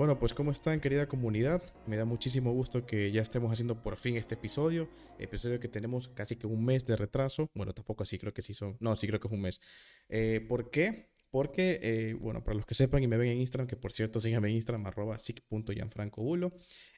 Bueno, 0.00 0.18
pues 0.18 0.32
¿cómo 0.32 0.50
están 0.50 0.80
querida 0.80 1.06
comunidad? 1.06 1.62
Me 1.86 1.98
da 1.98 2.06
muchísimo 2.06 2.54
gusto 2.54 2.86
que 2.86 3.12
ya 3.12 3.20
estemos 3.20 3.52
haciendo 3.52 3.82
por 3.82 3.98
fin 3.98 4.16
este 4.16 4.34
episodio. 4.34 4.88
Episodio 5.18 5.60
que 5.60 5.68
tenemos 5.68 6.08
casi 6.08 6.36
que 6.36 6.46
un 6.46 6.64
mes 6.64 6.86
de 6.86 6.96
retraso. 6.96 7.50
Bueno, 7.54 7.74
tampoco 7.74 8.04
así, 8.04 8.18
creo 8.18 8.32
que 8.32 8.40
sí 8.40 8.54
son... 8.54 8.78
No, 8.80 8.96
sí 8.96 9.06
creo 9.06 9.20
que 9.20 9.28
es 9.28 9.34
un 9.34 9.42
mes. 9.42 9.60
Eh, 10.08 10.42
¿Por 10.48 10.70
qué? 10.70 11.10
Porque, 11.30 11.80
eh, 11.82 12.14
bueno, 12.14 12.42
para 12.42 12.56
los 12.56 12.64
que 12.64 12.74
sepan 12.74 13.02
y 13.02 13.08
me 13.08 13.18
ven 13.18 13.28
en 13.28 13.40
Instagram, 13.40 13.68
que 13.68 13.76
por 13.76 13.92
cierto 13.92 14.20
síganme 14.20 14.48
en 14.48 14.54
Instagram, 14.54 14.86
arroba 14.86 15.18
sic.gianfrancobulo. 15.18 16.54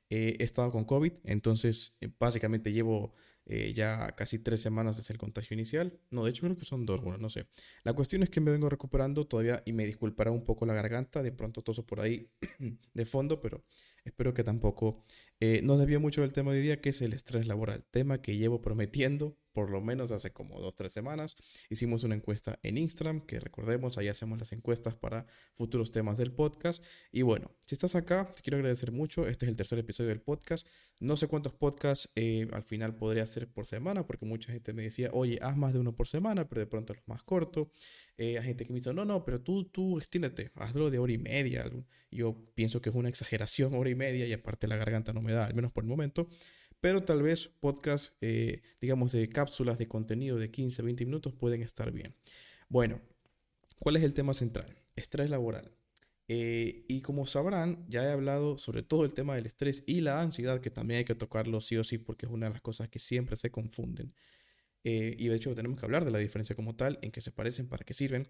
Eh, 0.08 0.36
he 0.38 0.44
estado 0.44 0.70
con 0.70 0.84
COVID, 0.84 1.12
entonces 1.24 1.98
básicamente 2.20 2.70
llevo 2.72 3.14
ya 3.46 4.14
casi 4.16 4.38
tres 4.38 4.60
semanas 4.60 4.96
desde 4.96 5.12
el 5.12 5.18
contagio 5.18 5.54
inicial. 5.54 5.98
No, 6.10 6.24
de 6.24 6.30
hecho 6.30 6.42
creo 6.42 6.56
que 6.56 6.64
son 6.64 6.86
dos, 6.86 7.00
bueno, 7.00 7.18
no 7.18 7.28
sé. 7.28 7.46
La 7.84 7.92
cuestión 7.92 8.22
es 8.22 8.30
que 8.30 8.40
me 8.40 8.50
vengo 8.50 8.68
recuperando 8.68 9.26
todavía 9.26 9.62
y 9.66 9.72
me 9.72 9.84
disculpará 9.86 10.30
un 10.30 10.44
poco 10.44 10.66
la 10.66 10.74
garganta, 10.74 11.22
de 11.22 11.32
pronto 11.32 11.62
toso 11.62 11.84
por 11.84 12.00
ahí 12.00 12.30
de 12.94 13.04
fondo, 13.04 13.40
pero 13.40 13.64
espero 14.04 14.32
que 14.34 14.44
tampoco 14.44 15.04
eh, 15.40 15.60
nos 15.62 15.78
desvíe 15.78 15.98
mucho 15.98 16.20
del 16.20 16.32
tema 16.32 16.52
de 16.52 16.58
hoy 16.58 16.64
día, 16.64 16.80
que 16.80 16.90
es 16.90 17.02
el 17.02 17.12
estrés 17.12 17.46
laboral, 17.46 17.84
tema 17.90 18.22
que 18.22 18.36
llevo 18.36 18.62
prometiendo 18.62 19.36
por 19.52 19.70
lo 19.70 19.80
menos 19.80 20.10
hace 20.12 20.32
como 20.32 20.60
dos, 20.60 20.74
tres 20.74 20.92
semanas. 20.92 21.36
Hicimos 21.68 22.04
una 22.04 22.14
encuesta 22.14 22.58
en 22.62 22.78
Instagram, 22.78 23.20
que 23.26 23.38
recordemos, 23.40 23.98
ahí 23.98 24.08
hacemos 24.08 24.38
las 24.38 24.52
encuestas 24.52 24.94
para 24.94 25.26
futuros 25.54 25.90
temas 25.90 26.18
del 26.18 26.32
podcast. 26.32 26.82
Y 27.10 27.22
bueno, 27.22 27.50
si 27.66 27.74
estás 27.74 27.94
acá, 27.94 28.32
te 28.34 28.42
quiero 28.42 28.56
agradecer 28.56 28.92
mucho. 28.92 29.26
Este 29.26 29.46
es 29.46 29.50
el 29.50 29.56
tercer 29.56 29.78
episodio 29.78 30.10
del 30.10 30.20
podcast. 30.20 30.66
No 31.00 31.16
sé 31.16 31.26
cuántos 31.26 31.52
podcasts 31.52 32.10
eh, 32.14 32.48
al 32.52 32.62
final 32.62 32.96
podría 32.96 33.24
hacer 33.24 33.52
por 33.52 33.66
semana, 33.66 34.06
porque 34.06 34.24
mucha 34.24 34.52
gente 34.52 34.72
me 34.72 34.82
decía, 34.82 35.10
oye, 35.12 35.38
haz 35.42 35.56
más 35.56 35.72
de 35.72 35.80
uno 35.80 35.94
por 35.94 36.08
semana, 36.08 36.48
pero 36.48 36.60
de 36.60 36.66
pronto 36.66 36.92
es 36.92 37.00
más 37.06 37.22
corto. 37.22 37.70
Eh, 38.16 38.38
hay 38.38 38.44
gente 38.44 38.64
que 38.64 38.72
me 38.72 38.78
dice, 38.78 38.94
no, 38.94 39.04
no, 39.04 39.24
pero 39.24 39.40
tú, 39.40 39.64
tú 39.64 39.98
extiéndete, 39.98 40.52
hazlo 40.54 40.90
de 40.90 40.98
hora 40.98 41.12
y 41.12 41.18
media. 41.18 41.70
Yo 42.10 42.36
pienso 42.54 42.80
que 42.80 42.90
es 42.90 42.94
una 42.94 43.08
exageración, 43.08 43.74
hora 43.74 43.90
y 43.90 43.94
media, 43.94 44.26
y 44.26 44.32
aparte 44.32 44.68
la 44.68 44.76
garganta 44.76 45.12
no 45.12 45.22
me 45.22 45.32
da, 45.32 45.46
al 45.46 45.54
menos 45.54 45.72
por 45.72 45.84
el 45.84 45.88
momento 45.88 46.28
pero 46.82 47.04
tal 47.04 47.22
vez 47.22 47.46
podcast, 47.60 48.12
eh, 48.20 48.60
digamos, 48.80 49.12
de 49.12 49.28
cápsulas 49.28 49.78
de 49.78 49.86
contenido 49.86 50.36
de 50.36 50.50
15, 50.50 50.82
20 50.82 51.04
minutos 51.06 51.32
pueden 51.32 51.62
estar 51.62 51.92
bien. 51.92 52.12
Bueno, 52.68 53.00
¿cuál 53.78 53.96
es 53.96 54.02
el 54.02 54.12
tema 54.12 54.34
central? 54.34 54.82
Estrés 54.96 55.30
laboral. 55.30 55.70
Eh, 56.26 56.84
y 56.88 57.00
como 57.00 57.24
sabrán, 57.24 57.86
ya 57.88 58.02
he 58.04 58.10
hablado 58.10 58.58
sobre 58.58 58.82
todo 58.82 59.04
el 59.04 59.14
tema 59.14 59.36
del 59.36 59.46
estrés 59.46 59.84
y 59.86 60.00
la 60.00 60.20
ansiedad, 60.20 60.60
que 60.60 60.70
también 60.70 60.98
hay 60.98 61.04
que 61.04 61.14
tocarlo 61.14 61.60
sí 61.60 61.76
o 61.76 61.84
sí, 61.84 61.98
porque 61.98 62.26
es 62.26 62.32
una 62.32 62.46
de 62.46 62.54
las 62.54 62.62
cosas 62.62 62.88
que 62.88 62.98
siempre 62.98 63.36
se 63.36 63.52
confunden. 63.52 64.12
Eh, 64.82 65.14
y 65.16 65.28
de 65.28 65.36
hecho 65.36 65.54
tenemos 65.54 65.78
que 65.78 65.86
hablar 65.86 66.04
de 66.04 66.10
la 66.10 66.18
diferencia 66.18 66.56
como 66.56 66.74
tal, 66.74 66.98
en 67.02 67.12
qué 67.12 67.20
se 67.20 67.30
parecen, 67.30 67.68
para 67.68 67.84
qué 67.84 67.94
sirven. 67.94 68.28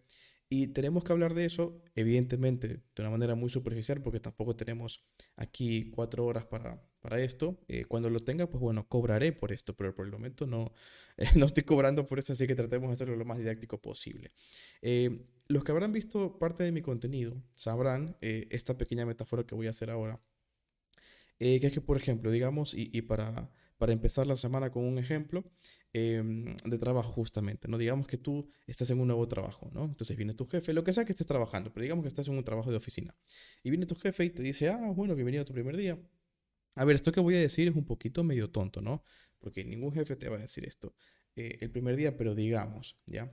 Y 0.55 0.67
tenemos 0.67 1.03
que 1.03 1.11
hablar 1.11 1.33
de 1.33 1.47
eso, 1.47 1.81
evidentemente, 1.95 2.69
de 2.69 3.03
una 3.03 3.09
manera 3.09 3.35
muy 3.35 3.49
superficial, 3.49 4.03
porque 4.03 4.21
tampoco 4.21 4.55
tenemos 4.55 5.03
aquí 5.35 5.91
cuatro 5.93 6.27
horas 6.27 6.45
para, 6.45 6.79
para 7.01 7.19
esto. 7.23 7.59
Eh, 7.69 7.87
cuando 7.87 8.11
lo 8.11 8.21
tenga, 8.21 8.47
pues 8.51 8.61
bueno, 8.61 8.87
cobraré 8.87 9.33
por 9.33 9.51
esto, 9.51 9.75
pero 9.75 9.95
por 9.95 10.05
el 10.05 10.13
momento 10.13 10.47
no, 10.47 10.71
no 11.37 11.47
estoy 11.47 11.63
cobrando 11.63 12.07
por 12.07 12.19
eso, 12.19 12.35
así 12.35 12.47
que 12.47 12.55
tratemos 12.55 12.91
de 12.91 12.93
hacerlo 12.93 13.17
lo 13.17 13.25
más 13.25 13.39
didáctico 13.39 13.81
posible. 13.81 14.31
Eh, 14.83 15.23
los 15.49 15.65
que 15.65 15.73
habrán 15.73 15.91
visto 15.91 16.39
parte 16.39 16.65
de 16.65 16.71
mi 16.71 16.83
contenido 16.83 17.43
sabrán 17.55 18.19
esta 18.21 18.77
pequeña 18.77 19.07
metáfora 19.07 19.45
que 19.45 19.55
voy 19.55 19.69
a 19.69 19.71
hacer 19.71 19.89
ahora. 19.89 20.21
que 21.39 21.67
es 21.67 21.73
que, 21.73 21.81
por 21.81 21.97
ejemplo, 21.97 22.31
digamos, 22.31 22.75
y, 22.75 22.91
y 22.93 23.01
para, 23.01 23.51
para 23.79 23.95
empezar 23.95 24.27
la 24.27 24.37
semana 24.37 24.71
con 24.71 24.85
un 24.85 24.99
ejemplo, 24.99 25.51
Em, 25.95 26.57
de 26.65 26.79
trabajo 26.79 27.13
justamente, 27.13 27.69
¿no? 27.69 27.77
Digamos 27.77 28.07
que 28.07 28.17
tú 28.17 28.49
estás 28.67 28.89
en 28.89 28.99
un 28.99 29.09
nuevo 29.09 29.29
trabajo, 29.29 29.71
¿no? 29.75 29.85
Entonces 29.85 30.17
viene 30.17 30.33
tu 30.33 30.47
jefe, 30.47 30.73
lo 30.73 30.85
que 30.85 30.95
sea 30.95 31.05
que 31.05 31.13
estés 31.13 31.27
trabajando, 31.27 31.71
pero 31.71 31.83
digamos 31.83 32.03
que 32.03 32.09
estás 32.09 32.27
en 32.29 32.35
un 32.39 32.45
trabajo 32.45 32.71
de 32.71 32.79
oficina. 32.79 33.15
Y 33.63 33.69
viene 33.69 33.85
tu 33.85 33.95
jefe 33.95 34.25
y 34.25 34.31
te 34.31 34.43
dice, 34.43 34.71
ah, 34.71 34.91
bueno, 34.97 35.15
bienvenido 35.15 35.43
a 35.43 35.45
tu 35.45 35.53
primer 35.53 35.77
día. 35.77 35.99
A 36.77 36.87
ver, 36.87 36.97
esto 36.97 37.13
que 37.13 37.21
voy 37.21 37.37
a 37.37 37.41
decir 37.41 37.69
es 37.69 37.75
un 37.75 37.85
poquito 37.85 38.25
medio 38.25 38.49
tonto, 38.49 38.81
¿no? 38.81 39.05
Porque 39.39 39.65
ningún 39.65 39.93
jefe 39.93 40.17
te 40.17 40.31
va 40.31 40.37
a 40.37 40.41
decir 40.41 40.65
esto 40.65 40.95
eh, 41.37 41.59
el 41.61 41.71
primer 41.71 41.97
día, 41.97 42.17
pero 42.17 42.35
digamos, 42.35 42.99
¿ya? 43.05 43.31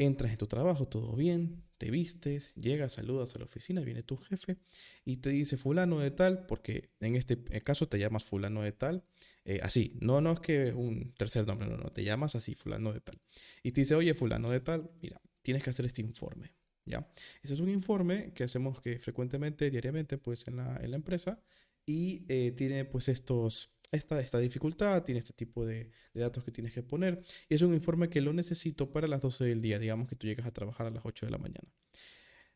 Entras 0.00 0.32
en 0.32 0.38
tu 0.38 0.46
trabajo, 0.46 0.88
todo 0.88 1.14
bien, 1.14 1.62
te 1.76 1.90
vistes, 1.90 2.54
llegas, 2.54 2.92
saludas 2.92 3.34
a 3.34 3.38
la 3.38 3.44
oficina, 3.44 3.82
viene 3.82 4.00
tu 4.02 4.16
jefe 4.16 4.56
y 5.04 5.18
te 5.18 5.28
dice 5.28 5.58
fulano 5.58 5.98
de 5.98 6.10
tal, 6.10 6.46
porque 6.46 6.88
en 7.00 7.16
este 7.16 7.36
caso 7.62 7.86
te 7.86 7.98
llamas 7.98 8.24
fulano 8.24 8.62
de 8.62 8.72
tal, 8.72 9.04
eh, 9.44 9.60
así, 9.62 9.98
no, 10.00 10.22
no 10.22 10.32
es 10.32 10.40
que 10.40 10.72
un 10.72 11.12
tercer 11.18 11.46
nombre, 11.46 11.68
no, 11.68 11.76
no, 11.76 11.90
te 11.90 12.02
llamas 12.02 12.34
así, 12.34 12.54
fulano 12.54 12.94
de 12.94 13.02
tal. 13.02 13.20
Y 13.62 13.72
te 13.72 13.82
dice, 13.82 13.94
oye, 13.94 14.14
fulano 14.14 14.48
de 14.48 14.60
tal, 14.60 14.90
mira, 15.02 15.20
tienes 15.42 15.62
que 15.62 15.68
hacer 15.68 15.84
este 15.84 16.00
informe, 16.00 16.54
¿ya? 16.86 17.06
Ese 17.42 17.52
es 17.52 17.60
un 17.60 17.68
informe 17.68 18.32
que 18.32 18.44
hacemos 18.44 18.80
que 18.80 18.98
frecuentemente, 18.98 19.70
diariamente, 19.70 20.16
pues 20.16 20.48
en 20.48 20.56
la, 20.56 20.78
en 20.82 20.92
la 20.92 20.96
empresa 20.96 21.42
y 21.84 22.24
eh, 22.30 22.52
tiene 22.52 22.86
pues 22.86 23.10
estos 23.10 23.70
esta, 23.92 24.20
esta 24.20 24.38
dificultad, 24.38 25.02
tiene 25.02 25.18
este 25.18 25.32
tipo 25.32 25.66
de, 25.66 25.90
datos 26.14 26.44
que 26.44 26.50
tienes 26.50 26.72
que 26.72 26.82
poner. 26.82 27.20
Y 27.48 27.54
es 27.54 27.62
un 27.62 27.74
informe 27.74 28.08
que 28.08 28.20
lo 28.20 28.32
necesito 28.32 28.90
para 28.90 29.08
las 29.08 29.20
12 29.20 29.44
del 29.44 29.60
día. 29.60 29.78
Digamos 29.78 30.08
que 30.08 30.16
tú 30.16 30.26
llegas 30.26 30.46
a 30.46 30.52
trabajar 30.52 30.86
a 30.86 30.90
las 30.90 31.04
8 31.04 31.26
de 31.26 31.32
la 31.32 31.38
mañana. 31.38 31.72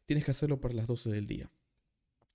Tienes 0.07 0.25
que 0.25 0.31
hacerlo 0.31 0.61
para 0.61 0.75
las 0.75 0.87
12 0.87 1.11
del 1.11 1.27
día. 1.27 1.51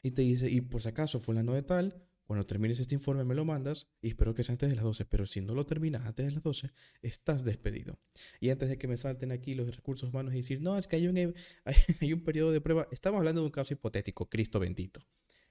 Y 0.01 0.11
te 0.11 0.21
dice, 0.21 0.49
y 0.49 0.61
por 0.61 0.81
si 0.81 0.89
acaso 0.89 1.19
fulano 1.19 1.53
de 1.53 1.61
tal, 1.61 2.09
cuando 2.25 2.45
termines 2.45 2.79
este 2.79 2.93
informe 2.93 3.23
me 3.23 3.33
lo 3.33 3.43
mandas 3.43 3.87
y 4.01 4.09
espero 4.09 4.35
que 4.35 4.43
sea 4.43 4.53
antes 4.53 4.69
de 4.69 4.75
las 4.75 4.83
12, 4.83 5.03
pero 5.05 5.25
si 5.25 5.41
no 5.41 5.55
lo 5.55 5.65
terminas 5.65 6.05
antes 6.05 6.27
de 6.27 6.31
las 6.31 6.43
12, 6.43 6.71
estás 7.01 7.43
despedido. 7.43 7.99
Y 8.39 8.51
antes 8.51 8.69
de 8.69 8.77
que 8.77 8.87
me 8.87 8.97
salten 8.97 9.31
aquí 9.31 9.55
los 9.55 9.75
recursos 9.75 10.09
humanos 10.09 10.33
y 10.33 10.37
decir, 10.37 10.61
no, 10.61 10.77
es 10.77 10.87
que 10.87 10.95
hay 10.95 11.07
un, 11.07 11.17
hay, 11.65 11.75
hay 11.99 12.13
un 12.13 12.23
periodo 12.23 12.51
de 12.51 12.61
prueba, 12.61 12.87
estamos 12.91 13.17
hablando 13.17 13.41
de 13.41 13.47
un 13.47 13.51
caso 13.51 13.73
hipotético, 13.73 14.29
Cristo 14.29 14.59
bendito. 14.59 15.01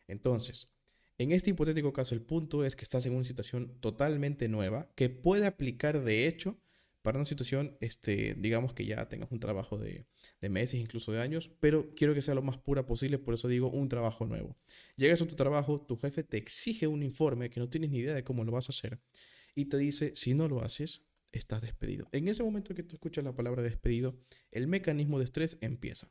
Entonces, 0.06 0.68
en 1.18 1.32
este 1.32 1.50
hipotético 1.50 1.92
caso, 1.92 2.14
el 2.14 2.22
punto 2.22 2.64
es 2.64 2.76
que 2.76 2.84
estás 2.84 3.04
en 3.06 3.14
una 3.14 3.24
situación 3.24 3.80
totalmente 3.80 4.48
nueva 4.48 4.90
que 4.94 5.10
puede 5.10 5.46
aplicar 5.46 6.02
de 6.04 6.28
hecho 6.28 6.58
para 7.02 7.18
una 7.18 7.24
situación, 7.24 7.76
este, 7.80 8.34
digamos 8.38 8.74
que 8.74 8.84
ya 8.84 9.08
tengas 9.08 9.30
un 9.32 9.40
trabajo 9.40 9.78
de, 9.78 10.06
meses, 10.42 10.80
incluso 10.80 11.12
de 11.12 11.20
años, 11.20 11.50
pero 11.60 11.94
quiero 11.94 12.12
que 12.12 12.22
sea 12.22 12.34
lo 12.34 12.42
más 12.42 12.58
pura 12.58 12.86
posible, 12.86 13.18
por 13.18 13.34
eso 13.34 13.48
digo 13.48 13.70
un 13.70 13.88
trabajo 13.88 14.26
nuevo. 14.26 14.56
Llegas 14.96 15.22
a 15.22 15.26
tu 15.26 15.34
trabajo, 15.34 15.80
tu 15.80 15.96
jefe 15.96 16.22
te 16.22 16.36
exige 16.36 16.86
un 16.86 17.02
informe 17.02 17.50
que 17.50 17.60
no 17.60 17.68
tienes 17.68 17.90
ni 17.90 17.98
idea 17.98 18.14
de 18.14 18.24
cómo 18.24 18.44
lo 18.44 18.52
vas 18.52 18.68
a 18.68 18.72
hacer 18.72 19.00
y 19.54 19.66
te 19.66 19.78
dice, 19.78 20.12
si 20.14 20.34
no 20.34 20.48
lo 20.48 20.62
haces, 20.62 21.02
estás 21.32 21.62
despedido. 21.62 22.08
En 22.12 22.28
ese 22.28 22.42
momento 22.42 22.74
que 22.74 22.82
tú 22.82 22.96
escuchas 22.96 23.24
la 23.24 23.34
palabra 23.34 23.62
despedido, 23.62 24.14
el 24.50 24.66
mecanismo 24.66 25.18
de 25.18 25.24
estrés 25.24 25.56
empieza. 25.60 26.10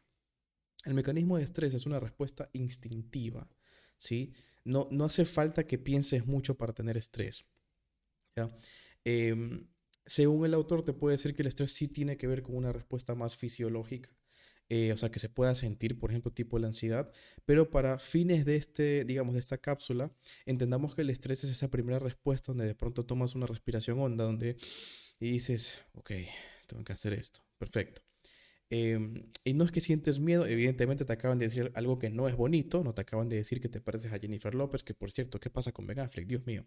El 0.84 0.94
mecanismo 0.94 1.38
de 1.38 1.44
estrés 1.44 1.74
es 1.74 1.86
una 1.86 2.00
respuesta 2.00 2.50
instintiva, 2.54 3.48
¿sí? 3.98 4.34
No, 4.68 5.06
hace 5.06 5.26
falta 5.26 5.66
que 5.66 5.78
pienses 5.78 6.26
mucho 6.26 6.58
para 6.58 6.74
tener 6.74 6.98
estrés. 6.98 7.46
Em, 9.04 9.68
según 10.06 10.46
el 10.46 10.54
autor, 10.54 10.84
te 10.84 10.94
puede 10.94 11.16
decir 11.16 11.36
que 11.36 11.42
el 11.42 11.48
estrés 11.48 11.74
sí 11.74 11.88
tiene 11.88 12.18
que 12.18 12.28
ver 12.28 12.44
con 12.44 12.56
una 12.56 12.72
respuesta 12.72 13.16
más 13.16 13.36
fisiológica. 13.36 14.12
Eh, 14.70 14.92
o 14.92 14.98
sea, 14.98 15.10
que 15.10 15.20
se 15.20 15.30
pueda 15.30 15.56
sentir, 15.56 15.98
por 15.98 16.12
ejemplo, 16.12 16.32
tipo 16.32 16.60
la 16.60 16.68
ansiedad, 16.68 17.10
pero 17.46 17.70
para 17.70 18.00
fines 18.00 18.44
de 18.44 18.58
este, 18.58 19.06
digamos, 19.06 19.34
de 19.34 19.40
esta 19.40 19.58
cápsula, 19.58 20.12
entendamos 20.46 20.94
que 20.94 21.04
el 21.04 21.10
estrés 21.10 21.46
es 21.46 21.52
esa 21.52 21.70
primera 21.70 22.00
respuesta 22.00 22.52
donde 22.52 22.66
de 22.66 22.76
pronto 22.76 23.06
tomas 23.06 23.34
una 23.34 23.48
respiración 23.48 23.98
honda, 24.00 24.26
donde 24.26 24.58
y 25.20 25.32
dices, 25.32 25.82
ok, 25.94 26.12
tengo 26.68 26.84
que 26.84 26.94
hacer 26.94 27.14
esto, 27.14 27.42
perfecto. 27.58 28.07
Em, 28.70 29.32
y 29.46 29.54
no 29.54 29.64
es 29.64 29.72
que 29.72 29.80
sientes 29.80 30.20
miedo, 30.20 30.46
evidentemente 30.46 31.06
te 31.06 31.14
acaban 31.14 31.40
de 31.40 31.46
decir 31.46 31.72
algo 31.76 31.98
que 32.00 32.10
no 32.10 32.28
es 32.28 32.36
bonito, 32.36 32.84
no 32.84 32.94
te 32.94 33.02
acaban 33.02 33.30
de 33.30 33.38
decir 33.38 33.62
que 33.62 33.70
te 33.70 33.80
pareces 33.80 34.12
a 34.12 34.20
Jennifer 34.20 34.54
López, 34.54 34.84
que 34.84 34.94
por 34.94 35.10
cierto, 35.10 35.40
¿qué 35.40 35.50
pasa 35.50 35.72
con 35.72 35.88
Ben 35.88 36.00
Affleck? 36.00 36.28
Dios 36.28 36.46
mío. 36.46 36.66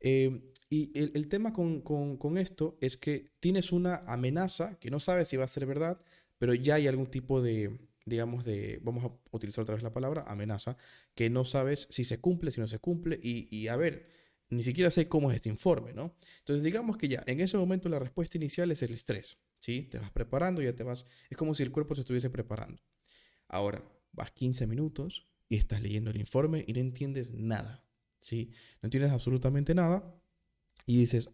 Em, 0.00 0.42
y 0.68 0.98
el, 0.98 1.28
tema 1.28 1.52
con, 1.52 1.80
con, 1.80 2.16
con, 2.16 2.38
esto 2.38 2.76
es 2.80 2.96
que 2.96 3.30
tienes 3.40 3.72
una 3.72 3.96
amenaza 4.06 4.78
que 4.78 4.90
no 4.90 5.00
sabes 5.00 5.28
si 5.28 5.36
va 5.36 5.44
a 5.44 5.48
ser 5.48 5.66
verdad, 5.66 6.00
pero 6.38 6.54
ya 6.54 6.76
hay 6.76 6.86
algún 6.86 7.06
tipo 7.06 7.42
de, 7.42 7.78
digamos, 8.04 8.44
de, 8.44 8.80
vamos 8.82 9.04
a 9.04 9.12
utilizar 9.30 9.62
otra 9.62 9.74
vez 9.74 9.82
la 9.82 9.92
palabra, 9.92 10.24
amenaza, 10.26 10.76
que 11.14 11.30
no 11.30 11.44
sabes 11.44 11.86
si 11.90 12.04
se 12.04 12.18
cumple, 12.20 12.50
si 12.50 12.60
no 12.60 12.66
se 12.66 12.78
cumple, 12.78 13.18
y, 13.22 13.48
y 13.54 13.68
a 13.68 13.76
ver, 13.76 14.08
ni 14.50 14.62
siquiera 14.62 14.90
sé 14.90 15.08
cómo 15.08 15.30
es 15.30 15.36
este 15.36 15.48
informe, 15.48 15.92
¿no? 15.94 16.14
Entonces 16.38 16.62
digamos 16.64 16.96
que 16.96 17.08
ya, 17.08 17.22
en 17.26 17.40
ese 17.40 17.56
momento 17.56 17.88
la 17.88 17.98
respuesta 17.98 18.36
inicial 18.36 18.70
es 18.70 18.82
el 18.82 18.92
estrés. 18.92 19.38
¿Sí? 19.60 19.82
Te 19.82 19.98
vas 19.98 20.10
preparando, 20.10 20.60
ya 20.62 20.74
te 20.74 20.82
vas, 20.82 21.06
es 21.28 21.36
como 21.36 21.54
si 21.54 21.62
el 21.62 21.70
cuerpo 21.70 21.94
se 21.94 22.00
estuviese 22.00 22.30
preparando. 22.30 22.82
Ahora, 23.46 23.84
vas 24.12 24.32
15 24.32 24.66
minutos 24.66 25.28
y 25.48 25.56
estás 25.56 25.80
leyendo 25.80 26.10
el 26.10 26.18
informe 26.18 26.64
y 26.66 26.72
no 26.72 26.80
entiendes 26.80 27.32
nada, 27.32 27.84
¿sí? 28.18 28.50
No 28.82 28.88
entiendes 28.88 29.12
absolutamente 29.12 29.74
nada 29.74 30.20
y 30.86 30.98
dices, 30.98 31.30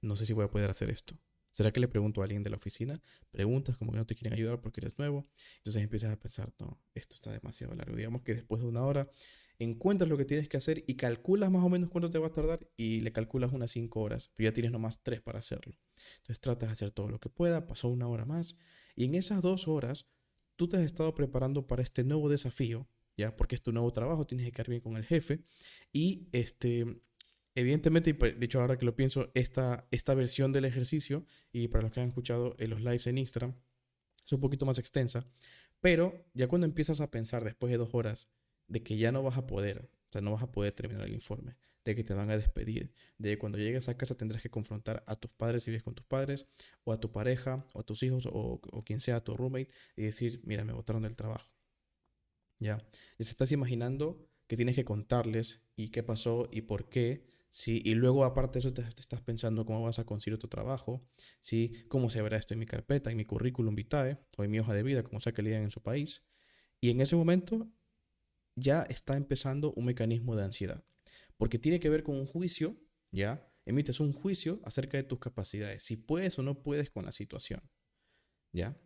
no 0.00 0.16
sé 0.16 0.26
si 0.26 0.32
voy 0.32 0.44
a 0.44 0.50
poder 0.50 0.70
hacer 0.70 0.90
esto. 0.90 1.18
¿Será 1.50 1.72
que 1.72 1.78
le 1.78 1.86
pregunto 1.86 2.20
a 2.20 2.24
alguien 2.24 2.42
de 2.42 2.50
la 2.50 2.56
oficina? 2.56 2.94
Preguntas 3.30 3.76
como 3.76 3.92
que 3.92 3.98
no 3.98 4.06
te 4.06 4.16
quieren 4.16 4.32
ayudar 4.32 4.60
porque 4.60 4.80
eres 4.80 4.98
nuevo. 4.98 5.28
Entonces 5.58 5.82
empiezas 5.82 6.12
a 6.12 6.18
pensar, 6.18 6.52
no, 6.58 6.80
esto 6.94 7.14
está 7.14 7.30
demasiado 7.30 7.74
largo. 7.76 7.94
Digamos 7.94 8.22
que 8.22 8.34
después 8.34 8.60
de 8.60 8.66
una 8.66 8.82
hora 8.82 9.08
encuentras 9.58 10.08
lo 10.08 10.16
que 10.16 10.24
tienes 10.24 10.48
que 10.48 10.56
hacer 10.56 10.84
y 10.86 10.94
calculas 10.94 11.50
más 11.50 11.62
o 11.64 11.68
menos 11.68 11.90
cuánto 11.90 12.10
te 12.10 12.18
va 12.18 12.28
a 12.28 12.32
tardar 12.32 12.68
y 12.76 13.00
le 13.00 13.12
calculas 13.12 13.52
unas 13.52 13.70
5 13.70 14.00
horas, 14.00 14.30
pero 14.34 14.48
ya 14.50 14.52
tienes 14.52 14.72
nomás 14.72 15.02
3 15.02 15.20
para 15.20 15.38
hacerlo. 15.38 15.74
Entonces 16.18 16.40
tratas 16.40 16.68
de 16.68 16.72
hacer 16.72 16.90
todo 16.90 17.08
lo 17.08 17.20
que 17.20 17.28
pueda, 17.28 17.66
pasó 17.66 17.88
una 17.88 18.08
hora 18.08 18.24
más 18.24 18.56
y 18.96 19.04
en 19.04 19.14
esas 19.14 19.42
dos 19.42 19.68
horas 19.68 20.06
tú 20.56 20.68
te 20.68 20.76
has 20.76 20.82
estado 20.82 21.14
preparando 21.14 21.66
para 21.66 21.82
este 21.82 22.04
nuevo 22.04 22.28
desafío 22.28 22.88
¿ya? 23.16 23.36
Porque 23.36 23.54
es 23.54 23.62
tu 23.62 23.72
nuevo 23.72 23.92
trabajo, 23.92 24.26
tienes 24.26 24.46
que 24.46 24.52
quedar 24.52 24.68
bien 24.68 24.80
con 24.80 24.96
el 24.96 25.04
jefe. 25.04 25.44
Y 25.92 26.28
este, 26.32 27.02
evidentemente, 27.54 28.10
y 28.10 28.12
pues, 28.14 28.38
de 28.38 28.46
hecho 28.46 28.60
ahora 28.60 28.78
que 28.78 28.86
lo 28.86 28.96
pienso, 28.96 29.30
esta, 29.34 29.86
esta 29.90 30.14
versión 30.14 30.52
del 30.52 30.64
ejercicio, 30.64 31.24
y 31.52 31.68
para 31.68 31.82
los 31.82 31.92
que 31.92 32.00
han 32.00 32.08
escuchado 32.08 32.56
en 32.58 32.70
los 32.70 32.80
lives 32.80 33.06
en 33.06 33.18
Instagram, 33.18 33.54
es 34.24 34.32
un 34.32 34.40
poquito 34.40 34.66
más 34.66 34.78
extensa, 34.78 35.26
pero 35.80 36.26
ya 36.32 36.48
cuando 36.48 36.66
empiezas 36.66 37.00
a 37.00 37.10
pensar 37.10 37.44
después 37.44 37.70
de 37.70 37.76
dos 37.76 37.90
horas 37.92 38.28
de 38.68 38.82
que 38.82 38.96
ya 38.96 39.12
no 39.12 39.22
vas 39.22 39.36
a 39.36 39.46
poder, 39.46 39.88
o 40.08 40.12
sea, 40.12 40.20
no 40.20 40.32
vas 40.32 40.42
a 40.42 40.52
poder 40.52 40.74
terminar 40.74 41.06
el 41.06 41.14
informe, 41.14 41.56
de 41.84 41.94
que 41.94 42.04
te 42.04 42.14
van 42.14 42.30
a 42.30 42.36
despedir, 42.36 42.92
de 43.18 43.30
que 43.30 43.38
cuando 43.38 43.58
llegues 43.58 43.88
a 43.88 43.96
casa 43.96 44.16
tendrás 44.16 44.42
que 44.42 44.50
confrontar 44.50 45.04
a 45.06 45.16
tus 45.16 45.30
padres 45.30 45.64
si 45.64 45.70
vives 45.70 45.82
con 45.82 45.94
tus 45.94 46.06
padres, 46.06 46.46
o 46.84 46.92
a 46.92 47.00
tu 47.00 47.12
pareja, 47.12 47.66
o 47.74 47.80
a 47.80 47.82
tus 47.82 48.02
hijos, 48.02 48.26
o, 48.26 48.60
o 48.62 48.84
quien 48.84 49.00
sea 49.00 49.22
tu 49.22 49.36
roommate, 49.36 49.68
y 49.96 50.02
decir, 50.02 50.40
mira, 50.44 50.64
me 50.64 50.72
botaron 50.72 51.02
del 51.02 51.16
trabajo. 51.16 51.52
Ya, 52.58 52.78
ya 52.78 53.24
se 53.24 53.30
estás 53.30 53.52
imaginando 53.52 54.26
que 54.46 54.56
tienes 54.56 54.74
que 54.74 54.84
contarles 54.84 55.60
y 55.76 55.88
qué 55.88 56.02
pasó 56.02 56.48
y 56.52 56.62
por 56.62 56.88
qué, 56.88 57.26
¿sí? 57.50 57.82
Y 57.84 57.94
luego 57.94 58.24
aparte 58.24 58.54
de 58.54 58.58
eso 58.60 58.72
te, 58.72 58.82
estás 58.82 59.20
pensando 59.20 59.64
cómo 59.64 59.82
vas 59.82 59.98
a 59.98 60.04
conseguir 60.04 60.38
tu 60.38 60.48
trabajo, 60.48 61.06
¿sí? 61.40 61.72
Cómo 61.88 62.10
se 62.10 62.22
verá 62.22 62.36
esto 62.36 62.54
en 62.54 62.60
mi 62.60 62.66
carpeta, 62.66 63.10
en 63.10 63.16
mi 63.16 63.24
currículum 63.24 63.74
vitae 63.74 64.18
o 64.36 64.44
en 64.44 64.50
mi 64.50 64.58
hoja 64.58 64.74
de 64.74 64.82
vida, 64.82 65.02
como 65.02 65.20
sea 65.20 65.32
que 65.32 65.42
le 65.42 65.50
digan 65.50 65.64
en 65.64 65.70
su 65.70 65.82
país. 65.82 66.24
Y 66.80 66.90
en 66.90 67.00
ese 67.00 67.16
momento 67.16 67.68
ya 68.56 68.82
está 68.82 69.16
empezando 69.16 69.72
un 69.72 69.86
mecanismo 69.86 70.36
de 70.36 70.44
ansiedad, 70.44 70.84
porque 71.36 71.58
tiene 71.58 71.80
que 71.80 71.88
ver 71.88 72.02
con 72.02 72.16
un 72.16 72.26
juicio, 72.26 72.80
¿ya? 73.10 73.50
Emites 73.66 74.00
un 74.00 74.12
juicio 74.12 74.60
acerca 74.64 74.96
de 74.96 75.04
tus 75.04 75.18
capacidades, 75.18 75.82
si 75.82 75.96
puedes 75.96 76.38
o 76.38 76.42
no 76.42 76.62
puedes 76.62 76.90
con 76.90 77.04
la 77.04 77.12
situación, 77.12 77.62
¿ya? 78.52 78.78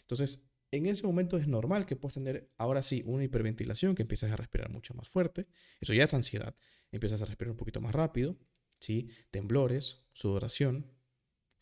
Entonces, 0.00 0.42
en 0.70 0.86
ese 0.86 1.06
momento 1.06 1.38
es 1.38 1.46
normal 1.46 1.86
que 1.86 1.96
puedas 1.96 2.14
tener 2.14 2.52
ahora 2.58 2.82
sí 2.82 3.02
una 3.06 3.24
hiperventilación, 3.24 3.94
que 3.94 4.02
empiezas 4.02 4.30
a 4.30 4.36
respirar 4.36 4.70
mucho 4.70 4.94
más 4.94 5.08
fuerte. 5.08 5.46
Eso 5.80 5.94
ya 5.94 6.04
es 6.04 6.12
ansiedad. 6.12 6.54
Empiezas 6.92 7.22
a 7.22 7.24
respirar 7.24 7.52
un 7.52 7.56
poquito 7.56 7.80
más 7.80 7.94
rápido, 7.94 8.38
¿sí? 8.80 9.08
Temblores, 9.30 10.04
sudoración, 10.12 10.92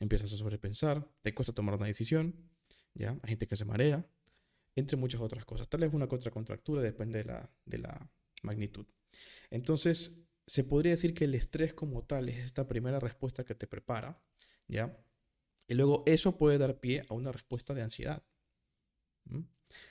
empiezas 0.01 0.33
a 0.33 0.37
sobrepensar, 0.37 1.09
te 1.23 1.35
cuesta 1.35 1.53
tomar 1.53 1.77
una 1.77 1.87
decisión, 1.87 2.51
¿ya? 2.95 3.19
Hay 3.23 3.31
gente 3.31 3.47
que 3.47 3.57
se 3.57 3.65
marea, 3.65 4.09
entre 4.77 4.97
muchas 4.97 5.21
otras 5.21 5.45
cosas. 5.45 5.69
Tal 5.69 5.81
vez 5.81 5.93
una 5.93 6.07
contra 6.07 6.31
contractura, 6.31 6.83
depende 6.83 7.19
de 7.19 7.25
la, 7.25 7.51
de 7.65 7.79
la 7.79 8.11
magnitud. 8.43 8.87
Entonces, 9.51 10.23
se 10.47 10.63
podría 10.63 10.93
decir 10.93 11.15
que 11.15 11.25
el 11.25 11.35
estrés 11.35 11.75
como 11.75 12.05
tal 12.05 12.29
es 12.29 12.39
esta 12.39 12.69
primera 12.69 13.01
respuesta 13.01 13.45
que 13.45 13.55
te 13.55 13.67
prepara, 13.67 14.23
¿ya? 14.69 14.97
Y 15.67 15.75
luego 15.75 16.05
eso 16.07 16.39
puede 16.39 16.59
dar 16.59 16.79
pie 16.79 17.03
a 17.09 17.15
una 17.15 17.33
respuesta 17.33 17.75
de 17.75 17.83
ansiedad. 17.83 18.23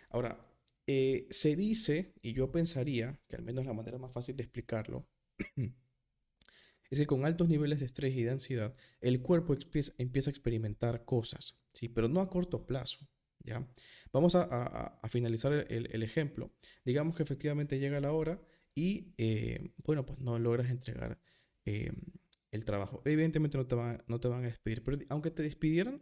Ahora, 0.09 0.39
eh, 0.87 1.27
se 1.29 1.55
dice, 1.55 2.13
y 2.21 2.33
yo 2.33 2.51
pensaría 2.51 3.19
que 3.27 3.35
al 3.35 3.41
menos 3.41 3.65
la 3.65 3.73
manera 3.73 3.97
más 3.97 4.13
fácil 4.13 4.37
de 4.37 4.43
explicarlo, 4.43 5.09
es 6.89 6.99
que 6.99 7.07
con 7.07 7.25
altos 7.25 7.49
niveles 7.49 7.79
de 7.79 7.85
estrés 7.85 8.15
y 8.15 8.23
de 8.23 8.31
ansiedad, 8.31 8.75
el 9.01 9.21
cuerpo 9.21 9.57
empieza 9.97 10.29
a 10.29 10.31
experimentar 10.31 11.03
cosas, 11.03 11.59
¿sí? 11.73 11.89
pero 11.89 12.07
no 12.07 12.21
a 12.21 12.29
corto 12.29 12.65
plazo. 12.65 13.05
¿Ya? 13.45 13.67
Vamos 14.11 14.35
a, 14.35 14.99
finalizar 15.09 15.53
el, 15.53 16.03
ejemplo. 16.03 16.51
Digamos 16.83 17.15
que 17.15 17.23
efectivamente 17.23 17.79
llega 17.79 17.99
la 17.99 18.11
hora 18.11 18.41
y, 18.73 19.13
eh, 19.17 19.73
bueno, 19.83 20.05
pues 20.05 20.19
no 20.19 20.39
logras 20.39 20.69
entregar 20.69 21.19
eh, 21.65 21.91
el 22.51 22.65
trabajo. 22.65 23.01
Evidentemente 23.05 23.57
no 23.57 23.67
te, 23.67 23.75
van 23.75 24.43
a 24.43 24.47
despedir, 24.47 24.83
pero 24.83 24.97
aunque 25.09 25.31
te 25.31 25.43
despidieran, 25.43 26.01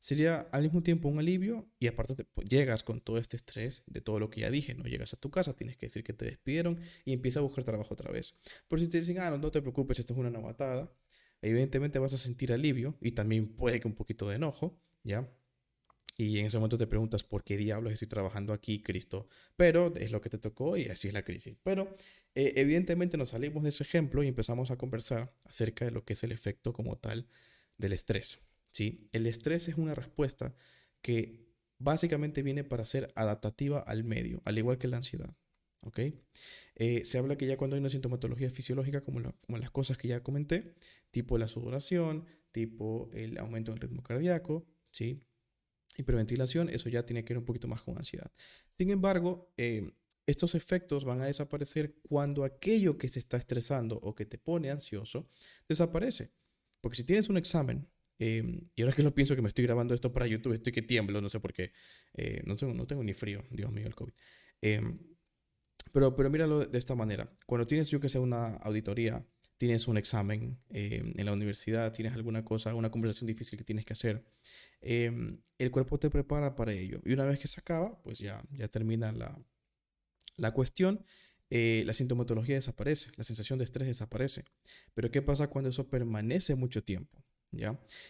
sería 0.00 0.40
al 0.52 0.62
mismo 0.62 0.82
tiempo 0.82 1.08
un 1.08 1.18
alivio 1.18 1.66
y 1.78 1.86
aparte 1.86 2.24
pues, 2.24 2.48
llegas 2.48 2.82
con 2.82 3.00
todo 3.00 3.18
este 3.18 3.36
estrés 3.36 3.82
de 3.86 4.00
todo 4.00 4.18
lo 4.18 4.28
que 4.30 4.42
ya 4.42 4.50
dije, 4.50 4.74
no 4.74 4.84
llegas 4.84 5.14
a 5.14 5.16
tu 5.16 5.30
casa, 5.30 5.54
tienes 5.54 5.76
que 5.76 5.86
decir 5.86 6.04
que 6.04 6.12
te 6.12 6.26
despidieron 6.26 6.78
y 7.04 7.12
empiezas 7.12 7.38
a 7.38 7.42
buscar 7.42 7.64
trabajo 7.64 7.94
otra 7.94 8.10
vez. 8.10 8.34
Pero 8.68 8.80
si 8.80 8.88
te 8.88 9.00
dicen, 9.00 9.18
ah, 9.20 9.30
no, 9.30 9.38
no 9.38 9.50
te 9.50 9.62
preocupes, 9.62 9.98
esto 9.98 10.12
es 10.12 10.18
una 10.18 10.30
novatada, 10.30 10.92
evidentemente 11.42 11.98
vas 11.98 12.12
a 12.14 12.18
sentir 12.18 12.52
alivio 12.52 12.96
y 13.00 13.12
también 13.12 13.54
puede 13.54 13.80
que 13.80 13.88
un 13.88 13.94
poquito 13.94 14.28
de 14.28 14.36
enojo, 14.36 14.78
¿ya? 15.04 15.30
Y 16.16 16.38
en 16.38 16.46
ese 16.46 16.58
momento 16.58 16.78
te 16.78 16.86
preguntas, 16.86 17.24
¿por 17.24 17.42
qué 17.42 17.56
diablos 17.56 17.92
estoy 17.92 18.08
trabajando 18.08 18.52
aquí, 18.52 18.80
Cristo? 18.80 19.28
Pero 19.56 19.92
es 19.96 20.12
lo 20.12 20.20
que 20.20 20.30
te 20.30 20.38
tocó 20.38 20.76
y 20.76 20.86
así 20.86 21.08
es 21.08 21.14
la 21.14 21.24
crisis. 21.24 21.56
Pero 21.62 21.94
eh, 22.34 22.52
evidentemente 22.56 23.16
nos 23.16 23.30
salimos 23.30 23.62
de 23.64 23.70
ese 23.70 23.82
ejemplo 23.82 24.22
y 24.22 24.28
empezamos 24.28 24.70
a 24.70 24.76
conversar 24.76 25.34
acerca 25.44 25.84
de 25.84 25.90
lo 25.90 26.04
que 26.04 26.12
es 26.12 26.22
el 26.22 26.30
efecto 26.30 26.72
como 26.72 26.96
tal 26.98 27.26
del 27.78 27.92
estrés. 27.92 28.38
¿sí? 28.70 29.08
El 29.12 29.26
estrés 29.26 29.68
es 29.68 29.76
una 29.76 29.94
respuesta 29.94 30.54
que 31.02 31.44
básicamente 31.78 32.42
viene 32.42 32.62
para 32.62 32.84
ser 32.84 33.12
adaptativa 33.16 33.80
al 33.80 34.04
medio, 34.04 34.40
al 34.44 34.56
igual 34.56 34.78
que 34.78 34.88
la 34.88 34.98
ansiedad. 34.98 35.34
¿ok? 35.82 36.00
Eh, 36.76 37.04
se 37.04 37.18
habla 37.18 37.36
que 37.36 37.46
ya 37.46 37.56
cuando 37.56 37.74
hay 37.76 37.80
una 37.80 37.88
sintomatología 37.88 38.50
fisiológica, 38.50 39.00
como, 39.00 39.20
como, 39.40 39.58
las 39.58 39.70
cosas 39.70 39.98
que 39.98 40.08
ya 40.08 40.22
comenté, 40.22 40.74
tipo 41.10 41.38
la 41.38 41.48
sudoración, 41.48 42.24
tipo 42.52 43.10
el 43.12 43.36
aumento 43.38 43.72
del 43.72 43.80
ritmo 43.80 44.02
cardíaco, 44.02 44.66
¿sí? 44.90 45.22
Hiperventilación, 45.96 46.68
eso 46.68 46.88
ya 46.88 47.04
tiene 47.04 47.24
que 47.24 47.34
ver 47.34 47.38
un 47.38 47.44
poquito 47.44 47.68
más 47.68 47.82
con 47.82 47.96
ansiedad. 47.96 48.30
Sin 48.72 48.90
embargo, 48.90 49.52
eh, 49.56 49.90
estos 50.26 50.54
efectos 50.54 51.04
van 51.04 51.20
a 51.20 51.26
desaparecer 51.26 51.96
cuando 52.08 52.44
aquello 52.44 52.96
que 52.96 53.08
se 53.08 53.18
está 53.18 53.36
estresando 53.36 53.96
o 53.96 54.14
que 54.14 54.24
te 54.24 54.38
pone 54.38 54.70
ansioso 54.70 55.28
desaparece. 55.68 56.32
Porque 56.80 56.96
si 56.96 57.04
tienes 57.04 57.28
un 57.28 57.36
examen 57.36 57.88
Em, 58.18 58.68
y 58.76 58.82
ahora 58.82 58.94
que 58.94 59.02
lo 59.02 59.14
pienso 59.14 59.34
que 59.34 59.42
me 59.42 59.48
estoy 59.48 59.64
grabando 59.64 59.94
esto 59.94 60.12
para 60.12 60.26
YouTube, 60.26 60.52
estoy 60.52 60.72
que 60.72 60.82
tiemblo, 60.82 61.20
no 61.20 61.28
sé 61.28 61.40
por 61.40 61.52
qué. 61.52 61.72
Eh, 62.14 62.42
no, 62.46 62.56
tengo, 62.56 62.74
no 62.74 62.86
tengo 62.86 63.02
ni 63.02 63.14
frío, 63.14 63.44
Dios 63.50 63.72
mío, 63.72 63.86
el 63.86 63.94
COVID. 63.94 64.12
Em, 64.60 64.98
pero, 65.92 66.14
pero 66.16 66.30
míralo 66.30 66.64
de 66.66 66.78
esta 66.78 66.94
manera. 66.94 67.30
Cuando 67.46 67.66
tienes, 67.66 67.88
yo 67.88 68.00
que 68.00 68.08
sé, 68.08 68.18
una 68.18 68.56
auditoría, 68.56 69.26
tienes 69.64 69.88
un 69.88 69.96
examen 69.96 70.58
em, 70.68 71.14
en 71.16 71.24
la 71.24 71.32
universidad, 71.32 71.90
tienes 71.94 72.12
alguna 72.12 72.44
cosa, 72.44 72.74
una 72.74 72.90
conversación 72.90 73.28
difícil 73.28 73.58
que 73.58 73.64
tienes 73.64 73.86
que 73.86 73.94
hacer, 73.94 74.22
el 74.82 75.70
cuerpo 75.70 75.98
te 75.98 76.10
prepara 76.10 76.54
para 76.54 76.74
ello. 76.74 77.00
Y 77.06 77.14
una 77.14 77.24
vez 77.24 77.38
que 77.38 77.48
se 77.48 77.60
acaba, 77.60 77.98
pues 78.02 78.18
ya, 78.18 78.42
ya 78.52 78.68
termina 78.68 79.10
la, 79.10 79.42
la 80.36 80.50
cuestión. 80.50 81.02
Eh, 81.48 81.82
la 81.86 81.94
sintomatología 81.94 82.56
desaparece, 82.56 83.10
la 83.16 83.24
sensación 83.24 83.58
de 83.58 83.64
estrés 83.64 83.88
desaparece. 83.88 84.44
Pero 84.92 85.10
¿qué 85.10 85.22
pasa 85.22 85.46
cuando 85.46 85.70
eso 85.70 85.88
permanece 85.88 86.54
mucho 86.56 86.84
tiempo? 86.84 87.23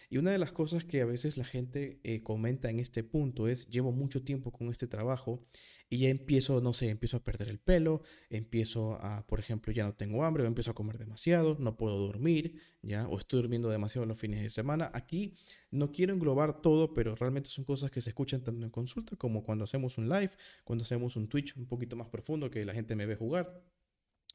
Y 0.09 0.17
una 0.17 0.31
de 0.31 0.37
las 0.37 0.51
cosas 0.51 0.83
que 0.83 1.01
a 1.01 1.05
veces 1.05 1.37
la 1.37 1.45
gente 1.45 1.99
eh, 2.03 2.23
comenta 2.23 2.69
en 2.69 2.79
este 2.79 3.03
punto 3.03 3.47
es, 3.47 3.67
llevo 3.67 3.91
mucho 3.91 4.23
tiempo 4.23 4.51
con 4.51 4.69
este 4.69 4.87
trabajo 4.87 5.45
y 5.89 5.99
ya 5.99 6.09
empiezo, 6.09 6.61
no 6.61 6.73
sé, 6.73 6.89
empiezo 6.89 7.17
a 7.17 7.23
perder 7.23 7.49
el 7.49 7.59
pelo, 7.59 8.01
empiezo 8.29 8.93
a, 9.01 9.25
por 9.27 9.39
ejemplo, 9.39 9.71
ya 9.71 9.85
no 9.85 9.93
tengo 9.93 10.23
hambre, 10.23 10.43
o 10.43 10.47
empiezo 10.47 10.71
a 10.71 10.73
comer 10.73 10.97
demasiado, 10.97 11.57
no 11.59 11.77
puedo 11.77 11.97
dormir, 11.97 12.59
¿ya? 12.81 13.07
O 13.07 13.19
estoy 13.19 13.41
durmiendo 13.41 13.69
demasiado 13.69 14.05
los 14.05 14.17
fines 14.17 14.41
de 14.41 14.49
semana. 14.49 14.89
Aquí 14.93 15.35
no 15.69 15.91
quiero 15.91 16.13
englobar 16.13 16.61
todo, 16.61 16.93
pero 16.93 17.15
realmente 17.15 17.49
son 17.49 17.65
cosas 17.65 17.91
que 17.91 18.01
se 18.01 18.09
escuchan 18.09 18.43
tanto 18.43 18.65
en 18.65 18.71
consulta 18.71 19.15
como 19.15 19.43
cuando 19.43 19.63
hacemos 19.63 19.97
un 19.97 20.09
live, 20.09 20.31
cuando 20.63 20.83
hacemos 20.83 21.15
un 21.15 21.27
Twitch 21.27 21.55
un 21.55 21.67
poquito 21.67 21.95
más 21.95 22.09
profundo 22.09 22.49
que 22.49 22.65
la 22.65 22.73
gente 22.73 22.95
me 22.95 23.05
ve 23.05 23.15
jugar, 23.15 23.63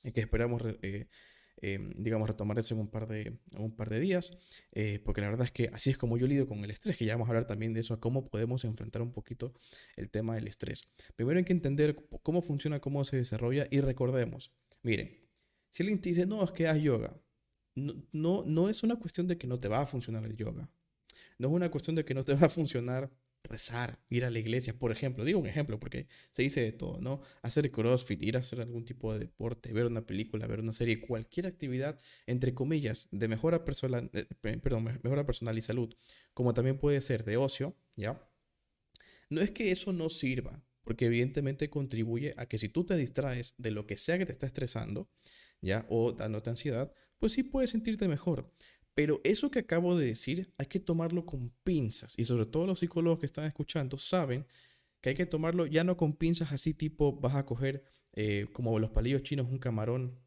y 0.04 0.12
que 0.12 0.20
esperamos... 0.20 0.62
Eh, 0.82 1.08
Em, 1.62 1.92
digamos, 1.96 2.26
retomar 2.26 2.58
eso 2.58 2.74
en 2.74 2.80
un 2.80 2.88
par 2.88 3.06
de, 3.06 3.38
un 3.58 3.76
par 3.76 3.90
de 3.90 4.00
días, 4.00 4.30
eh, 4.72 4.98
porque 5.04 5.20
la 5.20 5.28
verdad 5.28 5.44
es 5.44 5.52
que 5.52 5.68
así 5.74 5.90
es 5.90 5.98
como 5.98 6.16
yo 6.16 6.26
lidio 6.26 6.48
con 6.48 6.64
el 6.64 6.70
estrés, 6.70 6.96
que 6.96 7.04
ya 7.04 7.14
vamos 7.14 7.28
a 7.28 7.30
hablar 7.30 7.46
también 7.46 7.74
de 7.74 7.80
eso, 7.80 7.92
a 7.92 8.00
cómo 8.00 8.28
podemos 8.28 8.64
enfrentar 8.64 9.02
un 9.02 9.12
poquito 9.12 9.52
el 9.96 10.10
tema 10.10 10.34
del 10.36 10.48
estrés. 10.48 10.84
Primero 11.16 11.38
hay 11.38 11.44
que 11.44 11.52
entender 11.52 11.96
cómo 12.22 12.40
funciona, 12.40 12.80
cómo 12.80 13.04
se 13.04 13.18
desarrolla 13.18 13.68
y 13.70 13.80
recordemos, 13.80 14.52
miren, 14.82 15.18
si 15.68 15.82
alguien 15.82 16.00
te 16.00 16.08
dice, 16.08 16.26
no, 16.26 16.42
es 16.42 16.50
que 16.52 16.66
haz 16.66 16.80
yoga, 16.80 17.14
no, 17.74 17.94
no, 18.12 18.42
no 18.46 18.70
es 18.70 18.82
una 18.82 18.96
cuestión 18.96 19.26
de 19.28 19.36
que 19.36 19.46
no 19.46 19.60
te 19.60 19.68
va 19.68 19.82
a 19.82 19.86
funcionar 19.86 20.24
el 20.24 20.36
yoga, 20.36 20.70
no 21.38 21.48
es 21.48 21.54
una 21.54 21.70
cuestión 21.70 21.94
de 21.94 22.06
que 22.06 22.14
no 22.14 22.22
te 22.22 22.34
va 22.34 22.46
a 22.46 22.48
funcionar 22.48 23.10
rezar, 23.44 23.98
ir 24.08 24.24
a 24.24 24.30
la 24.30 24.38
iglesia, 24.38 24.78
por 24.78 24.92
ejemplo. 24.92 25.24
Digo 25.24 25.38
un 25.38 25.46
ejemplo 25.46 25.78
porque 25.80 26.06
se 26.30 26.42
dice 26.42 26.60
de 26.60 26.72
todo, 26.72 27.00
¿no? 27.00 27.20
Hacer 27.42 27.70
crossfit, 27.70 28.22
ir 28.22 28.36
a 28.36 28.40
hacer 28.40 28.60
algún 28.60 28.84
tipo 28.84 29.12
de 29.12 29.18
deporte, 29.18 29.72
ver 29.72 29.86
una 29.86 30.06
película, 30.06 30.46
ver 30.46 30.60
una 30.60 30.72
serie, 30.72 31.00
cualquier 31.00 31.46
actividad, 31.46 31.98
entre 32.26 32.54
comillas, 32.54 33.08
de 33.10 33.28
mejora 33.28 33.64
personal, 33.64 34.10
eh, 34.12 34.26
perdón, 34.42 34.84
mejora 35.02 35.26
personal 35.26 35.56
y 35.58 35.62
salud, 35.62 35.94
como 36.34 36.54
también 36.54 36.78
puede 36.78 37.00
ser 37.00 37.24
de 37.24 37.36
ocio, 37.36 37.76
¿ya? 37.96 38.22
No 39.28 39.40
es 39.40 39.50
que 39.50 39.70
eso 39.70 39.92
no 39.92 40.10
sirva, 40.10 40.64
porque 40.84 41.06
evidentemente 41.06 41.70
contribuye 41.70 42.34
a 42.36 42.46
que 42.46 42.58
si 42.58 42.68
tú 42.68 42.84
te 42.84 42.96
distraes 42.96 43.54
de 43.58 43.70
lo 43.70 43.86
que 43.86 43.96
sea 43.96 44.18
que 44.18 44.26
te 44.26 44.32
está 44.32 44.46
estresando, 44.46 45.08
¿ya? 45.60 45.86
O 45.88 46.12
dándote 46.12 46.50
ansiedad, 46.50 46.92
pues 47.18 47.32
sí 47.32 47.42
puedes 47.42 47.70
sentirte 47.70 48.08
mejor. 48.08 48.50
Pero 48.94 49.20
eso 49.24 49.50
que 49.50 49.60
acabo 49.60 49.96
de 49.96 50.06
decir 50.06 50.52
hay 50.58 50.66
que 50.66 50.80
tomarlo 50.80 51.24
con 51.24 51.52
pinzas. 51.64 52.14
Y 52.16 52.24
sobre 52.24 52.46
todo 52.46 52.66
los 52.66 52.80
psicólogos 52.80 53.20
que 53.20 53.26
están 53.26 53.46
escuchando 53.46 53.98
saben 53.98 54.46
que 55.00 55.10
hay 55.10 55.14
que 55.14 55.26
tomarlo 55.26 55.66
ya 55.66 55.84
no 55.84 55.96
con 55.96 56.14
pinzas 56.14 56.52
así 56.52 56.74
tipo 56.74 57.12
vas 57.18 57.34
a 57.34 57.46
coger 57.46 57.84
eh, 58.12 58.46
como 58.52 58.78
los 58.78 58.90
palillos 58.90 59.22
chinos 59.22 59.46
un 59.48 59.58
camarón. 59.58 60.18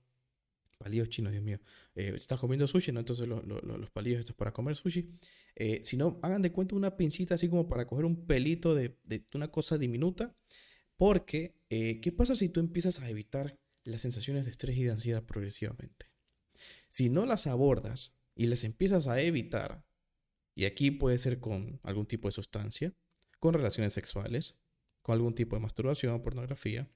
Palillos 0.77 1.09
chinos, 1.09 1.31
Dios 1.31 1.43
mío. 1.43 1.59
Eh, 1.95 2.13
estás 2.17 2.39
comiendo 2.39 2.67
sushi, 2.67 2.91
¿no? 2.91 2.99
Entonces 2.99 3.27
los 3.27 3.89
palillos 3.91 4.19
estos 4.19 4.35
para 4.35 4.51
comer 4.51 4.75
sushi. 4.75 5.09
Eh, 5.55 5.81
si 5.83 5.95
no, 5.95 6.19
hagan 6.21 6.41
de 6.41 6.51
cuenta 6.51 6.75
una 6.75 6.97
pincita 6.97 7.35
así 7.35 7.47
como 7.47 7.69
para 7.69 7.87
coger 7.87 8.05
un 8.05 8.25
pelito 8.25 8.75
de, 8.75 8.97
de 9.03 9.23
una 9.33 9.49
cosa 9.49 9.77
diminuta. 9.77 10.35
Porque 10.97 11.55
Eh, 11.75 11.99
¿Qué 12.01 12.11
pasa 12.11 12.35
si 12.35 12.49
tú 12.49 12.59
empiezas 12.59 12.99
a 12.99 13.09
evitar 13.09 13.57
las 13.83 14.01
sensaciones 14.01 14.45
de 14.45 14.51
estrés 14.51 14.77
y 14.77 14.83
de 14.83 14.91
ansiedad 14.91 15.23
progresivamente? 15.23 16.05
Si 16.87 17.09
no 17.09 17.25
las 17.25 17.47
abordas 17.47 18.13
y 18.35 18.47
las 18.47 18.63
empiezas 18.63 19.07
a 19.07 19.21
evitar, 19.21 19.85
y 20.55 20.65
aquí 20.65 20.91
puede 20.91 21.17
ser 21.17 21.39
con 21.39 21.79
algún 21.83 22.05
tipo 22.05 22.27
de 22.27 22.33
sustancia, 22.33 22.93
con 23.39 23.53
relaciones 23.53 23.93
sexuales, 23.93 24.55
con 25.01 25.13
algún 25.13 25.35
tipo 25.35 25.55
de 25.55 25.61
masturbación, 25.61 26.21
pornografía, 26.21 26.89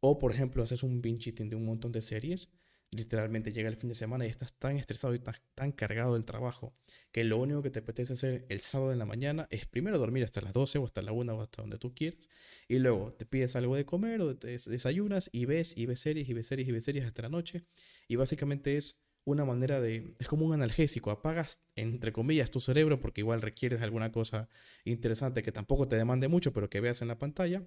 o 0.00 0.18
por 0.18 0.32
ejemplo 0.32 0.62
haces 0.62 0.82
un 0.82 1.00
binge 1.00 1.30
eating 1.30 1.48
de 1.48 1.56
un 1.56 1.64
montón 1.64 1.92
de 1.92 2.02
series, 2.02 2.48
literalmente 2.90 3.52
llega 3.52 3.68
el 3.68 3.76
fin 3.76 3.88
de 3.88 3.94
semana 3.94 4.26
y 4.26 4.28
estás 4.28 4.54
tan 4.54 4.76
estresado 4.76 5.14
y 5.14 5.18
tan, 5.18 5.72
cargado 5.72 6.14
del 6.14 6.24
trabajo 6.24 6.74
que 7.12 7.24
lo 7.24 7.38
único 7.38 7.62
que 7.62 7.70
te 7.70 7.80
apetece 7.80 8.12
hacer 8.12 8.46
el 8.48 8.60
sábado 8.60 8.92
en 8.92 8.98
la 8.98 9.06
mañana 9.06 9.46
es 9.50 9.66
primero 9.66 9.98
dormir 9.98 10.24
hasta 10.24 10.40
las 10.40 10.52
12 10.52 10.78
o 10.78 10.84
hasta 10.84 11.02
la 11.02 11.12
1 11.12 11.36
o 11.36 11.42
hasta 11.42 11.62
donde 11.62 11.78
tú 11.78 11.94
quieras 11.94 12.28
y 12.68 12.78
luego 12.78 13.12
te 13.12 13.26
pides 13.26 13.56
algo 13.56 13.76
de 13.76 13.84
comer 13.84 14.20
o 14.20 14.36
te 14.36 14.48
desayunas 14.48 15.28
y 15.32 15.46
ves 15.46 15.76
y 15.76 15.86
ves 15.86 16.00
series 16.00 16.28
y 16.28 16.32
ves 16.32 16.46
series 16.46 16.68
y 16.68 16.72
ves 16.72 16.84
series 16.84 17.04
hasta 17.06 17.22
la 17.22 17.28
noche 17.28 17.64
y 18.08 18.16
básicamente 18.16 18.76
es 18.76 19.05
una 19.26 19.44
manera 19.44 19.80
de 19.80 20.14
es 20.18 20.28
como 20.28 20.46
un 20.46 20.54
analgésico 20.54 21.10
apagas 21.10 21.60
entre 21.74 22.12
comillas 22.12 22.50
tu 22.50 22.60
cerebro 22.60 23.00
porque 23.00 23.20
igual 23.20 23.42
requieres 23.42 23.82
alguna 23.82 24.12
cosa 24.12 24.48
interesante 24.84 25.42
que 25.42 25.52
tampoco 25.52 25.88
te 25.88 25.96
demande 25.96 26.28
mucho 26.28 26.52
pero 26.52 26.70
que 26.70 26.80
veas 26.80 27.02
en 27.02 27.08
la 27.08 27.18
pantalla 27.18 27.66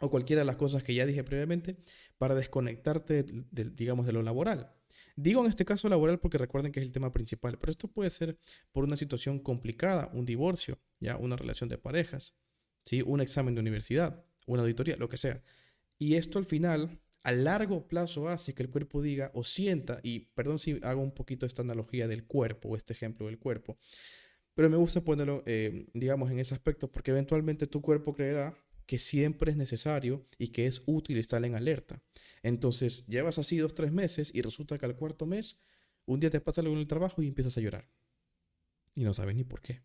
o 0.00 0.10
cualquiera 0.10 0.40
de 0.40 0.46
las 0.46 0.56
cosas 0.56 0.82
que 0.82 0.94
ya 0.94 1.06
dije 1.06 1.24
previamente 1.24 1.76
para 2.18 2.34
desconectarte, 2.34 3.24
de, 3.24 3.64
digamos, 3.70 4.06
de 4.06 4.12
lo 4.12 4.22
laboral. 4.22 4.72
Digo 5.16 5.42
en 5.42 5.48
este 5.48 5.64
caso 5.64 5.88
laboral 5.88 6.20
porque 6.20 6.38
recuerden 6.38 6.72
que 6.72 6.80
es 6.80 6.86
el 6.86 6.92
tema 6.92 7.12
principal, 7.12 7.58
pero 7.58 7.70
esto 7.70 7.88
puede 7.88 8.10
ser 8.10 8.38
por 8.72 8.84
una 8.84 8.96
situación 8.96 9.40
complicada, 9.40 10.10
un 10.12 10.24
divorcio, 10.24 10.78
ya 11.00 11.16
una 11.16 11.36
relación 11.36 11.68
de 11.68 11.78
parejas, 11.78 12.34
¿sí? 12.84 13.02
un 13.02 13.20
examen 13.20 13.54
de 13.54 13.60
universidad, 13.60 14.24
una 14.46 14.62
auditoría, 14.62 14.96
lo 14.96 15.08
que 15.08 15.16
sea. 15.16 15.42
Y 15.98 16.14
esto 16.14 16.38
al 16.38 16.44
final, 16.44 17.00
a 17.22 17.32
largo 17.32 17.88
plazo, 17.88 18.28
hace 18.28 18.54
que 18.54 18.62
el 18.62 18.70
cuerpo 18.70 19.02
diga 19.02 19.30
o 19.34 19.44
sienta, 19.44 20.00
y 20.02 20.20
perdón 20.34 20.58
si 20.58 20.78
hago 20.82 21.02
un 21.02 21.12
poquito 21.12 21.46
esta 21.46 21.62
analogía 21.62 22.08
del 22.08 22.24
cuerpo 22.24 22.70
o 22.70 22.76
este 22.76 22.92
ejemplo 22.92 23.26
del 23.26 23.38
cuerpo, 23.38 23.78
pero 24.54 24.70
me 24.70 24.76
gusta 24.76 25.02
ponerlo, 25.02 25.42
eh, 25.46 25.86
digamos, 25.94 26.30
en 26.30 26.38
ese 26.40 26.54
aspecto 26.54 26.90
porque 26.90 27.12
eventualmente 27.12 27.66
tu 27.66 27.80
cuerpo 27.80 28.14
creerá 28.14 28.56
que 28.86 28.98
siempre 28.98 29.50
es 29.50 29.56
necesario 29.56 30.26
y 30.38 30.48
que 30.48 30.66
es 30.66 30.82
útil 30.86 31.18
estar 31.18 31.44
en 31.44 31.54
alerta. 31.54 32.02
Entonces, 32.42 33.06
llevas 33.06 33.38
así 33.38 33.58
dos, 33.58 33.74
tres 33.74 33.92
meses 33.92 34.30
y 34.34 34.40
resulta 34.40 34.78
que 34.78 34.86
al 34.86 34.96
cuarto 34.96 35.26
mes, 35.26 35.60
un 36.06 36.20
día 36.20 36.30
te 36.30 36.40
pasa 36.40 36.62
algo 36.62 36.72
en 36.72 36.80
el 36.80 36.86
trabajo 36.88 37.22
y 37.22 37.28
empiezas 37.28 37.56
a 37.58 37.60
llorar. 37.60 37.88
Y 38.94 39.04
no 39.04 39.12
sabes 39.12 39.36
ni 39.36 39.44
por 39.44 39.60
qué. 39.60 39.82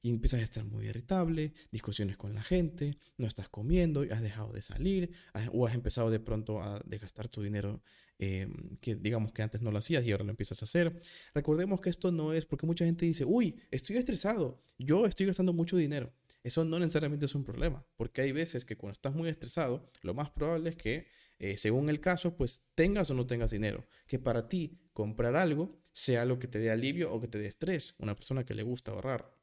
Y 0.00 0.10
empiezas 0.10 0.40
a 0.40 0.44
estar 0.44 0.64
muy 0.64 0.86
irritable, 0.86 1.52
discusiones 1.72 2.16
con 2.16 2.34
la 2.34 2.42
gente, 2.42 2.98
no 3.16 3.26
estás 3.26 3.48
comiendo, 3.48 4.04
has 4.10 4.22
dejado 4.22 4.52
de 4.52 4.62
salir, 4.62 5.10
o 5.52 5.66
has 5.66 5.74
empezado 5.74 6.10
de 6.10 6.20
pronto 6.20 6.62
a 6.62 6.80
desgastar 6.86 7.28
tu 7.28 7.42
dinero 7.42 7.82
em, 8.18 8.76
que 8.80 8.94
digamos 8.94 9.32
que 9.32 9.42
antes 9.42 9.60
no 9.60 9.72
lo 9.72 9.78
hacías 9.78 10.04
y 10.04 10.12
ahora 10.12 10.24
lo 10.24 10.30
empiezas 10.30 10.62
a 10.62 10.66
hacer. 10.66 11.00
Recordemos 11.34 11.80
que 11.80 11.90
esto 11.90 12.12
no 12.12 12.32
es 12.32 12.46
porque 12.46 12.66
mucha 12.66 12.84
gente 12.84 13.06
dice, 13.06 13.24
uy, 13.24 13.56
estoy 13.70 13.96
estresado, 13.96 14.62
yo 14.78 15.06
estoy 15.06 15.26
gastando 15.26 15.52
mucho 15.52 15.76
dinero. 15.76 16.12
Eso 16.44 16.64
no 16.64 16.78
necesariamente 16.78 17.26
es 17.26 17.34
un 17.34 17.44
problema, 17.44 17.84
porque 17.96 18.22
hay 18.22 18.32
veces 18.32 18.64
que 18.64 18.76
cuando 18.76 18.92
estás 18.92 19.14
muy 19.14 19.28
estresado, 19.28 19.86
lo 20.02 20.14
más 20.14 20.30
probable 20.30 20.70
es 20.70 20.76
que, 20.76 21.08
eh, 21.40 21.56
según 21.56 21.90
el 21.90 22.00
caso, 22.00 22.36
pues 22.36 22.62
tengas 22.74 23.10
o 23.10 23.14
no 23.14 23.26
tengas 23.26 23.50
dinero. 23.50 23.86
Que 24.06 24.18
para 24.18 24.48
ti 24.48 24.78
comprar 24.92 25.36
algo 25.36 25.76
sea 25.92 26.22
algo 26.22 26.38
que 26.38 26.48
te 26.48 26.58
dé 26.58 26.70
alivio 26.70 27.12
o 27.12 27.20
que 27.20 27.28
te 27.28 27.38
dé 27.38 27.48
estrés. 27.48 27.94
Una 27.98 28.14
persona 28.14 28.44
que 28.44 28.54
le 28.54 28.62
gusta 28.62 28.92
ahorrar 28.92 29.37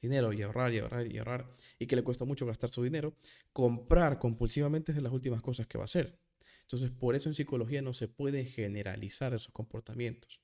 dinero 0.00 0.32
y 0.32 0.42
ahorrar 0.42 0.72
y 0.72 0.78
ahorrar 0.78 1.10
y 1.10 1.18
ahorrar 1.18 1.50
y 1.78 1.86
que 1.86 1.96
le 1.96 2.02
cuesta 2.02 2.24
mucho 2.24 2.46
gastar 2.46 2.70
su 2.70 2.82
dinero, 2.82 3.16
comprar 3.52 4.18
compulsivamente 4.18 4.92
es 4.92 4.96
de 4.96 5.02
las 5.02 5.12
últimas 5.12 5.42
cosas 5.42 5.66
que 5.66 5.78
va 5.78 5.84
a 5.84 5.86
hacer. 5.86 6.18
Entonces, 6.62 6.90
por 6.90 7.14
eso 7.14 7.28
en 7.28 7.34
psicología 7.34 7.80
no 7.80 7.92
se 7.92 8.08
puede 8.08 8.44
generalizar 8.44 9.32
esos 9.34 9.52
comportamientos. 9.52 10.40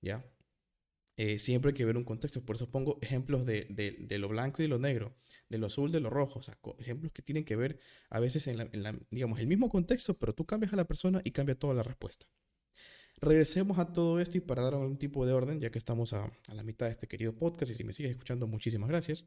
¿Ya? 0.00 0.24
Eh, 1.16 1.38
siempre 1.38 1.70
hay 1.70 1.74
que 1.74 1.84
ver 1.84 1.96
un 1.96 2.04
contexto. 2.04 2.44
Por 2.44 2.56
eso 2.56 2.70
pongo 2.70 2.98
ejemplos 3.02 3.46
de, 3.46 3.66
de, 3.70 4.18
lo 4.18 4.28
blanco 4.28 4.62
y 4.62 4.64
de 4.64 4.68
lo 4.68 4.78
negro, 4.78 5.16
de 5.48 5.58
lo 5.58 5.66
azul, 5.66 5.92
de 5.92 6.00
lo 6.00 6.10
rojo. 6.10 6.38
O 6.40 6.42
sea, 6.42 6.58
ejemplos 6.78 7.12
que 7.12 7.22
tienen 7.22 7.44
que 7.44 7.56
ver 7.56 7.78
a 8.10 8.20
veces 8.20 8.46
en, 8.46 8.58
la, 8.58 8.98
digamos, 9.10 9.38
el 9.40 9.46
mismo 9.46 9.68
contexto, 9.68 10.18
pero 10.18 10.34
tú 10.34 10.44
cambias 10.44 10.72
a 10.72 10.76
la 10.76 10.86
persona 10.86 11.20
y 11.24 11.30
cambia 11.30 11.58
toda 11.58 11.74
la 11.74 11.82
respuesta. 11.82 12.26
Regresemos 13.20 13.78
a 13.78 13.92
todo 13.92 14.20
esto 14.20 14.38
y 14.38 14.40
para 14.40 14.62
dar 14.62 14.74
algún 14.74 14.98
tipo 14.98 15.24
de 15.26 15.32
orden, 15.32 15.60
ya 15.60 15.70
que 15.70 15.78
estamos 15.78 16.12
a, 16.12 16.30
a 16.48 16.54
la 16.54 16.62
mitad 16.62 16.86
de 16.86 16.92
este 16.92 17.06
querido 17.06 17.34
podcast 17.34 17.70
y 17.70 17.74
si 17.74 17.84
me 17.84 17.92
sigues 17.92 18.12
escuchando, 18.12 18.46
muchísimas 18.46 18.88
gracias. 18.88 19.24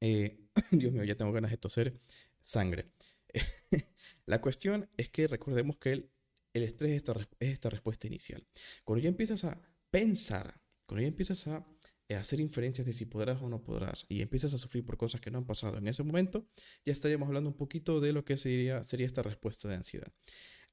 Eh, 0.00 0.48
Dios 0.72 0.92
mío, 0.92 1.04
ya 1.04 1.16
tengo 1.16 1.32
ganas 1.32 1.50
de 1.50 1.56
toser 1.56 2.00
sangre. 2.40 2.90
la 4.26 4.40
cuestión 4.40 4.88
es 4.96 5.08
que 5.08 5.26
recordemos 5.26 5.76
que 5.76 5.92
el, 5.92 6.10
el 6.52 6.62
estrés 6.62 6.90
es 6.90 6.96
esta, 6.96 7.12
es 7.40 7.52
esta 7.52 7.70
respuesta 7.70 8.06
inicial. 8.06 8.46
Cuando 8.84 9.02
ya 9.02 9.08
empiezas 9.08 9.44
a 9.44 9.60
pensar 9.90 10.60
cuando 10.86 11.02
ya 11.02 11.08
empiezas 11.08 11.46
a 11.46 11.66
eh, 12.08 12.14
hacer 12.14 12.40
inferencias 12.40 12.86
de 12.86 12.92
si 12.92 13.06
podrás 13.06 13.40
o 13.42 13.48
no 13.48 13.62
podrás 13.62 14.04
y 14.08 14.20
empiezas 14.20 14.52
a 14.54 14.58
sufrir 14.58 14.84
por 14.84 14.96
cosas 14.96 15.20
que 15.20 15.30
no 15.30 15.38
han 15.38 15.46
pasado 15.46 15.78
en 15.78 15.88
ese 15.88 16.02
momento, 16.02 16.46
ya 16.84 16.92
estaríamos 16.92 17.28
hablando 17.28 17.50
un 17.50 17.56
poquito 17.56 18.00
de 18.00 18.12
lo 18.12 18.24
que 18.24 18.36
sería, 18.36 18.84
sería 18.84 19.06
esta 19.06 19.22
respuesta 19.22 19.68
de 19.68 19.76
ansiedad. 19.76 20.12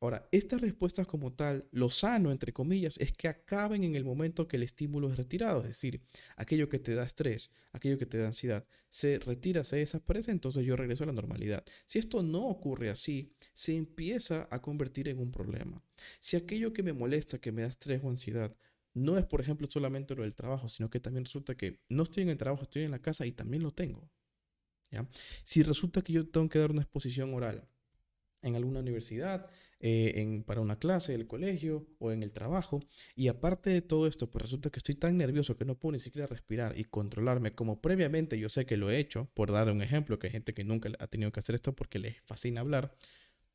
Ahora, 0.01 0.27
estas 0.31 0.59
respuestas 0.61 1.05
como 1.05 1.31
tal, 1.31 1.67
lo 1.71 1.91
sano, 1.91 2.31
entre 2.31 2.51
comillas, 2.51 2.97
es 2.97 3.11
que 3.13 3.27
acaben 3.27 3.83
en 3.83 3.95
el 3.95 4.03
momento 4.03 4.47
que 4.47 4.57
el 4.57 4.63
estímulo 4.63 5.11
es 5.11 5.15
retirado, 5.15 5.59
es 5.59 5.67
decir, 5.67 6.01
aquello 6.37 6.69
que 6.69 6.79
te 6.79 6.95
da 6.95 7.03
estrés, 7.03 7.51
aquello 7.71 7.99
que 7.99 8.07
te 8.07 8.17
da 8.17 8.25
ansiedad, 8.25 8.65
se 8.89 9.19
retira, 9.19 9.63
se 9.63 9.75
desaparece, 9.75 10.31
entonces 10.31 10.65
yo 10.65 10.75
regreso 10.75 11.03
a 11.03 11.07
la 11.07 11.13
normalidad. 11.13 11.63
Si 11.85 11.99
esto 11.99 12.23
no 12.23 12.47
ocurre 12.47 12.89
así, 12.89 13.31
se 13.53 13.77
empieza 13.77 14.47
a 14.49 14.59
convertir 14.59 15.07
en 15.07 15.19
un 15.19 15.31
problema. 15.31 15.83
Si 16.19 16.35
aquello 16.35 16.73
que 16.73 16.81
me 16.81 16.93
molesta, 16.93 17.37
que 17.37 17.51
me 17.51 17.61
da 17.61 17.67
estrés 17.67 18.01
o 18.03 18.09
ansiedad, 18.09 18.55
no 18.95 19.19
es, 19.19 19.25
por 19.25 19.39
ejemplo, 19.39 19.67
solamente 19.69 20.15
lo 20.15 20.23
del 20.23 20.33
trabajo, 20.33 20.67
sino 20.67 20.89
que 20.89 20.99
también 20.99 21.25
resulta 21.25 21.55
que 21.55 21.79
no 21.89 22.03
estoy 22.03 22.23
en 22.23 22.29
el 22.29 22.37
trabajo, 22.39 22.63
estoy 22.63 22.83
en 22.83 22.91
la 22.91 23.03
casa 23.03 23.27
y 23.27 23.33
también 23.33 23.61
lo 23.61 23.69
tengo. 23.69 24.09
¿ya? 24.89 25.07
Si 25.43 25.61
resulta 25.61 26.01
que 26.01 26.13
yo 26.13 26.27
tengo 26.27 26.49
que 26.49 26.57
dar 26.57 26.71
una 26.71 26.81
exposición 26.81 27.35
oral 27.35 27.67
en 28.41 28.55
alguna 28.55 28.79
universidad, 28.79 29.47
eh, 29.83 30.13
en, 30.17 30.43
para 30.43 30.61
una 30.61 30.77
clase 30.77 31.11
del 31.11 31.25
colegio 31.25 31.87
o 31.97 32.11
en 32.11 32.21
el 32.21 32.33
trabajo, 32.33 32.81
y 33.15 33.29
aparte 33.29 33.71
de 33.71 33.81
todo 33.81 34.05
esto, 34.05 34.29
pues 34.29 34.43
resulta 34.43 34.69
que 34.69 34.77
estoy 34.77 34.93
tan 34.93 35.17
nervioso 35.17 35.57
que 35.57 35.65
no 35.65 35.73
puedo 35.73 35.93
ni 35.93 35.99
siquiera 35.99 36.27
respirar 36.27 36.77
y 36.77 36.83
controlarme 36.83 37.55
como 37.55 37.81
previamente 37.81 38.37
yo 38.37 38.47
sé 38.47 38.67
que 38.67 38.77
lo 38.77 38.91
he 38.91 38.99
hecho, 38.99 39.29
por 39.33 39.51
dar 39.51 39.71
un 39.71 39.81
ejemplo, 39.81 40.19
que 40.19 40.27
hay 40.27 40.33
gente 40.33 40.53
que 40.53 40.63
nunca 40.63 40.91
ha 40.99 41.07
tenido 41.07 41.31
que 41.31 41.39
hacer 41.39 41.55
esto 41.55 41.73
porque 41.75 41.97
les 41.97 42.21
fascina 42.21 42.61
hablar, 42.61 42.95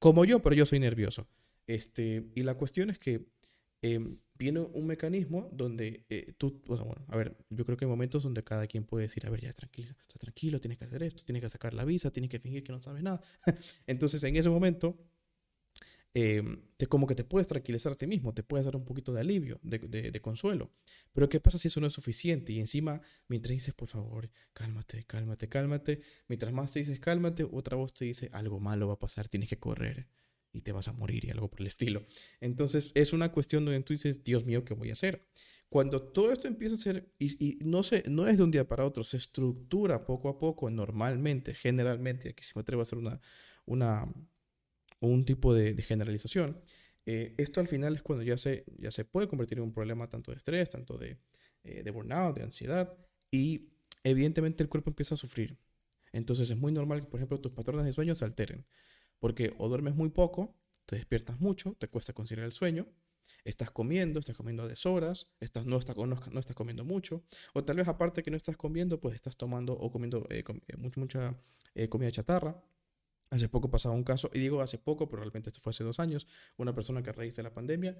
como 0.00 0.24
yo, 0.24 0.42
pero 0.42 0.56
yo 0.56 0.66
soy 0.66 0.80
nervioso. 0.80 1.28
Este, 1.68 2.30
y 2.34 2.42
la 2.42 2.54
cuestión 2.54 2.90
es 2.90 2.98
que 2.98 3.28
em, 3.82 4.18
viene 4.34 4.60
un 4.60 4.86
mecanismo 4.86 5.48
donde 5.52 6.06
eh, 6.08 6.32
tú, 6.36 6.60
bueno, 6.66 7.06
a 7.06 7.16
ver, 7.16 7.36
yo 7.50 7.64
creo 7.64 7.76
que 7.76 7.84
hay 7.84 7.88
momentos 7.88 8.24
donde 8.24 8.42
cada 8.42 8.66
quien 8.66 8.84
puede 8.84 9.04
decir, 9.04 9.26
a 9.26 9.30
ver, 9.30 9.42
ya 9.42 9.52
tranquilo, 9.52 9.94
está 10.00 10.18
tranquilo, 10.18 10.58
tienes 10.58 10.78
que 10.78 10.84
hacer 10.86 11.02
esto, 11.02 11.24
tienes 11.24 11.42
que 11.42 11.50
sacar 11.50 11.72
la 11.72 11.84
visa, 11.84 12.10
tienes 12.10 12.30
que 12.30 12.38
fingir 12.40 12.64
que 12.64 12.72
no 12.72 12.80
sabes 12.82 13.02
nada. 13.02 13.20
Entonces, 13.86 14.22
en 14.24 14.36
ese 14.36 14.50
momento, 14.50 14.98
em, 16.18 16.62
te, 16.78 16.86
como 16.86 17.06
que 17.06 17.14
te 17.14 17.24
puedes 17.24 17.46
tranquilizar 17.46 17.92
a 17.92 17.94
ti 17.94 18.06
mismo, 18.06 18.32
te 18.32 18.42
puedes 18.42 18.64
dar 18.64 18.74
un 18.74 18.86
poquito 18.86 19.12
de 19.12 19.20
alivio, 19.20 19.60
de, 19.62 20.18
consuelo. 20.22 20.70
Pero 21.12 21.28
¿qué 21.28 21.40
pasa 21.40 21.58
si 21.58 21.68
eso 21.68 21.78
no 21.78 21.86
es 21.86 21.92
suficiente? 21.92 22.54
Y 22.54 22.58
encima, 22.58 23.02
mientras 23.28 23.50
dices, 23.50 23.74
por 23.74 23.88
favor, 23.88 24.30
cálmate, 24.54 25.04
cálmate, 25.04 25.50
cálmate, 25.50 26.00
mientras 26.26 26.54
más 26.54 26.72
te 26.72 26.78
dices, 26.78 27.00
cálmate, 27.00 27.44
otra 27.44 27.76
voz 27.76 27.92
te 27.92 28.06
dice, 28.06 28.30
algo 28.32 28.60
malo 28.60 28.88
va 28.88 28.94
a 28.94 28.98
pasar, 28.98 29.28
tienes 29.28 29.50
que 29.50 29.58
correr 29.58 30.08
y 30.54 30.62
te 30.62 30.72
vas 30.72 30.88
a 30.88 30.92
morir 30.92 31.26
y 31.26 31.30
algo 31.30 31.50
por 31.50 31.60
el 31.60 31.66
estilo. 31.66 32.06
Entonces 32.40 32.92
es 32.94 33.12
una 33.12 33.30
cuestión 33.30 33.66
donde 33.66 33.82
tú 33.82 33.92
dices, 33.92 34.24
Dios 34.24 34.46
mío, 34.46 34.64
¿qué 34.64 34.72
voy 34.72 34.88
a 34.88 34.94
hacer? 34.94 35.28
Cuando 35.68 36.00
todo 36.00 36.32
esto 36.32 36.48
empieza 36.48 36.76
a 36.76 36.78
ser, 36.78 37.12
y, 37.18 37.58
no, 37.60 37.82
se, 37.82 38.04
no 38.08 38.26
es 38.26 38.38
de 38.38 38.44
un 38.44 38.50
día 38.50 38.66
para 38.66 38.86
otro, 38.86 39.04
se 39.04 39.18
estructura 39.18 40.06
poco 40.06 40.30
a 40.30 40.38
poco, 40.38 40.70
normalmente, 40.70 41.54
generalmente, 41.54 42.30
aquí 42.30 42.42
se 42.42 42.52
me 42.54 42.62
atrevo 42.62 42.80
a 42.80 42.84
hacer 42.84 42.98
una, 43.66 44.14
un 45.06 45.24
tipo 45.24 45.54
de, 45.54 45.74
generalización, 45.82 46.58
eh, 47.06 47.34
esto 47.38 47.60
al 47.60 47.68
final 47.68 47.94
es 47.94 48.02
cuando 48.02 48.24
ya 48.24 48.36
se, 48.36 48.64
ya 48.78 48.90
se 48.90 49.04
puede 49.04 49.28
convertir 49.28 49.58
en 49.58 49.64
un 49.64 49.72
problema 49.72 50.08
tanto 50.08 50.32
de 50.32 50.38
estrés, 50.38 50.70
tanto 50.70 50.98
de, 50.98 51.18
eh, 51.64 51.82
de 51.82 51.90
burnout, 51.90 52.36
de 52.36 52.42
ansiedad, 52.42 52.96
y 53.30 53.70
evidentemente 54.04 54.62
el 54.62 54.68
cuerpo 54.68 54.90
empieza 54.90 55.14
a 55.14 55.18
sufrir. 55.18 55.58
Entonces 56.12 56.50
es 56.50 56.56
muy 56.56 56.72
normal 56.72 57.00
que, 57.00 57.06
por 57.08 57.18
ejemplo, 57.18 57.40
tus 57.40 57.52
patrones 57.52 57.84
de 57.84 57.92
sueño 57.92 58.14
se 58.14 58.24
alteren. 58.24 58.64
Porque 59.18 59.54
o 59.58 59.68
duermes 59.68 59.94
muy 59.94 60.10
poco, 60.10 60.56
te 60.84 60.96
despiertas 60.96 61.40
mucho, 61.40 61.74
te 61.78 61.88
cuesta 61.88 62.12
conciliar 62.12 62.46
el 62.46 62.52
sueño, 62.52 62.86
estás 63.44 63.70
comiendo, 63.70 64.20
estás 64.20 64.36
comiendo 64.36 64.62
a 64.62 64.68
deshoras, 64.68 65.34
estás, 65.40 65.66
no, 65.66 65.78
estás, 65.78 65.96
no, 65.96 66.40
estás 66.40 66.56
comiendo 66.56 66.84
mucho, 66.84 67.24
o 67.54 67.64
tal 67.64 67.76
vez 67.76 67.88
aparte 67.88 68.22
que 68.22 68.30
no 68.30 68.36
estás 68.36 68.56
comiendo, 68.56 69.00
pues 69.00 69.14
estás 69.14 69.36
tomando 69.36 69.72
o 69.72 69.90
comiendo 69.90 70.26
eh, 70.30 70.44
eh, 70.68 70.76
mucha, 70.76 71.36
comida 71.88 72.10
chatarra. 72.10 72.62
Hace 73.30 73.48
poco 73.48 73.68
pasaba 73.70 73.94
un 73.94 74.04
caso, 74.04 74.30
y 74.32 74.38
digo 74.38 74.60
hace 74.60 74.78
poco, 74.78 75.08
pero 75.08 75.22
realmente 75.22 75.50
esto 75.50 75.60
fue 75.60 75.70
hace 75.70 75.82
dos 75.82 75.98
años, 75.98 76.26
una 76.56 76.74
persona 76.74 77.02
que 77.02 77.10
a 77.10 77.12
raíz 77.12 77.34
de 77.36 77.42
la 77.42 77.52
pandemia 77.52 77.98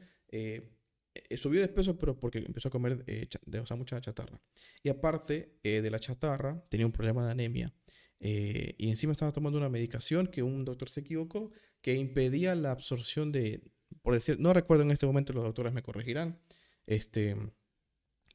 subió 1.37 1.61
de 1.61 1.69
peso, 1.69 1.99
pero 1.99 2.19
porque 2.19 2.39
empezó 2.39 2.69
a 2.69 2.71
comer 2.71 3.05
de, 3.05 3.59
o 3.59 3.67
sea, 3.67 3.77
mucha 3.77 4.01
chatarra. 4.01 4.41
Y 4.83 4.89
aparte 4.89 5.59
de 5.63 5.91
la 5.91 5.99
chatarra, 5.99 6.65
tenía 6.69 6.87
un 6.87 6.93
problema 6.93 7.25
de 7.25 7.33
anemia. 7.33 7.73
eh, 8.21 8.75
y 8.79 8.89
encima 8.89 9.13
estaba 9.13 9.33
tomando 9.33 9.59
una 9.59 9.69
medicación 9.69 10.27
que 10.27 10.43
un 10.43 10.65
doctor 10.65 10.89
se 10.89 11.01
equivocó, 11.01 11.51
que 11.83 11.95
impedía 11.95 12.55
la 12.55 12.71
absorción 12.71 13.33
de, 13.33 13.63
por 14.03 14.15
decir, 14.15 14.39
no 14.41 14.53
recuerdo 14.53 14.85
en 14.85 14.91
este 14.91 15.07
momento, 15.07 15.33
los 15.33 15.45
doctores 15.45 15.73
me 15.73 15.83
corregirán, 15.83 16.39
este, 16.87 17.37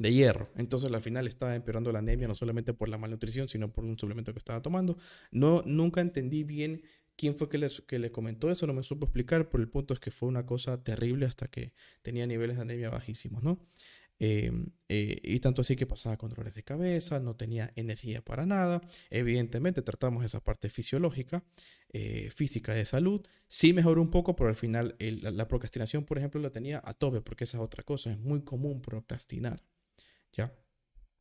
de 0.02 0.14
hierro. 0.14 0.50
Entonces 0.56 0.92
al 0.92 1.02
final 1.02 1.28
estaba 1.28 1.56
empeorando 1.56 1.92
la 1.92 2.00
anemia 2.00 2.28
no 2.28 2.36
solamente 2.36 2.74
por 2.74 2.90
la 2.90 2.98
malnutrición, 2.98 3.48
sino 3.48 3.72
por 3.72 3.86
un 3.86 3.98
suplemento 3.98 4.34
que 4.34 4.40
estaba 4.40 4.62
tomando. 4.62 4.98
No, 5.32 5.64
nunca 5.66 6.02
entendí 6.02 6.44
bien 6.44 6.84
quién 7.16 7.36
fue 7.36 7.50
que 7.50 7.58
le, 7.58 7.70
que 7.88 8.00
le 8.00 8.12
comentó 8.12 8.50
eso, 8.50 8.66
no 8.66 8.74
me 8.74 8.84
supo 8.84 9.06
explicar, 9.06 9.50
pero 9.50 9.62
el 9.62 9.70
punto 9.70 9.94
es 9.94 10.00
que 10.00 10.12
fue 10.12 10.28
una 10.28 10.46
cosa 10.46 10.84
terrible 10.84 11.26
hasta 11.26 11.48
que 11.50 11.74
tenía 12.02 12.26
niveles 12.26 12.56
de 12.56 12.64
anemia 12.64 12.90
bajísimos, 12.90 13.44
¿no? 13.44 13.60
Em, 14.24 14.68
eh, 14.88 15.20
y 15.24 15.40
tanto 15.40 15.62
así 15.62 15.76
que 15.76 15.88
pasaba 15.88 16.16
con 16.16 16.30
dolores 16.30 16.54
de 16.54 16.64
cabeza, 16.64 17.20
no 17.20 17.36
tenía 17.36 17.74
energía 17.76 18.24
para 18.24 18.46
nada. 18.46 18.82
Evidentemente 19.10 19.82
tratamos 19.82 20.24
esa 20.24 20.44
parte 20.44 20.70
fisiológica, 20.70 21.44
eh, 21.92 22.30
física 22.30 22.74
de 22.74 22.86
salud. 22.86 23.26
Sí 23.48 23.74
mejoró 23.74 24.00
un 24.00 24.12
poco, 24.12 24.36
pero 24.36 24.50
al 24.50 24.56
final 24.56 24.96
la, 25.00 25.48
procrastinación, 25.48 26.06
por 26.06 26.20
ejemplo, 26.20 26.40
la 26.40 26.52
tenía 26.52 26.82
a 26.86 26.94
tope, 26.94 27.22
porque 27.22 27.46
esa 27.46 27.58
es 27.58 27.64
otra 27.64 27.84
cosa. 27.84 28.12
Es 28.12 28.20
muy 28.20 28.42
común 28.44 28.82
procrastinar. 28.82 29.64
¿Ya? 30.34 30.54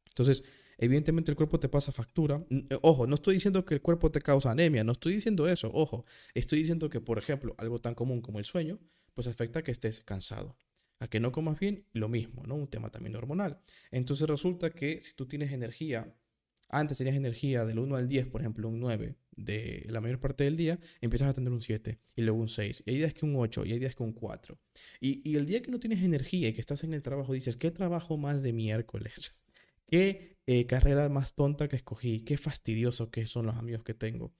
Entonces, 0.08 0.44
evidentemente 0.78 1.30
el 1.30 1.36
cuerpo 1.36 1.60
te 1.60 1.68
pasa 1.68 1.92
factura. 1.92 2.44
Eh, 2.50 2.78
ojo, 2.82 3.06
no 3.06 3.14
estoy 3.14 3.34
diciendo 3.34 3.64
que 3.64 3.74
el 3.74 3.82
cuerpo 3.82 4.10
te 4.10 4.20
causa 4.20 4.50
anemia, 4.50 4.84
no 4.84 4.92
estoy 4.92 5.14
diciendo 5.14 5.48
eso, 5.48 5.70
ojo. 5.72 6.04
Estoy 6.34 6.60
diciendo 6.60 6.90
que, 6.90 7.00
por 7.00 7.18
ejemplo, 7.18 7.54
algo 7.58 7.78
tan 7.78 7.94
común 7.94 8.20
como 8.20 8.38
el 8.38 8.44
sueño, 8.44 8.78
pues 9.14 9.26
afecta 9.26 9.60
a 9.60 9.62
que 9.62 9.72
estés 9.72 10.02
cansado 10.04 10.56
a 11.00 11.08
que 11.08 11.18
no 11.18 11.32
comas 11.32 11.58
bien, 11.58 11.86
lo 11.92 12.08
mismo, 12.08 12.44
¿no? 12.46 12.54
Un 12.54 12.68
tema 12.68 12.90
también 12.90 13.16
hormonal. 13.16 13.58
Entonces 13.90 14.28
resulta 14.28 14.70
que 14.70 15.00
si 15.02 15.14
tú 15.14 15.26
tienes 15.26 15.50
energía, 15.50 16.14
antes 16.70 16.98
tenías 16.98 17.16
energía 17.16 17.64
del 17.64 17.78
1 17.78 17.96
al 17.96 18.08
10, 18.08 18.26
por 18.26 18.40
ejemplo, 18.40 18.68
un 18.68 18.80
9 18.80 19.16
de 19.36 19.86
la 19.88 20.00
mayor 20.00 20.20
parte 20.20 20.44
del 20.44 20.56
día, 20.56 20.78
empiezas 21.00 21.30
a 21.30 21.34
tener 21.34 21.52
un 21.52 21.60
7 21.60 21.98
y 22.16 22.22
luego 22.22 22.38
un 22.38 22.48
6. 22.48 22.84
Y 22.86 22.90
hay 22.90 22.96
días 22.98 23.14
que 23.14 23.26
un 23.26 23.36
8 23.36 23.64
y 23.64 23.72
hay 23.72 23.78
días 23.78 23.94
que 23.94 24.02
un 24.02 24.12
4. 24.12 24.58
Y, 25.00 25.28
y 25.28 25.36
el 25.36 25.46
día 25.46 25.62
que 25.62 25.70
no 25.70 25.78
tienes 25.78 26.02
energía 26.02 26.48
y 26.48 26.52
que 26.52 26.60
estás 26.60 26.84
en 26.84 26.94
el 26.94 27.02
trabajo, 27.02 27.32
dices, 27.32 27.56
¿qué 27.56 27.70
trabajo 27.70 28.16
más 28.16 28.42
de 28.42 28.52
miércoles? 28.52 29.42
¿Qué 29.86 30.38
eh, 30.46 30.66
carrera 30.66 31.08
más 31.08 31.34
tonta 31.34 31.68
que 31.68 31.76
escogí? 31.76 32.20
¿Qué 32.20 32.36
fastidioso 32.36 33.10
que 33.10 33.26
son 33.26 33.46
los 33.46 33.56
amigos 33.56 33.82
que 33.82 33.94
tengo? 33.94 34.34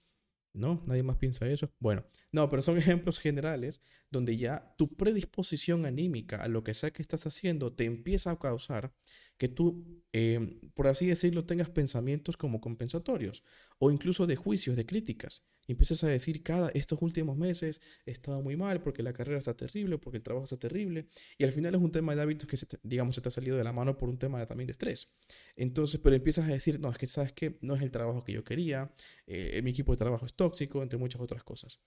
¿No? 0.53 0.83
¿Nadie 0.87 1.03
más 1.03 1.17
piensa 1.17 1.49
eso? 1.49 1.73
Bueno, 1.79 2.05
no, 2.33 2.49
pero 2.49 2.63
son 2.63 2.79
ejemplos 2.79 3.19
generales 3.19 3.83
donde 4.11 4.37
ya 4.37 4.75
tu 4.77 4.95
predisposición 4.97 5.87
anímica 5.87 6.43
a 6.43 6.49
lo 6.49 6.65
que 6.65 6.75
sea 6.75 6.91
que 6.91 7.03
estás 7.03 7.27
haciendo 7.27 7.73
te 7.73 7.85
empieza 7.85 8.31
a 8.31 8.39
causar 8.39 8.93
que 9.41 9.49
tú, 9.49 10.05
em, 10.13 10.61
por 10.75 10.87
así 10.87 11.07
decirlo, 11.07 11.47
tengas 11.47 11.71
pensamientos 11.71 12.37
como 12.37 12.61
compensatorios 12.61 13.43
o 13.79 13.91
incluso 13.91 14.27
de 14.27 14.37
juicios, 14.37 14.77
de 14.77 14.85
críticas. 14.85 15.47
Empiezas 15.67 16.05
a 16.05 16.09
decir, 16.09 16.43
cada, 16.43 16.69
estos 16.71 17.01
últimos 17.01 17.39
meses 17.39 17.81
he 18.05 18.11
estado 18.11 18.43
muy 18.43 18.57
mal 18.57 18.83
porque 18.83 19.03
la 19.03 19.15
carrera 19.15 19.39
está 19.39 19.57
terrible, 19.57 19.97
porque 19.97 20.19
el 20.19 20.23
trabajo 20.23 20.45
está 20.45 20.59
terrible. 20.59 21.09
Y 21.39 21.45
al 21.45 21.53
final 21.53 21.75
es 21.75 21.81
un 21.81 21.91
tema 21.91 22.15
de 22.15 22.21
hábitos 22.21 22.49
que, 22.49 22.59
digamos, 22.83 23.15
se 23.15 23.23
te 23.23 23.29
ha 23.29 23.33
salido 23.33 23.57
de 23.57 23.65
la 23.65 23.73
mano 23.73 23.97
por 23.97 24.11
un 24.11 24.19
tema 24.19 24.45
también 24.45 24.67
de 24.67 24.73
estrés. 24.73 25.11
Entonces, 25.57 26.01
pero 26.03 26.15
empiezas 26.17 26.47
a 26.47 26.53
decir, 26.53 26.79
no, 26.79 26.91
es 26.91 26.99
que 26.99 27.07
sabes 27.07 27.33
que 27.33 27.57
no 27.63 27.77
es 27.77 27.83
el 27.83 27.91
trabajo 27.91 28.23
que 28.25 28.33
yo 28.33 28.45
quería, 28.45 28.93
eh, 29.27 29.63
mi 29.63 29.71
equipo 29.71 29.93
de 29.93 29.99
trabajo 29.99 30.27
es 30.27 30.35
tóxico, 30.35 30.83
entre 30.83 30.99
muchas 30.99 31.23
otras 31.23 31.45
cosas. 31.45 31.81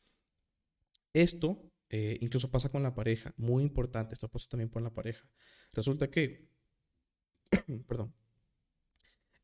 Esto 1.13 1.73
eh, 1.96 2.18
incluso 2.22 2.50
pasa 2.50 2.70
con 2.70 2.82
la 2.82 2.96
pareja, 2.96 3.36
muy 3.38 3.62
importante, 3.62 4.16
esto 4.16 4.28
pasa 4.28 4.50
también 4.50 4.70
con 4.70 4.84
la 4.84 4.92
pareja. 4.92 5.30
Resulta 5.74 6.10
que 6.10 6.50
perdón, 7.88 8.12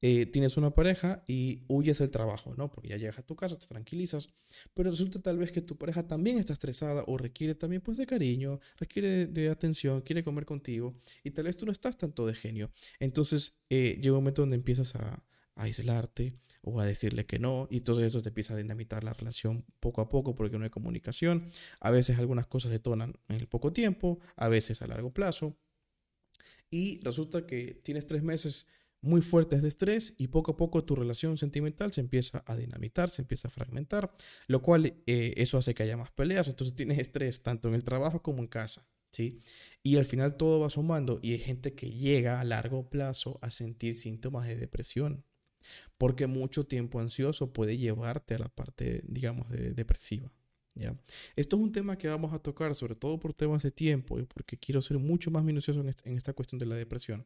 eh, 0.01 0.25
tienes 0.25 0.57
una 0.57 0.71
pareja 0.71 1.23
y 1.27 1.63
huyes 1.67 1.99
del 1.99 2.09
trabajo, 2.09 2.55
¿no? 2.57 2.71
Porque 2.71 2.89
ya 2.89 2.97
llegas 2.97 3.19
a 3.19 3.21
tu 3.21 3.35
casa, 3.35 3.55
te 3.55 3.67
tranquilizas, 3.67 4.29
pero 4.73 4.89
resulta 4.89 5.19
tal 5.19 5.37
vez 5.37 5.51
que 5.51 5.61
tu 5.61 5.77
pareja 5.77 6.07
también 6.07 6.39
está 6.39 6.53
estresada 6.53 7.03
o 7.05 7.19
requiere 7.19 7.53
también 7.53 7.83
pues 7.83 7.97
de 7.97 8.07
cariño, 8.07 8.59
requiere 8.77 9.27
de, 9.27 9.49
atención, 9.49 10.01
quiere 10.01 10.23
comer 10.23 10.45
contigo 10.45 10.99
y 11.23 11.29
tal 11.29 11.45
vez 11.45 11.55
tú 11.55 11.67
no 11.67 11.71
estás 11.71 11.99
tanto 11.99 12.25
de 12.25 12.33
genio. 12.33 12.71
Entonces 12.99 13.59
eh, 13.69 13.99
llega 14.01 14.13
un 14.17 14.23
momento 14.23 14.41
donde 14.41 14.55
empiezas 14.55 14.95
a, 14.95 14.99
a, 15.09 15.23
aislarte 15.61 16.33
o 16.61 16.79
a 16.79 16.85
decirle 16.85 17.25
que 17.25 17.39
no 17.39 17.67
y 17.69 17.81
todo 17.81 18.03
eso 18.03 18.21
te 18.21 18.29
empieza 18.29 18.53
a 18.53 18.57
dinamitar 18.57 19.03
la 19.03 19.13
relación 19.13 19.65
poco 19.79 20.01
a 20.01 20.09
poco 20.09 20.35
porque 20.35 20.57
no 20.57 20.63
hay 20.63 20.69
comunicación. 20.69 21.47
A 21.79 21.91
veces 21.91 22.17
algunas 22.19 22.47
cosas 22.47 22.71
detonan 22.71 23.15
en 23.27 23.35
el 23.37 23.47
poco 23.47 23.71
tiempo, 23.73 24.19
a 24.35 24.49
veces 24.49 24.81
a 24.81 24.87
largo 24.87 25.13
plazo 25.13 25.57
y 26.71 26.99
resulta 27.03 27.45
que 27.45 27.79
tienes 27.83 28.07
tres 28.07 28.23
meses 28.23 28.67
muy 29.01 29.21
fuertes 29.21 29.61
de 29.61 29.69
estrés 29.69 30.13
y 30.17 30.27
poco 30.27 30.51
a 30.51 30.57
poco 30.57 30.83
tu 30.83 30.95
relación 30.95 31.37
sentimental 31.37 31.93
se 31.93 32.01
empieza 32.01 32.43
a 32.45 32.55
dinamitar, 32.55 33.09
se 33.09 33.21
empieza 33.21 33.47
a 33.47 33.51
fragmentar, 33.51 34.11
lo 34.47 34.61
cual 34.61 34.85
eh, 34.85 35.33
eso 35.37 35.57
hace 35.57 35.73
que 35.73 35.83
haya 35.83 35.97
más 35.97 36.11
peleas, 36.11 36.47
entonces 36.47 36.75
tienes 36.75 36.99
estrés 36.99 37.41
tanto 37.41 37.69
en 37.69 37.75
el 37.75 37.83
trabajo 37.83 38.21
como 38.21 38.39
en 38.39 38.47
casa, 38.47 38.85
¿sí? 39.11 39.39
Y 39.83 39.97
al 39.97 40.05
final 40.05 40.35
todo 40.35 40.59
va 40.59 40.69
sumando 40.69 41.19
y 41.21 41.31
hay 41.31 41.39
gente 41.39 41.73
que 41.75 41.91
llega 41.91 42.41
a 42.41 42.43
largo 42.43 42.89
plazo 42.89 43.39
a 43.41 43.51
sentir 43.51 43.95
síntomas 43.95 44.47
de 44.47 44.57
depresión, 44.57 45.23
porque 45.97 46.27
mucho 46.27 46.65
tiempo 46.65 46.99
ansioso 46.99 47.53
puede 47.53 47.77
llevarte 47.77 48.35
a 48.35 48.39
la 48.39 48.49
parte, 48.49 49.01
digamos, 49.05 49.49
de 49.49 49.73
depresiva. 49.73 50.31
Esto 51.35 51.57
es 51.57 51.61
un 51.61 51.71
tema 51.71 51.97
que 51.97 52.07
vamos 52.07 52.33
a 52.33 52.39
tocar, 52.39 52.73
sobre 52.75 52.95
todo 52.95 53.19
por 53.19 53.33
temas 53.33 53.63
de 53.63 53.71
tiempo 53.71 54.19
y 54.19 54.23
porque 54.23 54.57
quiero 54.57 54.81
ser 54.81 54.97
mucho 54.97 55.31
más 55.31 55.43
minucioso 55.43 55.81
en, 55.81 56.15
esta 56.15 56.33
cuestión 56.33 56.59
de 56.59 56.65
la 56.65 56.75
depresión. 56.75 57.25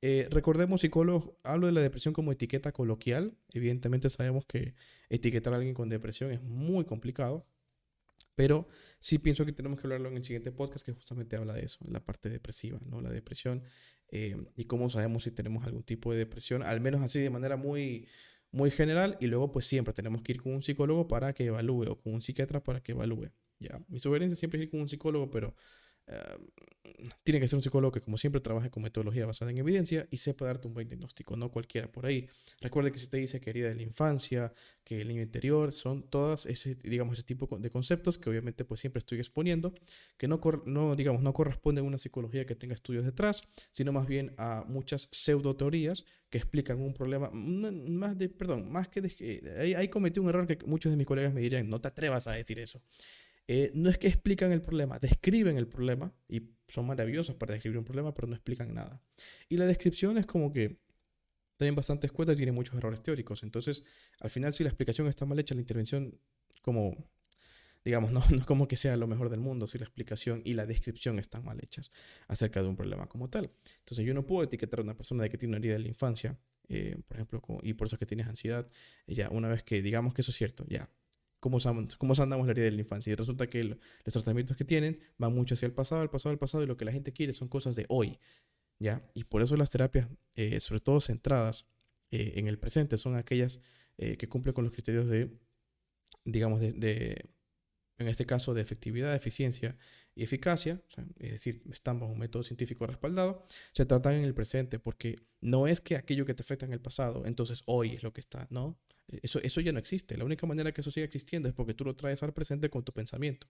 Eh, 0.00 0.28
recordemos, 0.30 0.80
psicólogos, 0.80 1.32
hablo 1.42 1.66
de 1.66 1.72
la 1.72 1.82
depresión 1.82 2.14
como 2.14 2.32
etiqueta 2.32 2.72
coloquial. 2.72 3.36
Evidentemente 3.52 4.08
sabemos 4.08 4.46
que 4.46 4.74
etiquetar 5.10 5.52
a 5.52 5.56
alguien 5.56 5.74
con 5.74 5.88
depresión 5.88 6.30
es 6.30 6.42
muy 6.42 6.84
complicado, 6.84 7.46
pero 8.38 8.68
sí 9.00 9.18
pienso 9.18 9.44
que 9.44 9.50
tenemos 9.50 9.80
que 9.80 9.88
hablarlo 9.88 10.08
en 10.08 10.16
el 10.16 10.22
siguiente 10.22 10.52
podcast 10.52 10.86
que 10.86 10.92
justamente 10.92 11.34
habla 11.34 11.54
de 11.54 11.64
eso, 11.64 11.84
la 11.90 12.04
parte 12.04 12.28
depresiva, 12.28 12.78
¿no? 12.86 13.00
La 13.00 13.10
depresión 13.10 13.64
eh, 14.12 14.36
y 14.54 14.66
cómo 14.66 14.88
sabemos 14.88 15.24
si 15.24 15.32
tenemos 15.32 15.64
algún 15.64 15.82
tipo 15.82 16.12
de 16.12 16.18
depresión, 16.18 16.62
al 16.62 16.80
menos 16.80 17.00
así 17.00 17.18
de 17.18 17.30
manera 17.30 17.56
muy, 17.56 18.06
muy 18.52 18.70
general 18.70 19.16
y 19.20 19.26
luego 19.26 19.50
pues 19.50 19.66
siempre 19.66 19.92
tenemos 19.92 20.22
que 20.22 20.34
ir 20.34 20.40
con 20.40 20.52
un 20.52 20.62
psicólogo 20.62 21.08
para 21.08 21.32
que 21.32 21.46
evalúe 21.46 21.90
o 21.90 22.00
con 22.00 22.14
un 22.14 22.22
psiquiatra 22.22 22.62
para 22.62 22.80
que 22.80 22.92
evalúe. 22.92 23.32
Ya, 23.58 23.84
mi 23.88 23.98
sugerencia 23.98 24.36
siempre 24.36 24.60
es 24.60 24.66
ir 24.66 24.70
con 24.70 24.82
un 24.82 24.88
psicólogo, 24.88 25.32
pero 25.32 25.56
Em, 26.08 26.48
tiene 27.22 27.38
que 27.38 27.46
ser 27.46 27.56
un 27.56 27.62
psicólogo 27.62 27.92
que, 27.92 28.00
como 28.00 28.16
siempre, 28.16 28.40
trabaje 28.40 28.70
con 28.70 28.82
metodología 28.82 29.26
basada 29.26 29.50
en 29.50 29.58
evidencia 29.58 30.08
y 30.10 30.16
sepa 30.16 30.46
darte 30.46 30.68
un 30.68 30.74
buen 30.74 30.88
diagnóstico, 30.88 31.36
no 31.36 31.50
cualquiera 31.50 31.90
por 31.90 32.06
ahí. 32.06 32.28
Recuerde 32.60 32.90
que 32.90 32.98
si 32.98 33.08
te 33.08 33.18
dice 33.18 33.40
que 33.40 33.50
herida 33.50 33.68
de 33.68 33.74
la 33.74 33.82
infancia, 33.82 34.52
que 34.84 35.02
el 35.02 35.08
niño 35.08 35.22
interior, 35.22 35.70
son 35.72 36.08
todas 36.08 36.46
ese, 36.46 36.74
digamos, 36.76 37.18
ese 37.18 37.24
tipo 37.24 37.46
de 37.58 37.70
conceptos 37.70 38.16
que 38.18 38.30
obviamente 38.30 38.64
pues 38.64 38.80
siempre 38.80 38.98
estoy 38.98 39.18
exponiendo, 39.18 39.74
que 40.16 40.28
no, 40.28 40.40
no, 40.64 40.96
digamos, 40.96 41.22
no 41.22 41.32
corresponden 41.34 41.84
a 41.84 41.88
una 41.88 41.98
psicología 41.98 42.46
que 42.46 42.54
tenga 42.54 42.74
estudios 42.74 43.04
detrás, 43.04 43.42
sino 43.70 43.92
más 43.92 44.06
bien 44.06 44.34
a 44.38 44.64
muchas 44.66 45.08
pseudo 45.12 45.56
teorías 45.56 46.04
que 46.30 46.38
explican 46.38 46.80
un 46.80 46.94
problema, 46.94 47.30
más 47.30 48.16
de, 48.16 48.28
perdón, 48.28 48.70
más 48.72 48.88
que 48.88 49.02
de, 49.02 49.54
ahí, 49.58 49.74
ahí 49.74 49.88
cometí 49.88 50.20
un 50.20 50.28
error 50.28 50.46
que 50.46 50.58
muchos 50.66 50.90
de 50.90 50.96
mis 50.96 51.06
colegas 51.06 51.32
me 51.32 51.40
dirían, 51.40 51.68
no 51.68 51.80
te 51.80 51.88
atrevas 51.88 52.26
a 52.26 52.32
decir 52.32 52.58
eso. 52.58 52.82
Eh, 53.50 53.70
no 53.74 53.88
es 53.88 53.96
que 53.96 54.08
explican 54.08 54.52
el 54.52 54.60
problema, 54.60 54.98
describen 54.98 55.56
el 55.56 55.66
problema 55.66 56.12
y 56.28 56.42
son 56.68 56.86
maravillosos 56.86 57.34
para 57.34 57.54
describir 57.54 57.78
un 57.78 57.84
problema, 57.84 58.12
pero 58.14 58.28
no 58.28 58.34
explican 58.34 58.74
nada. 58.74 59.02
Y 59.48 59.56
la 59.56 59.64
descripción 59.64 60.18
es 60.18 60.26
como 60.26 60.52
que 60.52 60.78
también 61.56 61.74
bastante 61.74 62.06
escueta 62.06 62.34
y 62.34 62.36
tiene 62.36 62.52
muchos 62.52 62.76
errores 62.76 63.02
teóricos. 63.02 63.42
Entonces, 63.42 63.82
al 64.20 64.30
final, 64.30 64.52
si 64.52 64.62
la 64.62 64.68
explicación 64.68 65.08
está 65.08 65.24
mal 65.24 65.38
hecha, 65.38 65.54
la 65.54 65.62
intervención, 65.62 66.20
como, 66.60 66.94
digamos, 67.84 68.12
no, 68.12 68.22
es 68.36 68.44
como 68.44 68.68
que 68.68 68.76
sea 68.76 68.98
lo 68.98 69.06
mejor 69.06 69.30
del 69.30 69.40
mundo 69.40 69.66
si 69.66 69.78
la 69.78 69.84
explicación 69.84 70.42
y 70.44 70.52
la 70.52 70.66
descripción 70.66 71.18
están 71.18 71.42
mal 71.42 71.58
hechas 71.62 71.90
acerca 72.28 72.62
de 72.62 72.68
un 72.68 72.76
problema 72.76 73.08
como 73.08 73.30
tal. 73.30 73.50
Entonces, 73.78 74.04
yo 74.04 74.12
no 74.12 74.26
puedo 74.26 74.44
etiquetar 74.44 74.80
a 74.80 74.82
una 74.82 74.94
persona 74.94 75.22
de 75.22 75.30
que 75.30 75.38
tiene 75.38 75.52
una 75.52 75.58
herida 75.58 75.72
de 75.72 75.80
la 75.80 75.88
infancia, 75.88 76.38
eh, 76.68 76.98
por 77.08 77.16
ejemplo, 77.16 77.42
y 77.62 77.72
por 77.72 77.86
eso 77.86 77.96
es 77.96 77.98
que 77.98 78.06
tienes 78.06 78.26
ansiedad. 78.26 78.70
Ya, 79.06 79.30
una 79.30 79.48
vez 79.48 79.62
que 79.62 79.80
digamos 79.80 80.12
que 80.12 80.20
eso 80.20 80.32
es 80.32 80.36
cierto, 80.36 80.66
ya, 80.68 80.90
cómo, 81.40 81.58
cómo 81.98 82.14
andamos 82.18 82.46
la 82.46 82.52
herida 82.52 82.64
de 82.66 82.72
la 82.72 82.80
infancia. 82.80 83.12
Y 83.12 83.16
resulta 83.16 83.48
que 83.48 83.64
los 83.64 83.78
tratamientos 84.04 84.56
que 84.56 84.64
tienen 84.64 85.00
van 85.18 85.34
mucho 85.34 85.54
hacia 85.54 85.66
el 85.66 85.72
pasado, 85.72 86.02
el 86.02 86.10
pasado, 86.10 86.32
el 86.32 86.38
pasado, 86.38 86.64
y 86.64 86.66
lo 86.66 86.76
que 86.76 86.84
la 86.84 86.92
gente 86.92 87.12
quiere 87.12 87.32
son 87.32 87.48
cosas 87.48 87.76
de 87.76 87.86
hoy. 87.88 88.18
¿ya? 88.78 89.02
Y 89.14 89.24
por 89.24 89.42
eso 89.42 89.56
las 89.56 89.70
terapias, 89.70 90.08
eh, 90.36 90.60
sobre 90.60 90.80
todo 90.80 91.00
centradas 91.00 91.66
eh, 92.10 92.34
en 92.36 92.46
el 92.48 92.58
presente, 92.58 92.96
son 92.96 93.16
aquellas 93.16 93.60
eh, 93.98 94.16
que 94.16 94.28
cumplen 94.28 94.54
con 94.54 94.64
los 94.64 94.72
criterios 94.72 95.08
de, 95.08 95.30
digamos, 96.24 96.60
de, 96.60 97.30
en 97.98 98.08
este 98.08 98.26
caso, 98.26 98.54
de 98.54 98.62
efectividad, 98.62 99.14
eficiencia 99.14 99.76
y 100.14 100.22
eficacia, 100.22 100.82
es 101.18 101.32
decir, 101.32 101.62
están 101.70 102.00
bajo 102.00 102.12
un 102.12 102.18
método 102.18 102.42
científico 102.42 102.86
respaldado, 102.86 103.46
se 103.72 103.86
tratan 103.86 104.14
en 104.14 104.24
el 104.24 104.34
presente, 104.34 104.78
porque 104.78 105.16
no 105.40 105.66
es 105.66 105.80
que 105.80 105.96
aquello 105.96 106.24
que 106.24 106.34
te 106.34 106.42
afecta 106.42 106.66
en 106.66 106.72
el 106.72 106.80
pasado, 106.80 107.24
entonces 107.26 107.62
hoy 107.66 107.94
es 107.94 108.02
lo 108.02 108.12
que 108.12 108.20
está, 108.20 108.46
¿no? 108.50 108.78
Eso, 109.22 109.40
eso 109.42 109.60
ya 109.60 109.72
no 109.72 109.78
existe. 109.78 110.16
La 110.16 110.24
única 110.24 110.46
manera 110.46 110.72
que 110.72 110.80
eso 110.80 110.90
siga 110.90 111.04
existiendo 111.04 111.48
es 111.48 111.54
porque 111.54 111.74
tú 111.74 111.84
lo 111.84 111.96
traes 111.96 112.22
al 112.22 112.32
presente 112.32 112.68
con 112.68 112.84
tu 112.84 112.92
pensamiento. 112.92 113.46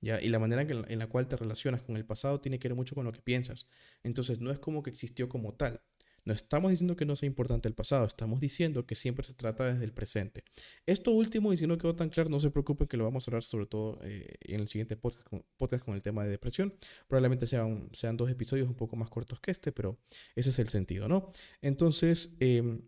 ¿ya? 0.00 0.20
Y 0.20 0.28
la 0.28 0.38
manera 0.38 0.62
en, 0.62 0.98
la 0.98 1.06
cual 1.06 1.28
te 1.28 1.36
relacionas 1.36 1.82
con 1.82 1.96
el 1.96 2.04
pasado 2.04 2.40
tiene 2.40 2.58
que 2.58 2.68
ver 2.68 2.76
mucho 2.76 2.94
con 2.94 3.04
lo 3.04 3.12
que 3.12 3.20
piensas. 3.20 3.68
Entonces 4.02 4.40
no 4.40 4.50
es 4.50 4.58
como 4.58 4.82
que 4.82 4.90
existió 4.90 5.28
como 5.28 5.54
tal. 5.54 5.80
No 6.24 6.34
estamos 6.34 6.72
diciendo 6.72 6.96
que 6.96 7.04
no 7.04 7.14
sea 7.14 7.28
importante 7.28 7.68
el 7.68 7.74
pasado, 7.74 8.04
estamos 8.04 8.40
diciendo 8.40 8.84
que 8.84 8.96
siempre 8.96 9.24
se 9.24 9.32
trata 9.32 9.64
desde 9.72 9.84
el 9.84 9.92
presente. 9.92 10.42
Esto 10.84 11.12
último, 11.12 11.52
y 11.52 11.56
si 11.56 11.68
no 11.68 11.78
quedó 11.78 11.94
tan 11.94 12.08
claro, 12.08 12.28
no 12.28 12.40
se 12.40 12.50
preocupen 12.50 12.88
que 12.88 12.96
lo 12.96 13.04
vamos 13.04 13.26
a 13.26 13.30
hablar 13.30 13.44
sobre 13.44 13.66
todo 13.66 14.00
eh, 14.02 14.34
en 14.40 14.58
el 14.60 14.66
siguiente 14.66 14.96
podcast 14.96 15.24
con, 15.28 15.94
el 15.94 16.02
tema 16.02 16.24
de 16.24 16.30
depresión. 16.30 16.74
Probablemente 17.06 17.46
sean, 17.46 17.88
sean 17.92 18.16
dos 18.16 18.28
episodios 18.28 18.66
un 18.66 18.74
poco 18.74 18.96
más 18.96 19.08
cortos 19.08 19.38
que 19.38 19.52
este, 19.52 19.70
pero 19.70 20.00
ese 20.34 20.50
es 20.50 20.58
el 20.58 20.66
sentido, 20.66 21.06
¿no? 21.06 21.30
Entonces, 21.62 22.34
em, 22.40 22.82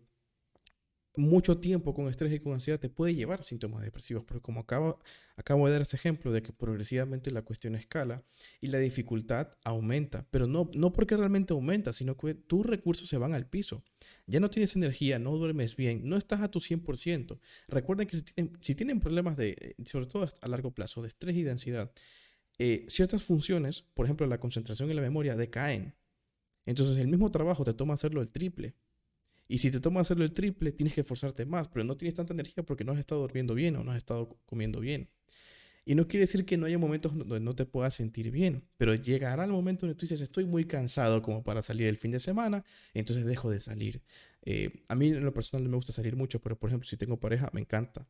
mucho 1.19 1.59
tiempo 1.59 1.93
con 1.93 2.09
estrés 2.09 2.33
y 2.33 2.39
con 2.39 2.53
ansiedad 2.53 2.79
te 2.79 2.89
puede 2.89 3.13
llevar 3.13 3.41
a 3.41 3.43
síntomas 3.43 3.83
depresivos, 3.83 4.23
pero 4.27 4.41
como 4.41 4.61
acabo, 4.61 4.99
acabo 5.35 5.67
de 5.67 5.73
dar 5.73 5.81
este 5.81 5.97
ejemplo 5.97 6.31
de 6.31 6.41
que 6.41 6.51
progresivamente 6.51 7.31
la 7.31 7.43
cuestión 7.43 7.75
escala 7.75 8.23
y 8.59 8.67
la 8.67 8.79
dificultad 8.79 9.51
aumenta, 9.63 10.27
pero 10.31 10.47
no, 10.47 10.69
no 10.73 10.91
porque 10.91 11.15
realmente 11.17 11.53
aumenta, 11.53 11.93
sino 11.93 12.17
que 12.17 12.33
tus 12.33 12.65
recursos 12.65 13.07
se 13.07 13.17
van 13.17 13.33
al 13.33 13.47
piso. 13.47 13.83
Ya 14.25 14.39
no 14.39 14.49
tienes 14.49 14.75
energía, 14.75 15.19
no 15.19 15.35
duermes 15.35 15.75
bien, 15.75 16.01
no 16.03 16.17
estás 16.17 16.41
a 16.41 16.49
tu 16.49 16.59
100%. 16.59 17.39
Recuerden 17.67 18.07
que 18.07 18.23
si 18.61 18.75
tienen, 18.75 18.99
problemas 18.99 19.37
de, 19.37 19.55
eh, 19.59 19.75
sobre 19.85 20.07
todo 20.07 20.27
a 20.41 20.47
largo 20.47 20.71
plazo, 20.71 21.01
de 21.01 21.07
estrés 21.09 21.35
y 21.35 21.43
de 21.43 21.51
ansiedad, 21.51 21.91
eh, 22.57 22.85
ciertas 22.89 23.23
funciones, 23.23 23.83
por 23.93 24.05
ejemplo 24.05 24.27
la 24.27 24.39
concentración 24.39 24.89
y 24.89 24.93
la 24.93 25.01
memoria, 25.01 25.35
decaen. 25.35 25.95
Entonces 26.65 26.97
el 26.97 27.07
mismo 27.07 27.31
trabajo 27.31 27.63
te 27.63 27.73
toma 27.73 27.93
hacerlo 27.93 28.21
el 28.21 28.31
triple. 28.31 28.75
Y 29.51 29.57
si 29.57 29.71
te 29.71 29.79
toma 29.79 30.01
hacerlo 30.01 30.23
el 30.23 30.31
triple, 30.31 30.71
tienes 30.71 30.93
que 30.93 31.01
esforzarte 31.01 31.43
más, 31.43 31.67
pero 31.67 31.83
no 31.83 31.97
tienes 31.97 32.13
tanta 32.13 32.33
energía 32.33 32.63
porque 32.63 32.83
no 32.83 32.91
has 32.91 32.99
estado 32.99 33.21
durmiendo 33.21 33.55
bien 33.55 33.75
o 33.75 33.83
no 33.83 33.91
has 33.91 33.97
estado 33.97 34.39
comiendo 34.45 34.79
bien. 34.79 35.09
Y 35.85 35.95
no 35.95 36.07
quiere 36.07 36.25
decir 36.25 36.45
que 36.45 36.55
no 36.55 36.67
haya 36.67 36.77
momentos 36.77 37.17
donde 37.17 37.39
no 37.39 37.55
te 37.55 37.65
puedas 37.65 37.95
sentir 37.95 38.29
bien, 38.29 38.69
pero 38.77 38.93
llegará 38.93 39.45
el 39.45 39.51
momento 39.51 39.87
donde 39.87 39.97
tú 39.97 40.03
dices, 40.03 40.21
estoy 40.21 40.45
muy 40.45 40.65
cansado 40.65 41.23
como 41.23 41.43
para 41.43 41.63
salir 41.63 41.87
el 41.87 41.97
fin 41.97 42.11
de 42.11 42.19
semana, 42.19 42.63
entonces 42.93 43.25
dejo 43.25 43.49
de 43.49 43.59
salir. 43.59 44.03
Eh, 44.43 44.83
a 44.87 44.93
mí 44.93 45.07
en 45.07 45.25
lo 45.25 45.33
personal 45.33 45.63
no 45.63 45.71
me 45.71 45.77
gusta 45.77 45.93
salir 45.93 46.15
mucho, 46.15 46.39
pero 46.41 46.59
por 46.59 46.69
ejemplo, 46.69 46.87
si 46.87 46.95
tengo 46.95 47.19
pareja, 47.19 47.49
me 47.51 47.61
encanta. 47.61 48.07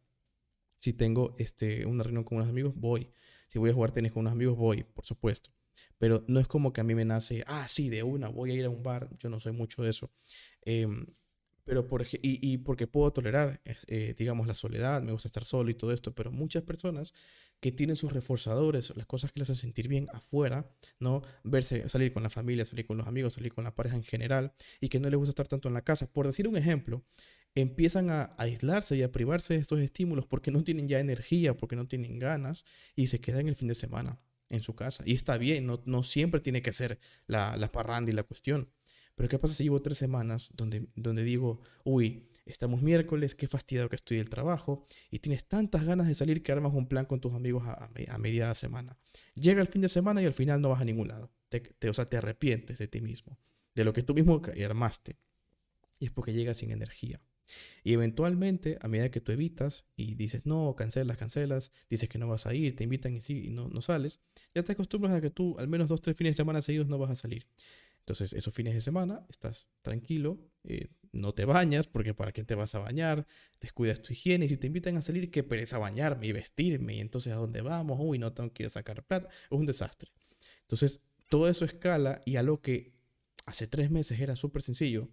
Si 0.75 0.91
tengo 0.91 1.35
este, 1.37 1.85
una 1.85 2.03
reunión 2.03 2.25
con 2.25 2.39
unos 2.39 2.49
amigos, 2.49 2.73
voy. 2.75 3.11
Si 3.47 3.59
voy 3.59 3.69
a 3.69 3.73
jugar 3.73 3.93
tenis 3.93 4.11
con 4.11 4.21
unos 4.21 4.33
amigos, 4.33 4.57
voy, 4.57 4.83
por 4.83 5.05
supuesto. 5.05 5.51
Pero 5.97 6.25
no 6.27 6.41
es 6.41 6.47
como 6.49 6.73
que 6.73 6.81
a 6.81 6.83
mí 6.83 6.95
me 6.95 7.05
nace, 7.05 7.45
ah, 7.47 7.65
sí, 7.69 7.87
de 7.87 8.03
una, 8.03 8.27
voy 8.27 8.51
a 8.51 8.55
ir 8.55 8.65
a 8.65 8.69
un 8.69 8.83
bar. 8.83 9.09
Yo 9.19 9.29
no 9.29 9.39
soy 9.39 9.53
mucho 9.53 9.83
de 9.83 9.91
eso. 9.91 10.11
Eh, 10.65 10.85
pero 11.69 11.87
por, 11.87 12.01
y, 12.01 12.17
y 12.23 12.57
porque 12.57 12.87
puedo 12.87 13.13
tolerar, 13.13 13.61
eh, 13.85 14.15
digamos, 14.17 14.47
la 14.47 14.55
soledad, 14.55 15.03
me 15.03 15.11
gusta 15.11 15.27
estar 15.27 15.45
solo 15.45 15.69
y 15.69 15.75
todo 15.75 15.93
esto, 15.93 16.15
pero 16.15 16.31
muchas 16.31 16.63
personas 16.63 17.13
que 17.59 17.71
tienen 17.71 17.95
sus 17.95 18.11
reforzadores, 18.11 18.91
las 18.95 19.05
cosas 19.05 19.31
que 19.31 19.39
les 19.39 19.51
hacen 19.51 19.61
sentir 19.61 19.87
bien 19.87 20.07
afuera, 20.11 20.67
¿no? 20.99 21.21
Verse, 21.43 21.87
salir 21.87 22.11
con 22.11 22.23
la 22.23 22.31
familia, 22.31 22.65
salir 22.65 22.87
con 22.87 22.97
los 22.97 23.05
amigos, 23.05 23.35
salir 23.35 23.53
con 23.53 23.65
la 23.65 23.75
pareja 23.75 23.95
en 23.95 24.01
general, 24.01 24.51
y 24.81 24.89
que 24.89 24.99
no 24.99 25.11
les 25.11 25.17
gusta 25.19 25.29
estar 25.29 25.47
tanto 25.47 25.67
en 25.67 25.75
la 25.75 25.83
casa. 25.83 26.11
Por 26.11 26.25
decir 26.25 26.47
un 26.47 26.57
ejemplo, 26.57 27.05
empiezan 27.53 28.09
a 28.09 28.33
aislarse 28.39 28.97
y 28.97 29.03
a 29.03 29.11
privarse 29.11 29.53
de 29.53 29.59
estos 29.59 29.79
estímulos 29.79 30.25
porque 30.25 30.49
no 30.49 30.63
tienen 30.63 30.87
ya 30.87 30.99
energía, 30.99 31.55
porque 31.55 31.75
no 31.75 31.87
tienen 31.87 32.17
ganas, 32.17 32.65
y 32.95 33.07
se 33.07 33.21
quedan 33.21 33.47
el 33.47 33.55
fin 33.55 33.67
de 33.67 33.75
semana 33.75 34.19
en 34.49 34.63
su 34.63 34.73
casa. 34.73 35.03
Y 35.05 35.13
está 35.13 35.37
bien, 35.37 35.67
no, 35.67 35.83
no 35.85 36.01
siempre 36.01 36.41
tiene 36.41 36.63
que 36.63 36.73
ser 36.73 36.97
la, 37.27 37.57
la 37.57 37.71
parranda 37.71 38.09
y 38.09 38.15
la 38.15 38.23
cuestión. 38.23 38.71
Pero 39.19 39.27
¿qué 39.27 39.37
pasa 39.37 39.53
si 39.53 39.63
llevo 39.63 39.81
tres 39.81 39.97
semanas 39.97 40.49
donde, 40.53 40.87
donde 40.95 41.23
digo, 41.23 41.59
uy, 41.83 42.29
estamos 42.45 42.81
miércoles, 42.81 43.35
qué 43.35 43.49
fastidiado 43.49 43.89
que 43.89 43.97
estoy 43.97 44.15
del 44.15 44.29
trabajo 44.29 44.85
y 45.11 45.19
tienes 45.19 45.43
tantas 45.43 45.83
ganas 45.83 46.07
de 46.07 46.13
salir 46.13 46.41
que 46.41 46.53
armas 46.53 46.73
un 46.73 46.87
plan 46.87 47.03
con 47.03 47.19
tus 47.19 47.33
amigos 47.33 47.67
a, 47.67 47.91
a, 48.07 48.17
media 48.17 48.55
semana? 48.55 48.97
Llega 49.35 49.59
el 49.59 49.67
fin 49.67 49.81
de 49.81 49.89
semana 49.89 50.21
y 50.21 50.25
al 50.25 50.33
final 50.33 50.61
no 50.61 50.69
vas 50.69 50.79
a 50.79 50.85
ningún 50.85 51.09
lado. 51.09 51.33
Te, 51.49 51.89
o 51.89 51.93
sea, 51.93 52.05
te 52.05 52.15
arrepientes 52.15 52.77
de 52.77 52.87
ti 52.87 53.01
mismo, 53.01 53.37
de 53.75 53.83
lo 53.83 53.91
que 53.91 54.03
tú 54.03 54.13
mismo 54.13 54.41
armaste. 54.65 55.17
Y 55.99 56.05
es 56.05 56.11
porque 56.11 56.31
llegas 56.31 56.55
sin 56.55 56.71
energía. 56.71 57.19
Y 57.83 57.91
eventualmente, 57.91 58.77
a 58.79 58.87
medida 58.87 59.11
que 59.11 59.19
tú 59.19 59.33
evitas 59.33 59.83
y 59.97 60.15
dices, 60.15 60.45
no, 60.45 60.75
cancelas, 60.77 61.17
cancelas, 61.17 61.73
dices 61.89 62.07
que 62.07 62.19
no 62.19 62.29
vas 62.29 62.45
a 62.45 62.53
ir, 62.53 62.73
te 62.73 62.85
invitan 62.85 63.17
y 63.17 63.19
sí, 63.19 63.47
y 63.47 63.49
no, 63.49 63.67
no 63.67 63.81
sales, 63.81 64.21
ya 64.55 64.63
te 64.63 64.71
acostumbras 64.71 65.13
a 65.13 65.19
que 65.19 65.29
tú 65.29 65.57
al 65.59 65.67
menos 65.67 65.89
dos, 65.89 66.01
tres 66.01 66.15
fines 66.15 66.35
de 66.35 66.37
semana 66.37 66.61
seguidos 66.61 66.87
no 66.87 66.97
vas 66.97 67.09
a 67.09 67.15
salir. 67.15 67.45
Entonces, 68.09 68.33
esos 68.33 68.51
fines 68.51 68.73
de 68.73 68.81
semana 68.81 69.23
estás 69.29 69.67
tranquilo, 69.83 70.39
eh, 70.63 70.87
no 71.11 71.35
te 71.35 71.45
bañas, 71.45 71.87
porque 71.87 72.15
para 72.15 72.31
qué 72.31 72.43
te 72.43 72.55
vas 72.55 72.73
a 72.73 72.79
bañar, 72.79 73.27
descuidas 73.61 74.01
tu 74.01 74.13
higiene, 74.13 74.47
y 74.47 74.49
si 74.49 74.57
te 74.57 74.65
invitan 74.65 74.97
a 74.97 75.03
salir, 75.03 75.29
qué 75.29 75.43
pereza 75.43 75.77
bañarme 75.77 76.25
y 76.25 76.31
vestirme, 76.31 76.95
y 76.95 77.01
entonces 77.01 77.33
a 77.33 77.35
dónde 77.35 77.61
vamos, 77.61 77.99
uy, 78.01 78.17
no 78.17 78.33
tengo 78.33 78.51
que 78.51 78.63
ir 78.63 78.67
a 78.67 78.71
sacar 78.71 79.03
plata, 79.05 79.29
es 79.29 79.51
un 79.51 79.67
desastre. 79.67 80.11
Entonces, 80.61 81.01
todo 81.29 81.47
eso 81.47 81.65
escala 81.65 82.23
y 82.25 82.37
a 82.37 82.41
lo 82.41 82.61
que 82.61 82.95
hace 83.45 83.67
tres 83.67 83.91
meses 83.91 84.19
era 84.19 84.35
súper 84.35 84.63
sencillo, 84.63 85.07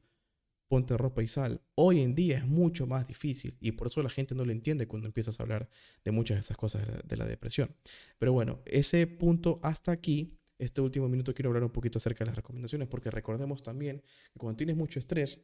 ponte 0.67 0.97
ropa 0.97 1.23
y 1.23 1.29
sal, 1.29 1.61
hoy 1.75 2.01
en 2.01 2.15
día 2.15 2.39
es 2.39 2.47
mucho 2.47 2.87
más 2.87 3.07
difícil 3.07 3.59
y 3.61 3.73
por 3.73 3.89
eso 3.89 4.03
la 4.03 4.09
gente 4.09 4.35
no 4.35 4.47
lo 4.47 4.53
entiende 4.53 4.89
cuando 4.89 5.07
empiezas 5.07 5.39
a 5.39 5.43
hablar 5.43 5.69
de 6.03 6.13
muchas 6.13 6.37
de 6.37 6.41
esas 6.41 6.57
cosas 6.57 6.89
de 7.05 7.17
la 7.19 7.27
depresión. 7.27 7.77
Pero 8.19 8.33
bueno, 8.33 8.63
ese 8.65 9.07
punto 9.07 9.61
hasta 9.63 9.93
aquí 9.93 10.39
este 10.59 10.81
último 10.81 11.09
minuto 11.09 11.35
quiero 11.35 11.51
hablar 11.51 11.65
un 11.65 11.71
poquito 11.71 11.99
acerca 11.99 12.25
de 12.25 12.31
las 12.31 12.37
recomendaciones, 12.37 12.89
porque 12.89 13.11
recordemos 13.11 13.63
también 13.63 14.03
que 14.33 14.39
cuando 14.39 14.57
tienes 14.57 14.77
mucho 14.77 14.99
estrés, 14.99 15.41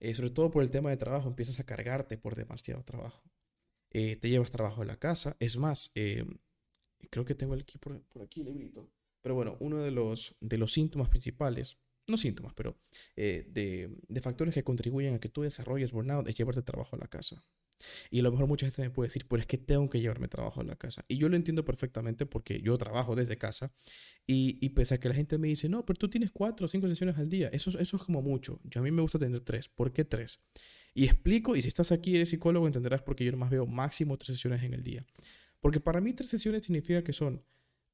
eh, 0.00 0.14
sobre 0.14 0.30
todo 0.30 0.50
por 0.50 0.62
el 0.62 0.70
tema 0.70 0.90
de 0.90 0.96
trabajo, 0.96 1.28
empiezas 1.28 1.60
a 1.60 1.64
cargarte 1.64 2.16
por 2.16 2.34
demasiado 2.34 2.82
trabajo. 2.82 3.22
Eh, 3.90 4.16
te 4.16 4.30
llevas 4.30 4.50
trabajo 4.50 4.82
a 4.82 4.84
la 4.84 4.98
casa. 4.98 5.36
Es 5.40 5.56
más, 5.58 5.92
eh, 5.94 6.24
creo 7.10 7.24
que 7.24 7.34
tengo 7.34 7.54
aquí 7.54 7.78
por, 7.78 8.02
aquí 8.22 8.40
el 8.40 8.46
librito. 8.46 8.90
Pero 9.20 9.34
bueno, 9.34 9.56
uno 9.60 9.78
de 9.78 9.90
los, 9.90 10.36
de 10.40 10.56
los 10.56 10.72
síntomas 10.72 11.08
principales, 11.10 11.78
no 12.08 12.16
síntomas, 12.16 12.54
pero 12.54 12.78
de, 13.14 13.94
de 14.08 14.20
factores 14.22 14.54
que 14.54 14.64
contribuyen 14.64 15.14
a 15.14 15.20
que 15.20 15.28
tú 15.28 15.42
desarrolles 15.42 15.92
burnout 15.92 16.26
es 16.26 16.34
llevarte 16.34 16.62
trabajo 16.62 16.96
a 16.96 16.98
la 16.98 17.08
casa. 17.08 17.44
Y 18.10 18.20
a 18.20 18.22
lo 18.22 18.32
mejor 18.32 18.46
mucha 18.46 18.66
gente 18.66 18.82
me 18.82 18.90
puede 18.90 19.06
decir, 19.06 19.26
pues 19.26 19.40
es 19.40 19.46
que 19.46 19.58
tengo 19.58 19.88
que 19.88 20.00
llevarme 20.00 20.28
trabajo 20.28 20.60
a 20.60 20.64
la 20.64 20.76
casa. 20.76 21.04
Y 21.08 21.16
yo 21.16 21.28
lo 21.28 21.36
entiendo 21.36 21.64
perfectamente 21.64 22.26
porque 22.26 22.60
yo 22.60 22.76
trabajo 22.78 23.14
desde 23.14 23.36
casa. 23.36 23.72
Y, 24.26 24.58
y 24.60 24.70
pese 24.70 24.94
a 24.94 25.00
que 25.00 25.08
la 25.08 25.14
gente 25.14 25.38
me 25.38 25.48
dice, 25.48 25.68
no, 25.68 25.84
pero 25.84 25.98
tú 25.98 26.08
tienes 26.08 26.30
cuatro 26.30 26.66
o 26.66 26.68
cinco 26.68 26.88
sesiones 26.88 27.16
al 27.18 27.28
día. 27.28 27.48
Eso, 27.48 27.70
eso 27.78 27.96
es 27.96 28.02
como 28.02 28.22
mucho. 28.22 28.60
Yo 28.64 28.80
a 28.80 28.84
mí 28.84 28.90
me 28.90 29.02
gusta 29.02 29.18
tener 29.18 29.40
tres. 29.40 29.68
¿Por 29.68 29.92
qué 29.92 30.04
tres? 30.04 30.40
Y 30.94 31.04
explico, 31.04 31.56
y 31.56 31.62
si 31.62 31.68
estás 31.68 31.92
aquí, 31.92 32.16
eres 32.16 32.30
psicólogo, 32.30 32.66
entenderás 32.66 33.02
porque 33.02 33.24
yo 33.24 33.30
nomás 33.30 33.50
veo 33.50 33.66
máximo 33.66 34.16
tres 34.18 34.34
sesiones 34.34 34.62
en 34.62 34.74
el 34.74 34.82
día. 34.82 35.06
Porque 35.60 35.80
para 35.80 36.00
mí 36.00 36.12
tres 36.12 36.30
sesiones 36.30 36.64
significa 36.64 37.04
que 37.04 37.12
son 37.12 37.44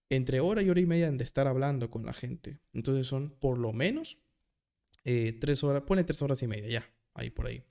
entre 0.09 0.41
hora 0.41 0.63
y 0.63 0.71
hora 0.71 0.81
y 0.81 0.87
media 0.87 1.11
de 1.11 1.25
estar 1.25 1.47
hablando 1.47 1.91
con 1.91 2.07
la 2.07 2.13
gente. 2.13 2.59
Entonces 2.73 3.07
son 3.07 3.31
por 3.39 3.59
lo 3.59 3.73
menos 3.73 4.19
eh, 5.05 5.33
tres 5.33 5.65
horas, 5.65 5.83
pone 5.83 6.05
tres 6.05 6.23
horas 6.23 6.43
y 6.43 6.47
media, 6.47 6.69
ya, 6.69 6.91
ahí 7.15 7.31
por 7.31 7.47
ahí 7.47 7.65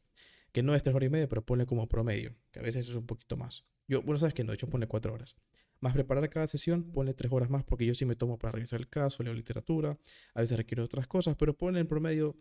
que 0.55 0.63
no 0.63 0.73
es 0.73 0.83
tres 0.83 0.95
horas 0.95 1.07
y 1.07 1.09
media, 1.09 1.27
pero 1.27 1.45
pone 1.45 1.65
como 1.65 1.89
promedio, 1.89 2.33
que 2.49 2.59
a 2.59 2.61
veces 2.61 2.87
es 2.87 2.95
un 2.95 3.05
poquito 3.05 3.35
más. 3.35 3.65
Yo, 3.89 4.01
bueno, 4.01 4.17
sabes 4.17 4.33
que 4.33 4.45
no, 4.45 4.53
hecho 4.53 4.69
pone 4.69 4.87
cuatro 4.87 5.13
horas. 5.13 5.35
Más 5.81 5.91
preparar 5.91 6.29
cada 6.29 6.47
sesión, 6.47 6.93
pone 6.93 7.13
tres 7.13 7.29
horas 7.33 7.49
más, 7.49 7.65
porque 7.65 7.85
yo 7.85 7.93
sí 7.93 8.05
me 8.05 8.15
tomo 8.15 8.39
para 8.39 8.53
revisar 8.53 8.79
el 8.79 8.87
caso, 8.87 9.21
leo 9.21 9.33
literatura, 9.33 9.99
a 10.33 10.39
veces 10.39 10.55
requiero 10.55 10.85
otras 10.85 11.07
cosas, 11.07 11.35
pero 11.35 11.57
pone 11.57 11.81
en 11.81 11.87
promedio, 11.87 12.37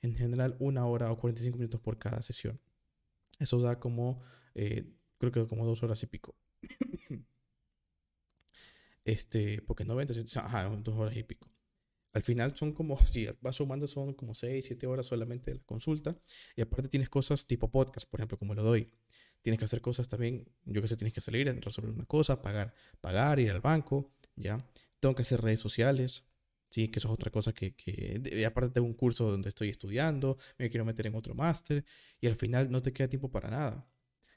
en 0.00 0.14
general, 0.14 0.54
una 0.60 0.86
hora 0.86 1.10
o 1.10 1.18
45 1.18 1.58
minutos 1.58 1.80
por 1.80 1.98
cada 1.98 2.22
sesión. 2.22 2.60
Eso 3.40 3.60
da 3.60 3.80
como, 3.80 4.22
eh, 4.54 4.88
creo 5.18 5.32
que 5.32 5.48
como 5.48 5.66
dos 5.66 5.82
horas 5.82 6.00
y 6.04 6.06
pico. 6.06 6.36
este, 9.04 9.60
porque 9.62 9.84
90, 9.84 10.14
ajá, 10.38 10.68
dos 10.68 10.94
horas 10.94 11.16
y 11.16 11.24
pico. 11.24 11.50
Al 12.16 12.22
final 12.22 12.56
son 12.56 12.72
como, 12.72 12.98
si 13.12 13.28
vas 13.42 13.56
sumando, 13.56 13.86
son 13.86 14.14
como 14.14 14.34
6, 14.34 14.64
7 14.64 14.86
horas 14.86 15.04
solamente 15.04 15.50
de 15.50 15.58
la 15.58 15.62
consulta. 15.64 16.18
Y 16.56 16.62
aparte 16.62 16.88
tienes 16.88 17.10
cosas 17.10 17.46
tipo 17.46 17.70
podcast, 17.70 18.08
por 18.08 18.20
ejemplo, 18.20 18.38
como 18.38 18.54
lo 18.54 18.62
doy. 18.62 18.90
Tienes 19.42 19.58
que 19.58 19.66
hacer 19.66 19.82
cosas 19.82 20.08
también, 20.08 20.48
yo 20.64 20.80
que 20.80 20.88
sé, 20.88 20.96
tienes 20.96 21.12
que 21.12 21.20
salir, 21.20 21.46
resolver 21.62 21.90
una 21.90 22.06
cosa, 22.06 22.40
pagar, 22.40 22.72
pagar, 23.02 23.38
ir 23.38 23.50
al 23.50 23.60
banco, 23.60 24.14
¿ya? 24.34 24.66
Tengo 24.98 25.14
que 25.14 25.22
hacer 25.22 25.42
redes 25.42 25.60
sociales, 25.60 26.24
¿sí? 26.70 26.88
Que 26.88 27.00
eso 27.00 27.08
es 27.08 27.12
otra 27.12 27.30
cosa 27.30 27.52
que, 27.52 27.76
que 27.76 28.46
aparte 28.46 28.70
tengo 28.70 28.86
un 28.86 28.94
curso 28.94 29.30
donde 29.30 29.50
estoy 29.50 29.68
estudiando, 29.68 30.38
me 30.58 30.70
quiero 30.70 30.86
meter 30.86 31.06
en 31.06 31.16
otro 31.16 31.34
máster 31.34 31.84
y 32.18 32.28
al 32.28 32.36
final 32.36 32.70
no 32.70 32.80
te 32.80 32.94
queda 32.94 33.08
tiempo 33.08 33.30
para 33.30 33.50
nada, 33.50 33.86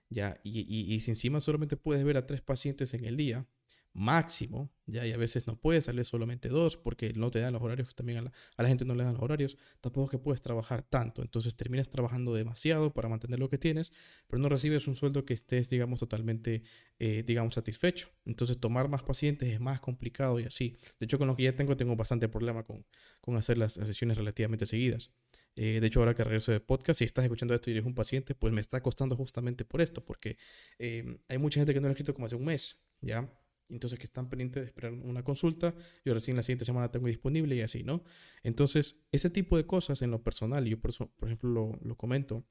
¿ya? 0.10 0.38
Y, 0.44 0.60
y, 0.60 0.94
y 0.94 1.00
si 1.00 1.12
encima 1.12 1.40
solamente 1.40 1.78
puedes 1.78 2.04
ver 2.04 2.18
a 2.18 2.28
tres 2.28 2.42
pacientes 2.42 2.94
en 2.94 3.06
el 3.06 3.16
día, 3.16 3.48
máximo, 3.94 4.72
ya, 4.86 5.06
y 5.06 5.12
a 5.12 5.18
veces 5.18 5.46
no 5.48 5.60
puedes 5.60 5.86
salir 5.86 6.06
solamente 6.06 6.50
dos 6.50 6.78
porque 6.78 7.14
no 7.14 7.30
te 7.32 7.40
dan 7.40 7.54
los 7.54 7.62
horarios, 7.62 7.94
también 7.96 8.20
a 8.20 8.32
la, 8.64 8.68
gente 8.68 8.86
no 8.86 8.96
le 8.96 9.04
dan 9.04 9.14
los 9.14 9.22
horarios, 9.22 9.58
tampoco 9.82 10.10
que 10.10 10.18
puedes 10.18 10.42
trabajar 10.42 10.84
tanto, 10.84 11.22
entonces 11.22 11.56
terminas 11.56 11.90
trabajando 11.90 12.34
demasiado 12.34 12.94
para 12.94 13.10
mantener 13.10 13.40
lo 13.40 13.50
que 13.50 13.58
tienes, 13.58 13.92
pero 14.28 14.42
no 14.42 14.50
recibes 14.50 14.88
un 14.88 14.96
sueldo 14.96 15.26
que 15.26 15.34
estés, 15.34 15.70
digamos, 15.70 16.00
totalmente, 16.00 16.64
eh, 17.00 17.24
digamos, 17.26 17.56
satisfecho. 17.56 18.10
Entonces 18.26 18.60
tomar 18.60 18.90
más 18.90 19.04
pacientes 19.04 19.52
es 19.52 19.60
más 19.60 19.80
complicado 19.80 20.40
y 20.40 20.46
así. 20.46 20.78
De 21.00 21.06
hecho, 21.06 21.18
con 21.18 21.28
lo 21.28 21.36
que 21.36 21.44
ya 21.44 21.56
tengo, 21.56 21.76
tengo 21.78 21.96
bastante 21.96 22.30
problema 22.30 22.64
con, 22.64 22.86
con 23.22 23.36
hacer 23.38 23.58
las, 23.58 23.74
sesiones 23.74 24.18
relativamente 24.18 24.66
seguidas. 24.66 25.12
Eh, 25.56 25.80
de 25.82 25.88
hecho, 25.88 26.00
ahora 26.00 26.14
que 26.14 26.24
regreso 26.24 26.52
de 26.52 26.60
podcast, 26.60 27.00
si 27.00 27.06
estás 27.06 27.26
escuchando 27.26 27.54
esto 27.54 27.70
y 27.70 27.74
eres 27.74 27.86
un 27.86 27.96
paciente, 27.96 28.36
pues 28.36 28.54
me 28.54 28.62
está 28.62 28.82
costando 28.82 29.16
justamente 29.16 29.66
por 29.66 29.82
esto, 29.82 30.06
porque 30.06 30.38
eh, 30.78 31.20
hay 31.28 31.38
mucha 31.38 31.60
gente 31.60 31.74
que 31.74 31.82
no 31.82 31.88
lo 31.88 31.90
ha 31.90 31.94
escrito 31.94 32.14
como 32.14 32.28
hace 32.28 32.36
un 32.36 32.46
mes, 32.46 32.82
¿ya? 33.02 33.30
Entonces 33.70 34.00
que 34.00 34.06
están 34.06 34.30
pendientes 34.30 34.64
de 34.64 34.68
esperar 34.68 34.94
una 34.94 35.24
consulta, 35.24 35.76
yo 36.04 36.14
recién 36.14 36.38
la 36.38 36.44
siguiente 36.44 36.66
semana 36.66 36.92
tengo 36.92 37.08
disponible 37.08 37.56
y 37.56 37.62
así, 37.62 37.84
¿no? 37.84 38.04
Entonces, 38.44 39.02
ese 39.12 39.30
tipo 39.30 39.58
de 39.58 39.66
cosas 39.66 40.02
en 40.02 40.12
lo 40.12 40.24
personal, 40.24 40.66
yo 40.66 40.80
por, 40.80 40.92
por 40.96 41.30
ejemplo 41.30 41.50
lo, 41.50 41.80
lo 41.82 41.96
comento, 41.96 42.46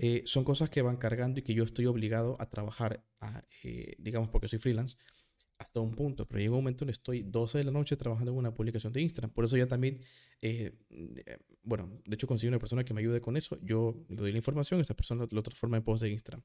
eh, 0.00 0.22
son 0.26 0.44
cosas 0.44 0.70
que 0.70 0.80
van 0.80 0.96
cargando 0.96 1.40
y 1.40 1.42
que 1.42 1.54
yo 1.54 1.64
estoy 1.64 1.86
obligado 1.86 2.36
a 2.40 2.48
trabajar, 2.48 3.04
eh, 3.64 3.96
digamos 3.98 4.28
porque 4.28 4.46
soy 4.46 4.60
freelance, 4.60 4.96
hasta 5.58 5.80
un 5.80 5.94
punto, 5.94 6.26
pero 6.26 6.38
llega 6.38 6.52
un 6.52 6.58
momento 6.58 6.84
en 6.84 6.86
que 6.86 6.92
estoy 6.92 7.22
12 7.22 7.58
de 7.58 7.64
la 7.64 7.72
noche 7.72 7.96
trabajando 7.96 8.30
en 8.30 8.38
una 8.38 8.54
publicación 8.54 8.92
de 8.92 9.02
Instagram. 9.02 9.32
Por 9.32 9.44
eso 9.44 9.56
ya 9.56 9.66
también, 9.66 10.00
eh, 10.40 10.78
bueno, 11.64 11.90
de 12.06 12.14
hecho 12.14 12.28
conseguí 12.28 12.48
una 12.48 12.60
persona 12.60 12.84
que 12.84 12.94
me 12.94 13.00
ayude 13.00 13.20
con 13.20 13.36
eso. 13.36 13.58
Yo 13.60 14.04
le 14.08 14.16
doy 14.16 14.30
la 14.30 14.38
información, 14.38 14.80
esta 14.80 14.94
persona 14.94 15.26
lo, 15.28 15.42
transforma 15.42 15.76
en 15.76 15.82
post 15.82 16.02
de 16.02 16.10
Instagram. 16.10 16.42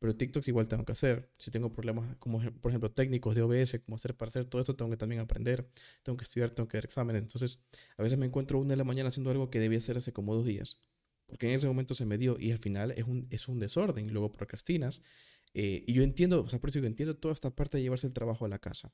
Pero 0.00 0.16
TikToks 0.16 0.48
igual 0.48 0.68
tengo 0.68 0.84
que 0.84 0.92
hacer. 0.92 1.30
Si 1.38 1.50
tengo 1.52 1.72
problemas, 1.72 2.16
como 2.16 2.40
por 2.60 2.72
ejemplo 2.72 2.90
técnicos 2.90 3.36
de 3.36 3.42
OBS, 3.42 3.80
cómo 3.84 3.96
hacer 3.96 4.16
para 4.16 4.28
hacer 4.28 4.44
todo 4.46 4.60
esto, 4.60 4.74
tengo 4.74 4.90
que 4.90 4.96
también 4.96 5.20
aprender, 5.20 5.68
tengo 6.02 6.16
que 6.16 6.24
estudiar, 6.24 6.50
tengo 6.50 6.68
que 6.68 6.76
dar 6.76 6.84
exámenes. 6.84 7.22
Entonces, 7.22 7.60
a 7.96 8.02
veces 8.02 8.18
me 8.18 8.26
encuentro 8.26 8.58
una 8.58 8.70
de 8.70 8.76
la 8.76 8.84
mañana 8.84 9.08
haciendo 9.08 9.30
algo 9.30 9.48
que 9.48 9.60
debía 9.60 9.78
hacer 9.78 9.96
hace 9.96 10.12
como 10.12 10.34
dos 10.34 10.44
días 10.44 10.82
porque 11.26 11.46
en 11.46 11.52
ese 11.52 11.66
momento 11.66 11.94
se 11.94 12.06
me 12.06 12.18
dio 12.18 12.36
y 12.38 12.52
al 12.52 12.58
final 12.58 12.92
es 12.92 13.04
un, 13.04 13.26
es 13.30 13.48
un 13.48 13.58
desorden, 13.58 14.12
luego 14.12 14.32
procrastinas. 14.32 15.02
Eh, 15.58 15.84
y 15.86 15.94
yo 15.94 16.02
entiendo, 16.02 16.42
o 16.42 16.48
sea, 16.50 16.60
por 16.60 16.68
eso 16.68 16.80
yo 16.80 16.86
entiendo 16.86 17.16
toda 17.16 17.32
esta 17.32 17.48
parte 17.56 17.78
de 17.78 17.82
llevarse 17.82 18.06
el 18.06 18.12
trabajo 18.12 18.44
a 18.44 18.48
la 18.48 18.58
casa. 18.58 18.92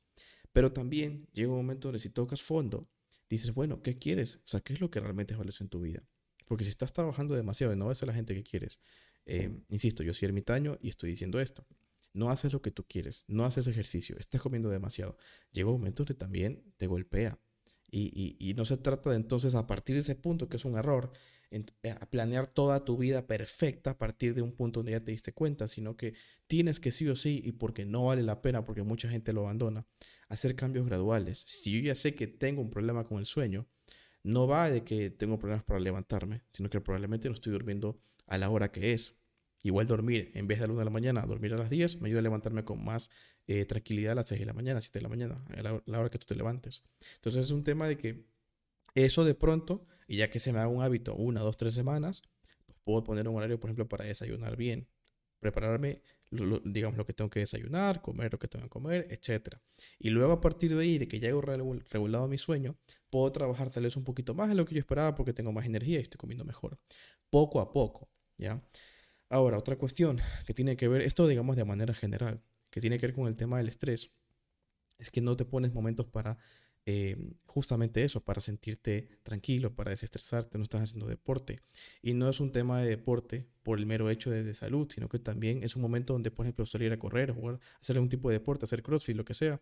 Pero 0.53 0.73
también 0.73 1.29
llega 1.33 1.51
un 1.51 1.57
momento 1.57 1.89
donde 1.89 1.99
si 1.99 2.09
tocas 2.09 2.41
fondo, 2.41 2.89
dices, 3.29 3.53
bueno, 3.53 3.83
¿qué 3.83 3.99
quieres? 3.99 4.37
O 4.37 4.47
sea, 4.47 4.61
¿qué 4.61 4.75
es 4.75 4.81
lo 4.81 4.89
que 4.89 5.01
realmente 5.01 5.35
es 5.35 5.39
valioso 5.39 5.65
en 5.65 5.71
tu 5.71 5.81
vida? 5.81 6.05
Porque 6.47 6.63
si 6.63 6.71
estás 6.71 6.93
trabajando 6.93 7.35
demasiado 7.35 7.73
y 7.73 7.77
no 7.77 7.89
ves 7.89 8.01
a 8.05 8.07
la 8.07 8.15
gente 8.15 8.33
que 8.33 8.45
quieres, 8.45 8.79
eh, 9.27 9.51
insisto, 9.71 10.05
yo 10.05 10.15
soy 10.15 10.27
ermitaño 10.27 10.79
y 10.81 10.89
estoy 10.89 11.11
diciendo 11.11 11.41
esto. 11.41 11.67
No 12.15 12.31
haces 12.31 12.53
lo 12.53 12.63
que 12.63 12.71
tú 12.71 12.87
quieres, 12.87 13.25
no 13.27 13.45
haces 13.45 13.67
ejercicio, 13.67 14.17
estás 14.21 14.41
comiendo 14.41 14.69
demasiado. 14.69 15.17
Llega 15.51 15.69
un 15.69 15.79
momento 15.79 16.05
donde 16.05 16.15
también 16.15 16.63
te 16.77 16.87
golpea. 16.87 17.41
Y, 17.91 18.37
y, 18.39 18.55
no 18.55 18.65
se 18.65 18.77
trata 18.77 19.11
de 19.11 19.17
entonces, 19.17 19.57
a 19.57 19.67
partir 19.67 19.97
de 19.97 20.03
ese 20.03 20.15
punto, 20.15 20.49
que 20.49 20.57
es 20.57 20.65
un 20.65 20.79
error, 20.79 21.13
a 22.01 22.11
planear 22.11 22.47
toda 22.47 22.85
tu 22.85 22.97
vida 22.97 23.27
perfecta 23.27 23.91
a 23.91 23.99
partir 23.99 24.35
de 24.35 24.43
un 24.43 24.53
punto 24.53 24.81
donde 24.81 24.93
ya 24.93 25.05
te 25.05 25.13
diste 25.13 25.33
cuenta, 25.33 25.69
sino 25.69 25.97
que 25.97 26.15
tienes 26.47 26.81
que 26.81 26.93
sí 26.93 27.09
o 27.09 27.17
sí, 27.17 27.43
y 27.45 27.53
porque 27.53 27.85
no 27.85 28.05
vale 28.05 28.23
la 28.23 28.43
pena, 28.43 28.65
porque 28.65 28.83
mucha 28.83 29.09
gente 29.09 29.33
lo 29.33 29.43
abandona, 29.43 29.87
hacer 30.29 30.57
cambios 30.57 30.87
graduales. 30.87 31.43
Si 31.47 31.73
yo 31.73 31.81
ya 31.81 31.95
sé 31.95 32.15
que 32.15 32.27
tengo 32.27 32.63
un 32.63 32.71
problema 32.71 33.05
con 33.05 33.19
el 33.19 33.27
sueño, 33.27 33.67
no 34.23 34.47
va 34.47 34.71
de 34.71 34.85
que 34.85 35.11
tengo 35.11 35.39
problemas 35.39 35.65
para 35.65 35.81
levantarme, 35.81 36.43
sino 36.53 36.71
que 36.71 36.81
probablemente 36.81 37.29
no 37.29 37.35
estoy 37.35 37.53
durmiendo 37.53 37.99
a 38.27 38.39
la 38.39 38.51
hora 38.51 38.71
que 38.71 38.93
es. 38.93 39.15
Igual 39.65 39.87
dormir, 39.87 40.33
en 40.35 40.49
vez 40.49 40.59
de 40.59 40.65
a 40.65 40.67
la 40.67 40.73
1 40.73 40.81
de 40.81 40.85
la 40.85 40.91
mañana, 40.91 41.23
dormir 41.23 41.55
a 41.55 41.57
las 41.57 41.71
10, 41.71 42.01
me 42.01 42.09
ayuda 42.09 42.19
a 42.19 42.23
levantarme 42.23 42.65
con 42.65 42.85
más 42.85 43.11
eh, 43.47 43.65
tranquilidad 43.65 44.13
a 44.13 44.15
las 44.17 44.29
6 44.29 44.41
de 44.41 44.47
la 44.47 44.53
mañana, 44.53 44.81
7 44.81 44.99
de 44.99 45.03
la 45.03 45.09
mañana, 45.09 45.45
a 45.57 45.83
la 45.87 46.01
hora 46.01 46.11
que 46.11 46.19
tú 46.19 46.27
te 46.27 46.35
levantes. 46.35 46.83
Entonces 47.17 47.45
es 47.45 47.51
un 47.53 47.63
tema 47.63 47.87
de 47.87 47.97
que 47.97 48.27
eso 48.95 49.25
de 49.25 49.35
pronto 49.35 49.87
y 50.13 50.19
ya 50.19 50.29
que 50.29 50.39
se 50.39 50.53
me 50.53 50.59
haga 50.59 50.69
un 50.69 50.83
hábito 50.83 51.15
una, 51.15 51.41
dos, 51.41 51.57
tres 51.57 51.73
semanas, 51.73 52.21
pues 52.67 52.79
puedo 52.85 53.03
poner 53.03 53.27
un 53.27 53.37
horario, 53.37 53.59
por 53.59 53.71
ejemplo, 53.71 53.89
para 53.89 54.05
desayunar 54.05 54.59
bien, 54.59 54.87
prepararme, 55.39 56.03
digamos, 56.31 56.99
lo 56.99 57.07
que 57.07 57.15
tengo 57.15 57.31
que 57.31 57.41
desayunar, 57.41 58.03
comer 58.03 58.31
lo 58.31 58.39
que 58.39 58.47
tengo 58.47 58.67
que 58.67 58.69
comer, 58.69 59.07
etc. 59.09 59.57
Y 59.99 60.11
luego 60.11 60.33
a 60.33 60.41
partir 60.43 60.77
de 60.77 60.83
ahí, 60.83 60.99
de 60.99 61.09
que 61.09 61.19
ya 61.19 61.31
he 61.31 61.41
regulado 61.91 62.29
mi 62.29 62.37
sueño, 62.37 62.77
puedo 63.09 63.33
trabajar 63.33 63.73
tal 63.73 63.91
un 63.97 64.05
poquito 64.05 64.35
más 64.35 64.51
de 64.51 64.55
lo 64.55 64.67
que 64.67 64.75
yo 64.75 64.81
esperaba 64.81 65.15
porque 65.15 65.33
tengo 65.33 65.51
más 65.51 65.65
energía 65.65 65.97
y 65.99 66.03
estoy 66.03 66.19
comiendo 66.19 66.45
mejor. 66.45 66.79
Poco 67.31 67.59
a 67.59 67.73
poco, 67.73 68.11
¿ya? 68.37 68.63
Ahora, 69.31 69.57
otra 69.57 69.77
cuestión 69.77 70.21
que 70.45 70.53
tiene 70.53 70.77
que 70.77 70.89
ver, 70.89 71.01
esto 71.01 71.27
digamos 71.27 71.57
de 71.57 71.65
manera 71.65 71.95
general, 71.95 72.43
que 72.69 72.83
tiene 72.83 72.99
que 72.99 73.07
ver 73.07 73.15
con 73.15 73.29
el 73.29 73.37
tema 73.37 73.57
del 73.57 73.69
estrés, 73.69 74.11
es 74.99 75.11
que 75.11 75.23
no 75.23 75.39
te 75.39 75.47
pones 75.47 75.73
momentos 75.73 76.05
para 76.05 76.37
eh, 76.85 77.17
justamente 77.47 78.03
eso, 78.03 78.25
para 78.25 78.41
sentirte 78.41 79.09
tranquilo, 79.23 79.75
para 79.75 79.91
desestresarte, 79.91 80.59
no 80.59 80.65
estás 80.65 80.83
haciendo 80.83 81.07
deporte. 81.07 81.61
Y 82.03 82.15
no 82.15 82.29
es 82.29 82.41
un 82.41 82.53
tema 82.53 82.81
de 82.81 82.89
deporte 82.89 83.47
por 83.63 83.79
el 83.79 83.87
mero 83.87 84.11
hecho 84.11 84.31
de, 84.31 84.53
salud, 84.55 84.89
sino 84.93 85.09
que 85.09 85.19
también 85.19 85.63
es 85.63 85.77
un 85.77 85.83
momento 85.83 86.13
donde, 86.13 86.31
por 86.31 86.47
ejemplo, 86.47 86.67
salir 86.67 86.93
a 86.93 86.99
correr, 86.99 87.35
hacer 87.81 87.97
algún 87.97 88.09
tipo 88.09 88.29
de 88.29 88.39
deporte, 88.39 88.65
hacer 88.65 88.83
crossfit, 88.83 89.17
lo 89.17 89.25
que 89.25 89.35
sea, 89.35 89.61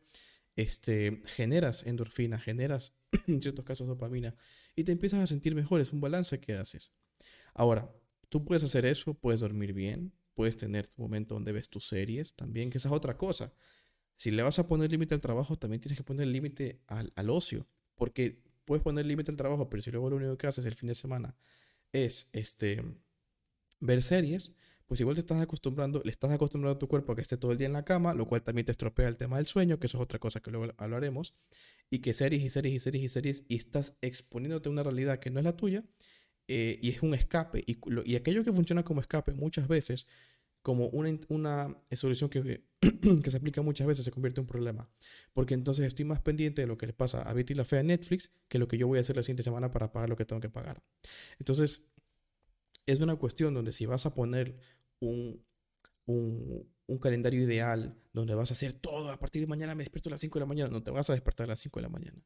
este, 0.57 1.23
generas 1.27 1.85
endorfina, 1.87 2.39
generas 2.39 2.95
en 3.27 3.41
ciertos 3.41 3.65
casos 3.65 3.87
dopamina 3.87 4.35
y 4.75 4.85
te 4.85 4.93
empiezas 4.93 5.21
a 5.21 5.27
sentir 5.27 5.55
mejor, 5.55 5.81
es 5.81 5.93
un 5.93 6.01
balance 6.01 6.41
que 6.41 6.55
haces. 6.55 6.93
Ahora, 7.55 7.93
tú 8.29 8.45
puedes 8.45 8.63
hacer 8.63 8.87
eso, 8.87 9.15
puedes 9.15 9.41
dormir 9.41 9.73
bien, 9.73 10.13
puedes 10.35 10.57
tener 10.57 10.89
tu 10.89 11.03
momento 11.03 11.35
donde 11.35 11.53
ves 11.53 11.69
tus 11.69 11.87
series 11.87 12.35
también, 12.35 12.71
que 12.71 12.79
esa 12.79 12.89
es 12.89 12.95
otra 12.95 13.17
cosa. 13.17 13.53
Si 14.21 14.31
le 14.31 14.43
vas 14.43 14.59
a 14.59 14.67
poner 14.67 14.91
límite 14.91 15.15
al 15.15 15.23
trabajo, 15.23 15.57
también 15.57 15.81
tienes 15.81 15.97
que 15.97 16.05
poner 16.05 16.27
límite 16.27 16.83
al, 16.89 17.11
al, 17.17 17.31
ocio. 17.31 17.67
Porque 17.95 18.43
puedes 18.67 18.83
poner 18.83 19.07
límite 19.07 19.31
al 19.31 19.39
trabajo, 19.39 19.71
pero 19.71 19.81
si 19.81 19.91
luego 19.91 20.11
lo 20.11 20.17
único 20.17 20.37
que 20.37 20.47
haces 20.47 20.67
el 20.67 20.75
fin 20.75 20.89
de 20.89 20.95
semana 20.95 21.35
es 21.91 22.29
este, 22.35 22.85
ver 23.81 24.03
series, 24.03 24.53
pues 24.85 25.01
igual 25.01 25.17
te 25.17 25.21
estás 25.21 25.41
acostumbrando, 25.41 26.03
le 26.05 26.11
estás 26.11 26.31
acostumbrando 26.33 26.77
a 26.77 26.79
tu 26.79 26.87
cuerpo 26.87 27.13
a 27.13 27.15
que 27.15 27.23
esté 27.23 27.39
todo 27.39 27.51
el 27.53 27.57
día 27.57 27.67
en 27.69 27.73
la 27.73 27.87
cama, 27.87 28.13
lo 28.13 28.27
cual 28.27 28.43
también 28.43 28.67
te 28.67 28.73
estropea 28.73 29.09
el 29.09 29.17
tema 29.17 29.39
del 29.39 29.47
sueño, 29.47 29.81
que 29.81 29.87
eso 29.87 29.97
es 29.97 30.03
otra 30.03 30.19
cosa 30.19 30.41
que 30.41 30.51
luego 30.51 30.75
hablaremos, 30.77 31.35
y 31.89 32.01
que 32.01 32.13
series 32.13 32.43
y 32.43 32.51
series 32.51 32.75
y 32.75 32.79
series 32.79 33.05
y 33.05 33.09
series, 33.09 33.45
y 33.49 33.57
estás 33.57 33.97
exponiéndote 34.03 34.69
a 34.69 34.73
una 34.73 34.83
realidad 34.83 35.19
que 35.19 35.31
no 35.31 35.41
es 35.41 35.45
la 35.45 35.57
tuya, 35.57 35.83
eh, 36.47 36.79
y 36.83 36.91
es 36.91 37.03
un 37.03 37.15
escape, 37.15 37.65
y, 37.67 37.79
y 38.05 38.17
aquello 38.17 38.45
que 38.45 38.53
funciona 38.53 38.85
como 38.85 39.01
escape 39.01 39.33
muchas 39.33 39.67
veces 39.67 40.07
como 40.63 40.89
una, 40.89 41.19
una 41.29 41.77
solución 41.93 42.29
que, 42.31 42.65
que, 42.81 43.31
se 43.31 43.37
aplica 43.37 43.63
muchas 43.63 43.87
veces 43.87 44.05
se 44.05 44.11
convierte 44.11 44.41
en 44.41 44.45
un 44.45 44.49
problema. 44.49 44.91
Porque 45.33 45.55
entonces 45.55 45.87
estoy 45.87 46.05
más 46.05 46.21
pendiente 46.21 46.63
de 46.63 46.69
lo 46.69 46.77
que 46.77 46.87
le 46.87 46.93
pasa 46.93 47.23
a 47.23 47.33
Betty 47.33 47.55
la 47.55 47.65
Fea 47.65 47.81
en 47.81 47.89
Netflix 47.89 48.31
que 48.49 48.59
lo 48.59 48.69
que 48.69 48.79
yo 48.79 48.87
voy 48.87 48.99
a 48.99 49.01
hacer 49.01 49.17
la 49.17 49.23
siguiente 49.23 49.43
semana 49.43 49.71
para 49.71 49.93
pagar 49.93 50.09
lo 50.09 50.17
que 50.17 50.25
tengo 50.25 50.41
que 50.41 50.51
pagar. 50.51 50.83
Entonces, 51.39 51.83
es 52.87 53.01
una 53.01 53.17
cuestión 53.17 53.55
donde 53.55 53.73
si 53.73 53.87
vas 53.87 54.05
a 54.07 54.15
poner 54.15 54.59
un, 55.01 55.43
un, 56.07 56.69
un 56.87 56.99
calendario 56.99 57.41
ideal 57.41 57.97
donde 58.13 58.35
vas 58.35 58.51
a 58.51 58.55
hacer 58.55 58.73
todo, 58.73 59.11
a 59.11 59.19
partir 59.19 59.41
de 59.41 59.47
mañana 59.47 59.75
me 59.75 59.85
despierto 59.85 60.09
a 60.09 60.13
las 60.13 60.21
5 60.21 60.39
de 60.39 60.41
la 60.41 60.47
mañana, 60.47 60.71
no 60.71 60.83
te 60.83 60.91
vas 60.91 61.09
a 61.09 61.13
despertar 61.13 61.45
a 61.45 61.51
las 61.51 61.61
5 61.61 61.79
de 61.79 61.83
la 61.83 61.89
mañana. 61.89 62.23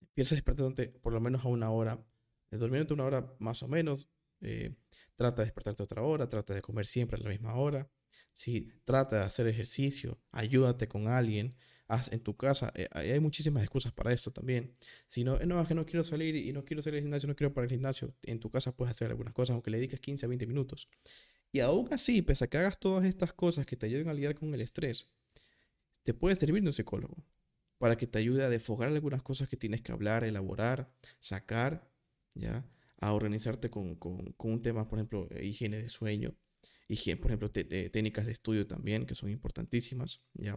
Empieza 0.00 0.34
a 0.34 0.36
despertarte 0.36 0.88
por 0.88 1.12
lo 1.12 1.20
menos 1.20 1.44
a 1.44 1.48
una 1.48 1.70
hora, 1.70 2.04
durmiendo 2.50 2.94
una 2.94 3.04
hora 3.04 3.34
más 3.38 3.62
o 3.62 3.68
menos, 3.68 4.08
eh, 4.42 4.74
trata 5.16 5.42
de 5.42 5.46
despertarte 5.46 5.82
otra 5.82 6.02
hora, 6.02 6.28
trata 6.28 6.54
de 6.54 6.62
comer 6.62 6.86
siempre 6.86 7.20
a 7.20 7.24
la 7.24 7.30
misma 7.30 7.54
hora. 7.54 7.90
Si 8.34 8.72
trata 8.84 9.20
de 9.20 9.24
hacer 9.24 9.46
ejercicio, 9.46 10.18
ayúdate 10.32 10.88
con 10.88 11.08
alguien, 11.08 11.54
haz 11.88 12.12
en 12.12 12.20
tu 12.20 12.36
casa. 12.36 12.72
Eh, 12.74 12.88
hay 12.92 13.20
muchísimas 13.20 13.62
excusas 13.62 13.92
para 13.92 14.12
esto 14.12 14.30
también. 14.30 14.72
Si 15.06 15.24
no, 15.24 15.38
no, 15.40 15.60
es 15.60 15.68
que 15.68 15.74
no 15.74 15.86
quiero 15.86 16.04
salir 16.04 16.36
y 16.36 16.52
no 16.52 16.64
quiero 16.64 16.82
salir 16.82 16.98
al 16.98 17.02
gimnasio, 17.02 17.28
no 17.28 17.36
quiero 17.36 17.52
para 17.52 17.66
el 17.66 17.70
gimnasio, 17.70 18.14
en 18.22 18.40
tu 18.40 18.50
casa 18.50 18.74
puedes 18.74 18.90
hacer 18.92 19.10
algunas 19.10 19.34
cosas, 19.34 19.54
aunque 19.54 19.70
le 19.70 19.78
dediques 19.78 20.00
15 20.00 20.26
a 20.26 20.28
20 20.28 20.46
minutos. 20.46 20.88
Y 21.52 21.60
aún 21.60 21.88
así, 21.92 22.22
pese 22.22 22.44
a 22.44 22.46
que 22.48 22.58
hagas 22.58 22.78
todas 22.80 23.04
estas 23.04 23.32
cosas 23.32 23.66
que 23.66 23.76
te 23.76 23.86
ayuden 23.86 24.08
a 24.08 24.14
lidiar 24.14 24.34
con 24.34 24.52
el 24.54 24.60
estrés, 24.62 25.14
te 26.02 26.14
puede 26.14 26.34
servir 26.34 26.62
de 26.62 26.68
un 26.68 26.72
psicólogo 26.72 27.24
para 27.78 27.96
que 27.96 28.06
te 28.06 28.18
ayude 28.18 28.44
a 28.44 28.48
desfogar 28.48 28.88
algunas 28.88 29.22
cosas 29.22 29.48
que 29.48 29.56
tienes 29.56 29.82
que 29.82 29.92
hablar, 29.92 30.24
elaborar, 30.24 30.90
sacar, 31.20 31.90
¿ya? 32.34 32.64
A 33.02 33.12
organizarte 33.12 33.68
con, 33.68 33.96
con, 33.96 34.32
con 34.34 34.52
un 34.52 34.62
tema, 34.62 34.88
por 34.88 34.98
ejemplo, 34.98 35.26
eh, 35.30 35.44
higiene 35.44 35.82
de 35.82 35.88
sueño, 35.88 36.36
higiene, 36.88 37.20
por 37.20 37.32
ejemplo, 37.32 37.50
técnicas 37.50 38.26
de 38.26 38.32
estudio 38.32 38.66
también, 38.66 39.06
que 39.06 39.16
son 39.16 39.28
importantísimas, 39.28 40.20
¿ya? 40.34 40.56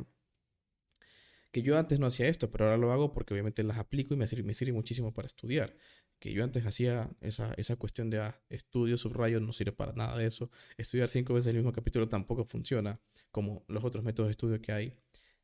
Que 1.51 1.63
yo 1.63 1.77
antes 1.79 1.99
no 1.99 2.05
hacía 2.05 2.27
esto, 2.27 2.51
pero 2.51 2.65
ahora 2.65 2.77
lo 2.77 2.91
hago 2.91 3.13
porque 3.13 3.33
obviamente 3.33 3.63
las 3.63 3.79
aplico 3.79 4.13
y 4.13 4.17
me 4.17 4.27
sirve, 4.27 4.43
me 4.43 4.53
sirve 4.53 4.73
muchísimo 4.73 5.11
para 5.13 5.25
estudiar. 5.25 5.75
Que 6.19 6.33
yo 6.33 6.43
antes 6.43 6.65
hacía 6.65 7.09
esa, 7.21 7.53
esa 7.57 7.77
cuestión 7.77 8.09
de 8.09 8.19
ah, 8.19 8.39
estudio, 8.49 8.97
subrayo, 8.97 9.39
no 9.39 9.51
sirve 9.51 9.71
para 9.71 9.93
nada 9.93 10.17
de 10.17 10.27
eso. 10.27 10.51
Estudiar 10.77 11.09
cinco 11.09 11.33
veces 11.33 11.47
el 11.47 11.55
mismo 11.55 11.71
capítulo 11.71 12.07
tampoco 12.09 12.45
funciona 12.45 12.99
como 13.31 13.65
los 13.67 13.83
otros 13.83 14.03
métodos 14.03 14.27
de 14.27 14.31
estudio 14.31 14.61
que 14.61 14.71
hay. 14.71 14.93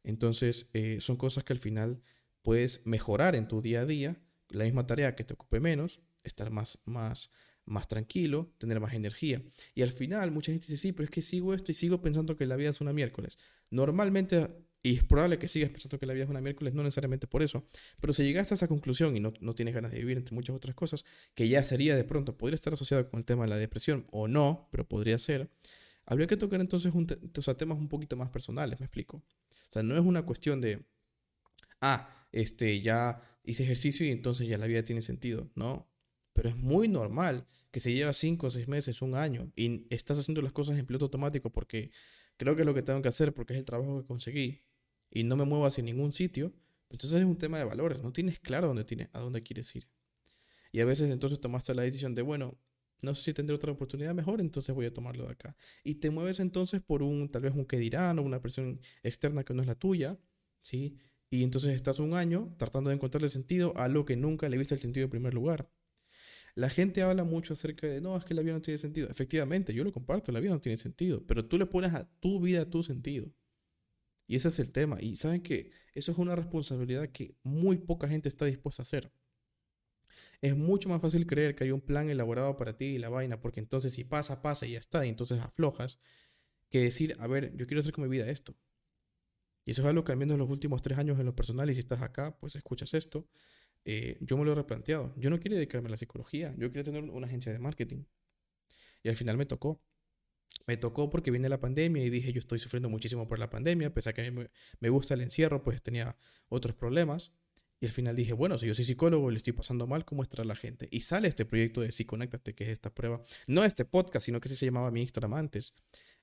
Entonces, 0.03 0.69
eh, 0.73 0.97
son 0.99 1.15
cosas 1.15 1.43
que 1.43 1.53
al 1.53 1.59
final 1.59 2.01
puedes 2.41 2.85
mejorar 2.85 3.35
en 3.35 3.47
tu 3.47 3.61
día 3.61 3.81
a 3.81 3.85
día. 3.85 4.21
La 4.49 4.65
misma 4.65 4.85
tarea 4.85 5.15
que 5.15 5.23
te 5.23 5.33
ocupe 5.33 5.61
menos, 5.61 6.01
estar 6.23 6.51
más, 6.51 6.79
más, 6.85 7.31
más 7.65 7.87
tranquilo, 7.87 8.53
tener 8.57 8.79
más 8.79 8.93
energía. 8.93 9.41
Y 9.75 9.81
al 9.81 9.91
final 9.91 10.31
mucha 10.31 10.51
gente 10.51 10.67
dice, 10.67 10.77
sí, 10.77 10.91
pero 10.91 11.05
es 11.05 11.09
que 11.09 11.21
sigo 11.21 11.53
esto 11.53 11.71
y 11.71 11.75
sigo 11.75 12.01
pensando 12.01 12.35
que 12.35 12.45
la 12.45 12.55
vida 12.55 12.69
es 12.69 12.81
una 12.81 12.93
miércoles. 12.93 13.37
Normalmente, 13.69 14.49
y 14.83 14.97
es 14.97 15.03
probable 15.03 15.37
que 15.37 15.47
sigas 15.47 15.69
pensando 15.69 15.99
que 15.99 16.05
la 16.05 16.13
vida 16.13 16.25
es 16.25 16.29
una 16.29 16.41
miércoles, 16.41 16.73
no 16.73 16.83
necesariamente 16.83 17.27
por 17.27 17.43
eso, 17.43 17.67
pero 17.99 18.13
si 18.13 18.23
llegaste 18.23 18.53
a 18.53 18.55
esa 18.55 18.67
conclusión 18.67 19.15
y 19.15 19.19
no, 19.19 19.33
no 19.39 19.53
tienes 19.53 19.73
ganas 19.73 19.91
de 19.91 19.99
vivir, 19.99 20.17
entre 20.17 20.33
muchas 20.33 20.55
otras 20.55 20.75
cosas, 20.75 21.05
que 21.35 21.47
ya 21.47 21.63
sería 21.63 21.95
de 21.95 22.03
pronto, 22.03 22.37
podría 22.37 22.55
estar 22.55 22.73
asociado 22.73 23.09
con 23.09 23.19
el 23.19 23.25
tema 23.25 23.43
de 23.43 23.49
la 23.49 23.57
depresión 23.57 24.07
o 24.11 24.27
no, 24.27 24.67
pero 24.71 24.87
podría 24.87 25.17
ser, 25.17 25.49
habría 26.05 26.27
que 26.27 26.37
tocar 26.37 26.59
entonces 26.61 26.93
un 26.93 27.05
temas 27.05 27.77
un 27.77 27.87
poquito 27.87 28.17
más 28.17 28.29
personales, 28.29 28.79
me 28.79 28.85
explico. 28.85 29.17
O 29.17 29.71
sea, 29.71 29.83
no 29.83 29.95
es 29.95 30.03
una 30.03 30.23
cuestión 30.23 30.59
de, 30.59 30.83
ah, 31.79 32.09
este, 32.31 32.81
ya 32.81 33.21
hice 33.43 33.63
ejercicio 33.63 34.05
y 34.05 34.09
entonces 34.09 34.47
ya 34.47 34.57
la 34.57 34.67
vida 34.67 34.83
tiene 34.83 35.01
sentido, 35.01 35.49
¿no? 35.55 35.90
Pero 36.33 36.49
es 36.49 36.55
muy 36.55 36.87
normal 36.87 37.47
que 37.71 37.79
se 37.79 37.93
lleva 37.93 38.13
5 38.13 38.47
o 38.47 38.51
6 38.51 38.67
meses, 38.67 39.01
un 39.01 39.15
año, 39.15 39.51
y 39.55 39.85
estás 39.93 40.19
haciendo 40.19 40.41
las 40.41 40.51
cosas 40.53 40.77
en 40.77 40.85
piloto 40.85 41.05
automático 41.05 41.51
porque 41.51 41.91
creo 42.37 42.55
que 42.55 42.61
es 42.63 42.65
lo 42.65 42.73
que 42.73 42.81
tengo 42.81 43.01
que 43.01 43.07
hacer, 43.07 43.33
porque 43.33 43.53
es 43.53 43.59
el 43.59 43.65
trabajo 43.65 44.01
que 44.01 44.07
conseguí, 44.07 44.61
y 45.09 45.23
no 45.23 45.35
me 45.35 45.45
muevo 45.45 45.65
hacia 45.65 45.83
ningún 45.83 46.11
sitio, 46.11 46.53
entonces 46.89 47.19
es 47.19 47.25
un 47.25 47.37
tema 47.37 47.57
de 47.57 47.63
valores, 47.63 48.03
no 48.03 48.11
tienes 48.11 48.39
claro 48.39 48.67
dónde 48.67 48.83
tienes, 48.83 49.09
a 49.13 49.19
dónde 49.19 49.41
quieres 49.41 49.73
ir. 49.75 49.87
Y 50.71 50.79
a 50.79 50.85
veces 50.85 51.09
entonces 51.11 51.39
tomaste 51.39 51.73
la 51.73 51.83
decisión 51.83 52.15
de, 52.15 52.21
bueno, 52.21 52.57
no 53.01 53.15
sé 53.15 53.23
si 53.23 53.33
tendré 53.33 53.55
otra 53.55 53.71
oportunidad 53.71 54.13
mejor, 54.13 54.41
entonces 54.41 54.73
voy 54.75 54.85
a 54.85 54.93
tomarlo 54.93 55.25
de 55.25 55.31
acá. 55.31 55.55
Y 55.83 55.95
te 55.95 56.09
mueves 56.11 56.39
entonces 56.39 56.81
por 56.81 57.03
un, 57.03 57.29
tal 57.29 57.41
vez 57.41 57.53
un 57.55 57.65
que 57.65 57.77
dirán 57.77 58.19
o 58.19 58.21
una 58.21 58.41
presión 58.41 58.79
externa 59.03 59.43
que 59.43 59.53
no 59.53 59.61
es 59.61 59.67
la 59.67 59.75
tuya, 59.75 60.19
¿sí? 60.61 60.97
Y 61.29 61.43
entonces 61.43 61.75
estás 61.75 61.99
un 61.99 62.13
año 62.13 62.53
tratando 62.57 62.89
de 62.89 62.95
encontrarle 62.95 63.29
sentido 63.29 63.73
a 63.77 63.87
lo 63.87 64.05
que 64.05 64.15
nunca 64.17 64.49
le 64.49 64.57
viste 64.57 64.75
el 64.75 64.81
sentido 64.81 65.05
en 65.05 65.09
primer 65.09 65.33
lugar. 65.33 65.69
La 66.55 66.69
gente 66.69 67.01
habla 67.01 67.23
mucho 67.23 67.53
acerca 67.53 67.87
de, 67.87 68.01
no, 68.01 68.17
es 68.17 68.25
que 68.25 68.33
la 68.33 68.41
vida 68.41 68.53
no 68.53 68.61
tiene 68.61 68.77
sentido. 68.77 69.09
Efectivamente, 69.09 69.73
yo 69.73 69.83
lo 69.83 69.91
comparto, 69.91 70.31
la 70.31 70.39
vida 70.39 70.51
no 70.51 70.61
tiene 70.61 70.77
sentido, 70.77 71.25
pero 71.25 71.45
tú 71.45 71.57
le 71.57 71.65
pones 71.65 71.93
a 71.93 72.09
tu 72.19 72.39
vida 72.39 72.69
tu 72.69 72.83
sentido. 72.83 73.31
Y 74.27 74.35
ese 74.35 74.47
es 74.47 74.59
el 74.59 74.71
tema. 74.71 74.97
Y 75.01 75.15
saben 75.17 75.41
que 75.41 75.71
eso 75.93 76.11
es 76.11 76.17
una 76.17 76.35
responsabilidad 76.35 77.09
que 77.09 77.35
muy 77.43 77.77
poca 77.77 78.07
gente 78.07 78.29
está 78.29 78.45
dispuesta 78.45 78.81
a 78.81 78.83
hacer. 78.83 79.11
Es 80.41 80.55
mucho 80.55 80.89
más 80.89 81.01
fácil 81.01 81.27
creer 81.27 81.55
que 81.55 81.65
hay 81.65 81.71
un 81.71 81.81
plan 81.81 82.09
elaborado 82.09 82.57
para 82.57 82.75
ti 82.77 82.85
y 82.85 82.99
la 82.99 83.09
vaina, 83.09 83.39
porque 83.39 83.59
entonces 83.59 83.93
si 83.93 84.03
pasa, 84.03 84.41
pasa 84.41 84.65
y 84.65 84.71
ya 84.71 84.79
está, 84.79 85.05
y 85.05 85.09
entonces 85.09 85.39
aflojas, 85.39 85.99
que 86.69 86.79
decir, 86.79 87.13
a 87.19 87.27
ver, 87.27 87.55
yo 87.55 87.67
quiero 87.67 87.81
hacer 87.81 87.91
con 87.91 88.05
mi 88.05 88.09
vida 88.09 88.29
esto. 88.29 88.55
Y 89.65 89.71
eso 89.71 89.83
es 89.83 89.87
algo 89.87 90.03
que 90.03 90.11
al 90.11 90.17
menos 90.17 90.33
en 90.35 90.39
los 90.39 90.49
últimos 90.49 90.81
tres 90.81 90.97
años 90.97 91.19
en 91.19 91.25
lo 91.25 91.35
personal, 91.35 91.69
y 91.69 91.75
si 91.75 91.81
estás 91.81 92.01
acá, 92.01 92.37
pues 92.39 92.55
escuchas 92.55 92.93
esto, 92.93 93.27
eh, 93.85 94.17
yo 94.21 94.37
me 94.37 94.45
lo 94.45 94.51
he 94.51 94.55
replanteado. 94.55 95.13
Yo 95.17 95.29
no 95.29 95.39
quiero 95.39 95.55
dedicarme 95.55 95.87
a 95.87 95.91
la 95.91 95.97
psicología, 95.97 96.53
yo 96.57 96.71
quiero 96.71 96.83
tener 96.83 97.03
una 97.03 97.27
agencia 97.27 97.51
de 97.51 97.59
marketing. 97.59 98.03
Y 99.03 99.09
al 99.09 99.15
final 99.15 99.37
me 99.37 99.45
tocó. 99.45 99.83
Me 100.67 100.77
tocó 100.77 101.09
porque 101.09 101.31
viene 101.31 101.49
la 101.49 101.59
pandemia 101.59 102.03
y 102.03 102.09
dije, 102.09 102.31
yo 102.33 102.39
estoy 102.39 102.59
sufriendo 102.59 102.89
muchísimo 102.89 103.27
por 103.27 103.39
la 103.39 103.49
pandemia, 103.49 103.93
pese 103.93 104.09
a 104.11 104.13
que 104.13 104.25
a 104.25 104.31
mí 104.31 104.45
me 104.79 104.89
gusta 104.89 105.15
el 105.15 105.21
encierro, 105.21 105.63
pues 105.63 105.81
tenía 105.81 106.17
otros 106.49 106.75
problemas. 106.75 107.35
Y 107.79 107.87
al 107.87 107.91
final 107.91 108.15
dije, 108.15 108.33
bueno, 108.33 108.59
si 108.59 108.67
yo 108.67 108.75
soy 108.75 108.85
psicólogo 108.85 109.29
y 109.29 109.33
le 109.33 109.37
estoy 109.37 109.53
pasando 109.53 109.87
mal, 109.87 110.05
¿cómo 110.05 110.21
estará 110.21 110.43
la 110.43 110.55
gente? 110.55 110.87
Y 110.91 110.99
sale 110.99 111.27
este 111.27 111.45
proyecto 111.45 111.81
de 111.81 111.91
Psiconéctate, 111.91 112.53
que 112.53 112.65
es 112.65 112.69
esta 112.69 112.93
prueba. 112.93 113.23
No 113.47 113.63
este 113.63 113.85
podcast, 113.85 114.27
sino 114.27 114.39
que 114.39 114.49
se 114.49 114.65
llamaba 114.65 114.91
mi 114.91 115.01
Instagram 115.01 115.33
antes. 115.33 115.73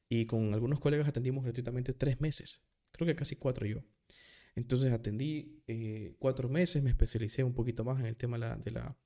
Y 0.09 0.27
con 0.27 0.55
algunos 0.55 0.79
colegas 0.79 1.09
atendimos 1.09 1.43
gratuitamente 1.43 1.93
tres 1.95 2.21
meses. 2.21 2.63
Creo 2.93 3.09
que 3.09 3.17
casi 3.17 3.35
cuatro 3.35 3.67
yo. 3.67 3.83
Entonces 4.59 4.93
atendí 4.93 5.63
eh, 5.69 6.17
cuatro 6.19 6.49
meses, 6.49 6.83
me 6.83 6.91
especialicé 6.91 7.45
un 7.45 7.55
poquito 7.55 7.85
más 7.85 8.01
en 8.01 8.07
el 8.07 8.17
tema 8.17 8.37
de 8.37 8.73
la, 8.73 8.97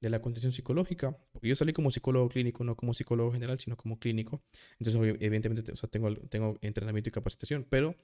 de 0.00 0.08
la, 0.08 0.22
contención 0.22 0.52
psicológica, 0.52 1.18
porque 1.32 1.48
yo 1.48 1.56
salí 1.56 1.72
como 1.72 1.90
psicólogo 1.90 2.28
clínico, 2.28 2.62
no 2.62 2.76
como 2.76 2.94
psicólogo 2.94 3.32
general, 3.32 3.58
sino 3.58 3.76
como 3.76 3.98
clínico. 3.98 4.42
Entonces, 4.78 5.16
evidentemente, 5.20 5.72
o 5.72 5.76
sea, 5.76 5.90
tengo, 5.90 6.14
tengo 6.28 6.58
entrenamiento 6.60 7.08
y 7.08 7.12
capacitación, 7.12 7.66
pero 7.68 7.96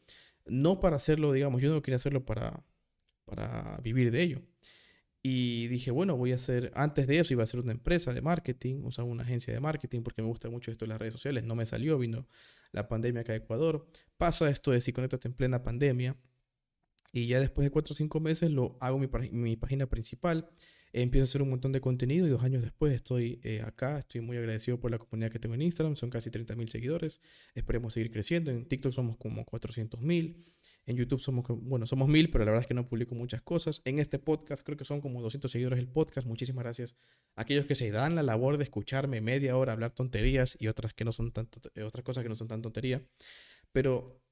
no 0.47 0.81
para 0.81 0.97
hacerlo, 0.97 1.33
digamos, 1.33 1.63
yo 1.63 1.73
no 1.73 1.81
quería 1.81 1.97
hacerlo 1.97 2.25
para, 2.25 2.65
para 3.25 3.79
vivir 3.85 4.11
de 4.11 4.23
ello. 4.23 4.43
Y 5.23 5.69
dije, 5.69 5.93
bueno, 5.93 6.17
voy 6.17 6.33
a 6.33 6.37
hacer, 6.37 6.73
antes 6.75 7.07
de 7.07 7.21
eso 7.21 7.35
iba 7.35 7.43
a 7.43 7.45
hacer 7.45 7.61
una 7.61 7.73
empresa 7.73 8.13
de 8.13 8.21
marketing, 8.21 8.83
o 8.85 8.91
sea, 8.91 9.05
una 9.05 9.23
agencia 9.23 9.55
de 9.55 9.61
marketing, 9.61 10.03
porque 10.03 10.23
me 10.23 10.29
gusta 10.29 10.51
mucho 10.51 10.73
esto 10.73 10.87
de 10.87 10.89
las 10.89 10.99
redes 10.99 11.15
sociales. 11.15 11.45
No 11.45 11.55
me 11.55 11.67
salió, 11.67 11.99
vino 11.99 12.27
la 12.73 12.89
pandemia 12.89 13.23
acá 13.23 13.35
en 13.35 13.43
Ecuador. 13.43 13.89
Pasa 14.17 14.51
esto 14.51 14.73
de 14.73 14.81
si 14.81 14.93
conectas 14.93 15.25
en 15.25 15.35
plena 15.35 15.63
pandemia. 15.63 16.17
Y 17.17 17.29
ya 17.29 17.41
después 17.41 17.65
de 17.65 17.71
cuatro 17.71 17.95
o 17.95 17.97
cinco 17.97 18.21
meses 18.21 18.51
lo 18.51 18.77
hago 18.79 18.99
mi, 18.99 19.09
mi 19.33 19.57
página 19.57 19.87
principal 19.87 20.51
empiezo 20.93 21.23
a 21.23 21.25
hacer 21.25 21.41
un 21.41 21.49
montón 21.49 21.73
de 21.73 21.81
contenido 21.81 22.27
y 22.27 22.31
dos 22.31 22.43
años 22.43 22.63
después 22.63 22.93
estoy 22.93 23.41
eh, 23.43 23.63
acá. 23.65 23.99
Estoy 23.99 24.21
muy 24.21 24.37
agradecido 24.37 24.79
por 24.79 24.91
la 24.91 24.99
comunidad 24.99 25.31
que 25.31 25.39
tengo 25.39 25.55
en 25.55 25.63
Instagram. 25.63 25.97
Son 25.97 26.11
casi 26.11 26.31
30 26.31 26.55
mil 26.57 26.69
seguidores. 26.69 27.23
Esperemos 27.55 27.95
seguir 27.95 28.11
creciendo. 28.11 28.51
En 28.51 28.67
TikTok 28.67 28.93
somos 28.93 29.17
como 29.17 29.47
400 29.47 29.99
mil. 30.03 30.45
En 30.85 30.97
YouTube 30.99 31.21
somos, 31.21 31.47
bueno, 31.49 31.87
somos 31.87 32.07
mil, 32.07 32.31
pero 32.31 32.45
la 32.45 32.51
verdad 32.51 32.65
es 32.65 32.69
que 32.69 32.75
no 32.75 32.87
publico 32.87 33.15
muchas 33.15 33.41
cosas. 33.41 33.81
En 33.87 33.99
este 33.99 34.19
podcast 34.19 34.63
creo 34.63 34.77
que 34.77 34.85
son 34.85 35.01
como 35.01 35.23
200 35.23 35.51
seguidores 35.51 35.79
el 35.79 35.89
podcast. 35.89 36.27
Muchísimas 36.27 36.65
gracias 36.65 36.97
a 37.35 37.43
aquellos 37.43 37.65
que 37.65 37.77
se 37.77 37.91
dan 37.91 38.15
la 38.15 38.23
labor 38.23 38.59
de 38.59 38.65
escucharme 38.65 39.23
media 39.23 39.57
hora 39.57 39.73
hablar 39.73 39.95
tonterías 39.95 40.55
y 40.61 40.69
otras, 40.69 40.93
que 40.93 41.07
no 41.07 41.13
son 41.13 41.33
tanto, 41.33 41.61
eh, 41.75 41.83
otras 41.83 42.05
cosas 42.05 42.23
que 42.23 42.29
no 42.29 42.37
son 42.37 42.49
tan 42.49 42.61
tontería. 42.61 43.03
Pero 43.73 44.23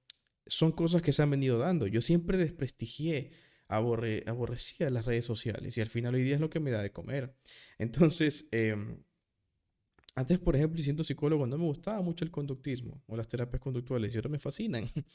son 0.47 0.73
cosas 0.73 1.03
que 1.03 1.13
se 1.13 1.23
han 1.23 1.31
venido 1.31 1.59
dando. 1.59 1.87
Yo 1.87 2.01
siempre 2.01 2.39
desprestigié 2.39 3.33
aborrecía 3.69 4.91
las 4.91 5.07
redes 5.07 5.25
sociales 5.25 5.77
y 5.77 5.81
al 5.81 5.89
final 5.89 6.15
hoy 6.15 6.23
día 6.23 6.35
es 6.35 6.41
lo 6.41 6.51
que 6.51 6.61
me 6.61 6.71
da 6.71 6.83
de 6.83 6.93
comer. 6.93 7.35
Entonces, 7.79 8.49
em, 8.53 9.03
antes, 10.15 10.39
por 10.39 10.55
ejemplo, 10.55 10.81
siendo 10.81 11.03
psicólogo, 11.03 11.47
no 11.47 11.59
me 11.59 11.65
gustaba 11.65 12.01
mucho 12.03 12.25
el 12.25 12.31
conductismo 12.31 13.03
o 13.07 13.17
las 13.17 13.29
terapias 13.29 13.61
conductuales 13.61 14.15
y 14.15 14.19
ahora 14.19 14.31
me 14.31 14.39
fascinan. 14.39 14.85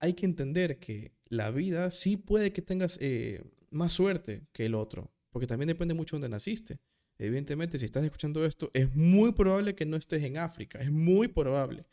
Hay 0.00 0.14
que 0.14 0.26
entender 0.26 0.78
que 0.80 1.12
la 1.26 1.50
vida 1.50 1.90
sí 1.90 2.16
puede 2.16 2.52
que 2.52 2.62
tengas 2.62 2.98
eh, 3.00 3.42
más 3.70 3.92
suerte 3.92 4.46
que 4.52 4.66
el 4.66 4.74
otro, 4.74 5.12
porque 5.30 5.46
también 5.46 5.68
depende 5.68 5.94
mucho 5.94 6.16
de 6.16 6.22
dónde 6.22 6.34
naciste. 6.34 6.78
Evidentemente, 7.18 7.78
si 7.78 7.84
estás 7.84 8.02
escuchando 8.02 8.44
esto, 8.44 8.70
es 8.74 8.92
muy 8.94 9.32
probable 9.32 9.76
que 9.76 9.86
no 9.86 9.96
estés 9.96 10.24
en 10.24 10.36
África, 10.36 10.80
es 10.80 10.90
muy 10.90 11.28
probable. 11.28 11.86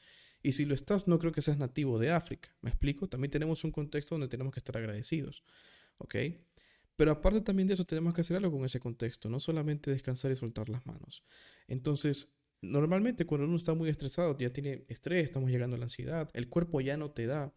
Y 0.43 0.53
si 0.53 0.65
lo 0.65 0.73
estás, 0.73 1.07
no 1.07 1.19
creo 1.19 1.31
que 1.31 1.41
seas 1.41 1.57
nativo 1.57 1.99
de 1.99 2.11
África. 2.11 2.55
¿Me 2.61 2.69
explico? 2.69 3.07
También 3.07 3.31
tenemos 3.31 3.63
un 3.63 3.71
contexto 3.71 4.15
donde 4.15 4.27
tenemos 4.27 4.53
que 4.53 4.59
estar 4.59 4.75
agradecidos. 4.77 5.43
¿Ok? 5.97 6.15
Pero 6.95 7.11
aparte 7.11 7.41
también 7.41 7.67
de 7.67 7.75
eso, 7.75 7.85
tenemos 7.85 8.13
que 8.13 8.21
hacer 8.21 8.37
algo 8.37 8.51
con 8.51 8.65
ese 8.65 8.79
contexto, 8.79 9.29
no 9.29 9.39
solamente 9.39 9.91
descansar 9.91 10.31
y 10.31 10.35
soltar 10.35 10.69
las 10.69 10.85
manos. 10.85 11.23
Entonces, 11.67 12.29
normalmente 12.61 13.25
cuando 13.25 13.47
uno 13.47 13.57
está 13.57 13.73
muy 13.73 13.89
estresado, 13.89 14.37
ya 14.37 14.51
tiene 14.51 14.85
estrés, 14.87 15.23
estamos 15.23 15.49
llegando 15.49 15.75
a 15.75 15.79
la 15.79 15.85
ansiedad, 15.85 16.29
el 16.33 16.47
cuerpo 16.47 16.81
ya 16.81 16.97
no 16.97 17.11
te 17.11 17.25
da 17.25 17.53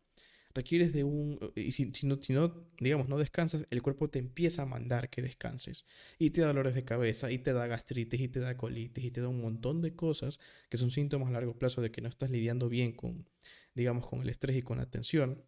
requieres 0.55 0.93
de 0.93 1.05
un... 1.05 1.38
Y 1.57 1.73
si, 1.73 1.90
no, 2.05 2.21
si, 2.21 2.33
no, 2.33 2.69
digamos, 2.79 3.09
no 3.09 3.19
descansas, 3.19 3.67
el 3.71 3.83
cuerpo 3.83 4.09
te 4.09 4.19
empieza 4.19 4.62
a 4.62 4.67
mandar 4.67 5.11
que 5.11 5.23
descanses. 5.23 5.85
Y 6.19 6.31
te 6.31 6.40
da 6.40 6.49
dolores 6.49 6.75
de 6.75 6.85
cabeza, 6.85 7.31
y 7.31 7.38
te 7.38 7.53
da 7.53 7.67
gastritis, 7.67 8.21
y 8.21 8.29
te 8.29 8.40
da 8.40 8.57
colitis, 8.57 9.05
y 9.05 9.11
te 9.11 9.21
da 9.21 9.29
un 9.29 9.40
montón 9.40 9.83
de 9.83 9.95
cosas 9.95 10.38
que 10.69 10.77
son 10.77 10.90
síntomas 10.90 11.29
a 11.29 11.33
largo 11.33 11.59
plazo 11.59 11.83
de 11.83 11.90
que 11.90 12.01
no 12.01 12.09
estás 12.09 12.31
lidiando 12.31 12.69
bien 12.69 12.93
con, 12.93 13.29
digamos, 13.75 14.07
con 14.07 14.23
el 14.23 14.29
estrés 14.29 14.57
y 14.57 14.62
con 14.62 14.79
la 14.79 14.90
tensión. 14.90 15.45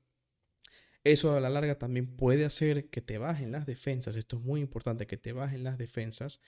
Eso 1.05 1.37
a 1.37 1.41
la 1.41 1.51
larga 1.51 1.79
también 1.79 2.17
puede 2.17 2.45
hacer 2.45 2.91
que 2.91 3.01
te 3.01 3.19
bajen 3.19 3.53
las 3.53 3.65
defensas. 3.65 4.17
Esto 4.17 4.39
es 4.39 4.43
muy 4.43 4.61
importante, 4.61 5.07
que 5.07 5.17
te 5.17 5.33
bajen 5.33 5.63
las 5.63 5.79
defensas. 5.79 6.41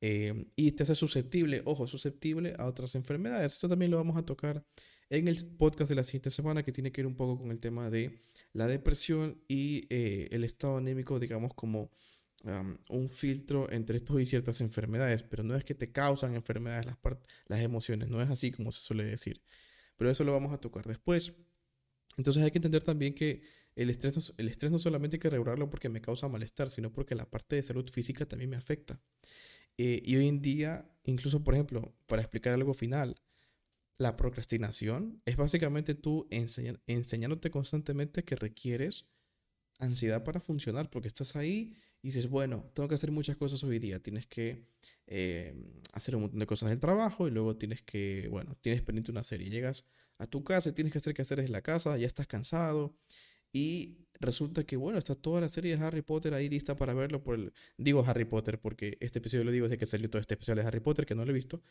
Eh, 0.00 0.46
y 0.54 0.72
te 0.72 0.82
hace 0.82 0.94
susceptible, 0.94 1.62
ojo, 1.64 1.86
susceptible 1.86 2.54
a 2.58 2.66
otras 2.66 2.94
enfermedades. 2.94 3.54
Esto 3.54 3.68
también 3.68 3.90
lo 3.90 3.96
vamos 3.96 4.16
a 4.16 4.24
tocar 4.24 4.64
en 5.18 5.28
el 5.28 5.44
podcast 5.56 5.88
de 5.88 5.96
la 5.96 6.04
siguiente 6.04 6.30
semana 6.30 6.62
que 6.62 6.72
tiene 6.72 6.92
que 6.92 7.02
ver 7.02 7.06
un 7.06 7.16
poco 7.16 7.38
con 7.38 7.50
el 7.50 7.60
tema 7.60 7.90
de 7.90 8.18
la 8.52 8.66
depresión 8.66 9.42
y 9.48 9.86
eh, 9.90 10.28
el 10.30 10.44
estado 10.44 10.78
anémico, 10.78 11.18
digamos, 11.18 11.54
como 11.54 11.90
un 12.90 13.08
filtro 13.08 13.72
entre 13.72 13.96
esto 13.96 14.20
y 14.20 14.26
ciertas 14.26 14.60
enfermedades, 14.60 15.22
pero 15.22 15.42
no 15.42 15.56
es 15.56 15.64
que 15.64 15.74
te 15.74 15.92
causan 15.92 16.34
enfermedades 16.34 16.84
las, 16.84 16.98
las 17.46 17.60
emociones, 17.60 18.10
no 18.10 18.20
es 18.20 18.28
así 18.28 18.50
como 18.50 18.70
se 18.70 18.82
suele 18.82 19.04
decir, 19.04 19.40
pero 19.96 20.10
eso 20.10 20.24
lo 20.24 20.32
vamos 20.32 20.52
a 20.52 20.58
tocar 20.58 20.86
después. 20.86 21.32
Entonces 22.16 22.42
hay 22.42 22.50
que 22.50 22.58
entender 22.58 22.82
también 22.82 23.14
que 23.14 23.42
el 23.76 23.90
estrés, 23.90 24.16
no, 24.16 24.34
el 24.36 24.48
estrés 24.48 24.70
no 24.70 24.78
solamente 24.78 25.16
hay 25.16 25.20
que 25.20 25.30
regularlo 25.30 25.68
porque 25.70 25.88
me 25.88 26.00
causa 26.00 26.28
malestar, 26.28 26.68
sino 26.68 26.92
porque 26.92 27.14
la 27.14 27.28
parte 27.28 27.56
de 27.56 27.62
salud 27.62 27.88
física 27.90 28.26
también 28.26 28.50
me 28.50 28.56
afecta. 28.56 29.00
Eh, 29.76 30.00
y 30.04 30.16
hoy 30.16 30.28
en 30.28 30.40
día, 30.40 30.88
incluso 31.04 31.42
por 31.42 31.54
ejemplo, 31.54 31.94
para 32.06 32.22
explicar 32.22 32.52
algo 32.52 32.74
final, 32.74 33.16
la 33.98 34.16
procrastinación 34.16 35.22
es 35.24 35.36
básicamente 35.36 35.94
tú 35.94 36.26
enseñándote 36.30 37.50
constantemente 37.50 38.24
que 38.24 38.36
requieres 38.36 39.08
ansiedad 39.78 40.24
para 40.24 40.40
funcionar, 40.40 40.90
porque 40.90 41.08
estás 41.08 41.36
ahí 41.36 41.76
y 42.02 42.08
dices, 42.08 42.28
bueno, 42.28 42.70
tengo 42.74 42.88
que 42.88 42.96
hacer 42.96 43.10
muchas 43.10 43.36
cosas 43.36 43.62
hoy 43.64 43.78
día, 43.78 44.02
tienes 44.02 44.26
que 44.26 44.66
eh, 45.06 45.54
hacer 45.92 46.16
un 46.16 46.22
montón 46.22 46.40
de 46.40 46.46
cosas 46.46 46.70
del 46.70 46.80
trabajo 46.80 47.26
y 47.28 47.30
luego 47.30 47.56
tienes 47.56 47.82
que, 47.82 48.28
bueno, 48.30 48.56
tienes 48.60 48.82
pendiente 48.82 49.10
una 49.10 49.22
serie, 49.22 49.48
llegas 49.48 49.84
a 50.18 50.26
tu 50.26 50.44
casa 50.44 50.68
y 50.68 50.72
tienes 50.72 50.92
que 50.92 50.98
hacer 50.98 51.14
que 51.14 51.22
hacer 51.22 51.40
en 51.40 51.50
la 51.50 51.62
casa, 51.62 51.96
ya 51.96 52.06
estás 52.06 52.26
cansado 52.26 52.94
y 53.52 53.98
resulta 54.20 54.64
que, 54.64 54.76
bueno, 54.76 54.98
está 54.98 55.14
toda 55.14 55.40
la 55.40 55.48
serie 55.48 55.76
de 55.76 55.82
Harry 55.82 56.02
Potter 56.02 56.34
ahí 56.34 56.48
lista 56.48 56.76
para 56.76 56.92
verlo 56.92 57.22
por 57.22 57.36
el... 57.36 57.52
Digo 57.78 58.04
Harry 58.04 58.24
Potter 58.24 58.60
porque 58.60 58.98
este 59.00 59.20
episodio 59.20 59.44
lo 59.44 59.52
digo 59.52 59.66
desde 59.66 59.78
que 59.78 59.86
salió 59.86 60.10
todo 60.10 60.20
este 60.20 60.34
especial 60.34 60.58
de 60.58 60.64
Harry 60.64 60.80
Potter, 60.80 61.06
que 61.06 61.14
no 61.14 61.24
lo 61.24 61.30
he 61.30 61.34
visto, 61.34 61.62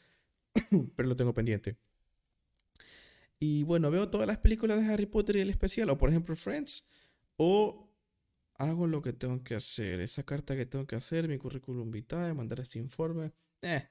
pero 0.95 1.09
lo 1.09 1.15
tengo 1.15 1.33
pendiente. 1.33 1.77
Y 3.45 3.63
bueno, 3.63 3.91
veo 3.91 4.09
todas 4.09 4.25
las 4.25 4.37
películas 4.37 4.79
de 4.79 4.87
Harry 4.87 5.05
Potter 5.05 5.35
y 5.35 5.41
el 5.41 5.49
especial, 5.49 5.89
o 5.89 5.97
por 5.97 6.09
ejemplo 6.09 6.33
Friends, 6.33 6.87
o 7.35 7.93
hago 8.55 8.87
lo 8.87 9.01
que 9.01 9.11
tengo 9.11 9.43
que 9.43 9.55
hacer, 9.55 9.99
esa 9.99 10.23
carta 10.23 10.55
que 10.55 10.65
tengo 10.65 10.87
que 10.87 10.95
hacer, 10.95 11.27
mi 11.27 11.37
currículum 11.37 11.91
vitae, 11.91 12.33
mandar 12.33 12.61
este 12.61 12.79
informe, 12.79 13.33
eh. 13.61 13.89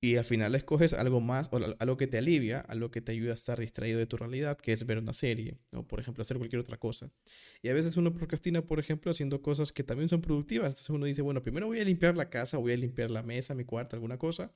Y 0.00 0.14
al 0.18 0.24
final 0.24 0.54
escoges 0.54 0.92
algo 0.92 1.20
más, 1.20 1.48
o 1.50 1.58
algo 1.80 1.96
que 1.96 2.06
te 2.06 2.18
alivia, 2.18 2.60
algo 2.60 2.92
que 2.92 3.00
te 3.00 3.10
ayuda 3.10 3.32
a 3.32 3.34
estar 3.34 3.58
distraído 3.58 3.98
de 3.98 4.06
tu 4.06 4.18
realidad, 4.18 4.56
que 4.56 4.70
es 4.70 4.86
ver 4.86 4.98
una 4.98 5.12
serie, 5.12 5.58
o 5.72 5.84
por 5.84 5.98
ejemplo 5.98 6.22
hacer 6.22 6.36
cualquier 6.38 6.60
otra 6.60 6.76
cosa. 6.78 7.10
Y 7.62 7.70
a 7.70 7.74
veces 7.74 7.96
uno 7.96 8.14
procrastina, 8.14 8.62
por 8.64 8.78
ejemplo, 8.78 9.10
haciendo 9.10 9.42
cosas 9.42 9.72
que 9.72 9.82
también 9.82 10.08
son 10.08 10.20
productivas. 10.20 10.68
Entonces 10.68 10.90
uno 10.90 11.06
dice, 11.06 11.22
bueno, 11.22 11.42
primero 11.42 11.66
voy 11.66 11.80
a 11.80 11.84
limpiar 11.84 12.16
la 12.16 12.30
casa, 12.30 12.58
voy 12.58 12.70
a 12.72 12.76
limpiar 12.76 13.10
la 13.10 13.24
mesa, 13.24 13.52
mi 13.56 13.64
cuarto, 13.64 13.96
alguna 13.96 14.16
cosa. 14.16 14.52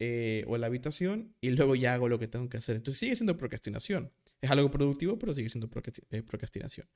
Eh, 0.00 0.44
o 0.48 0.58
la 0.58 0.66
habitación 0.66 1.36
y 1.40 1.50
luego 1.50 1.76
ya 1.76 1.94
hago 1.94 2.08
lo 2.08 2.18
que 2.18 2.26
tengo 2.26 2.48
que 2.48 2.56
hacer. 2.56 2.74
Entonces 2.76 2.98
sigue 2.98 3.14
siendo 3.14 3.36
procrastinación. 3.36 4.12
Es 4.40 4.50
algo 4.50 4.70
productivo, 4.70 5.18
pero 5.18 5.32
sigue 5.32 5.48
siendo 5.48 5.70
eh, 6.10 6.22
procrastinación. 6.22 6.88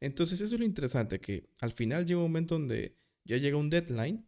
Entonces 0.00 0.40
eso 0.40 0.56
es 0.56 0.58
lo 0.58 0.66
interesante, 0.66 1.20
que 1.20 1.48
al 1.60 1.70
final 1.72 2.04
llega 2.04 2.18
un 2.18 2.24
momento 2.24 2.58
donde 2.58 2.96
ya 3.24 3.36
llega 3.36 3.56
un 3.56 3.70
deadline 3.70 4.26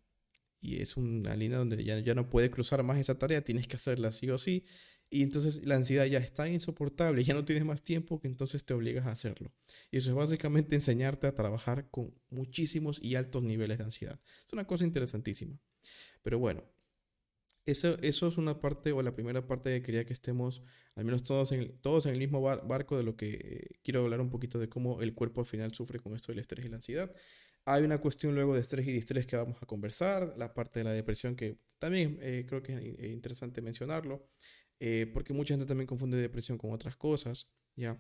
y 0.61 0.81
es 0.81 0.97
una 0.97 1.35
línea 1.35 1.59
donde 1.59 1.83
ya, 1.85 1.99
ya 1.99 2.15
no 2.15 2.31
puede 2.31 2.51
cruzar 2.51 2.83
más 2.85 2.99
esa 2.99 3.19
tarea, 3.19 3.43
tienes 3.43 3.67
que 3.67 3.77
hacerla 3.77 4.13
sí 4.13 4.31
o 4.31 4.39
sí. 4.39 4.65
Y 5.11 5.23
entonces 5.23 5.61
la 5.65 5.77
ansiedad 5.77 6.07
ya 6.07 6.19
está 6.19 6.49
insoportable, 6.49 7.23
ya 7.23 7.35
no 7.35 7.45
tienes 7.45 7.65
más 7.65 7.83
tiempo, 7.83 8.21
que 8.21 8.29
entonces 8.29 8.65
te 8.65 8.75
obligas 8.75 9.07
a 9.07 9.11
hacerlo. 9.11 9.53
Y 9.91 9.99
eso 9.99 10.11
es 10.11 10.17
básicamente 10.17 10.75
enseñarte 10.75 11.27
a 11.27 11.35
trabajar 11.35 11.91
con 11.91 12.15
muchísimos 12.31 13.01
y 13.03 13.17
altos 13.17 13.43
niveles 13.43 13.79
de 13.79 13.85
ansiedad. 13.85 14.21
Es 14.47 14.53
una 14.53 14.67
cosa 14.67 14.85
interesantísima. 14.85 15.61
Pero 16.23 16.39
bueno, 16.39 16.65
eso, 17.67 17.97
eso 18.03 18.29
es 18.29 18.37
una 18.37 18.61
parte 18.61 18.93
o 18.93 19.03
la 19.03 19.15
primera 19.15 19.47
parte 19.47 19.71
que 19.71 19.83
quería 19.83 20.05
que 20.05 20.13
estemos, 20.13 20.63
al 20.97 21.05
menos 21.05 21.23
todos 21.23 21.53
en, 21.53 21.79
todos 21.81 22.07
en 22.07 22.13
el 22.13 22.19
mismo 22.19 22.43
barco 22.43 22.97
de 22.97 23.05
lo 23.05 23.17
que 23.17 23.31
eh, 23.43 23.79
quiero 23.83 24.03
hablar 24.03 24.21
un 24.21 24.31
poquito 24.31 24.59
de 24.59 24.69
cómo 24.69 25.01
el 25.03 25.15
cuerpo 25.15 25.41
al 25.41 25.47
final 25.47 25.73
sufre 25.73 25.99
con 25.99 26.15
esto 26.15 26.33
del 26.33 26.41
estrés 26.41 26.67
y 26.67 26.69
la 26.69 26.77
ansiedad. 26.77 27.15
Hay 27.65 27.83
una 27.83 27.99
cuestión 27.99 28.35
luego 28.35 28.55
de 28.55 28.61
estrés 28.61 28.87
y 28.87 28.93
distrés 28.93 29.27
que 29.27 29.37
vamos 29.37 29.57
a 29.63 29.67
conversar, 29.67 30.35
la 30.37 30.53
parte 30.53 30.81
de 30.81 30.85
la 30.85 30.93
depresión 30.93 31.35
que 31.37 31.59
también 31.79 32.19
eh, 32.21 32.45
creo 32.47 32.63
que 32.63 32.73
es 32.73 33.11
interesante 33.11 33.63
mencionarlo, 33.63 34.29
eh, 34.81 35.11
porque 35.15 35.33
mucha 35.33 35.55
gente 35.55 35.67
también 35.67 35.87
confunde 35.87 36.19
depresión 36.19 36.59
con 36.59 36.73
otras 36.73 36.97
cosas, 36.97 37.49
¿ya? 37.77 37.97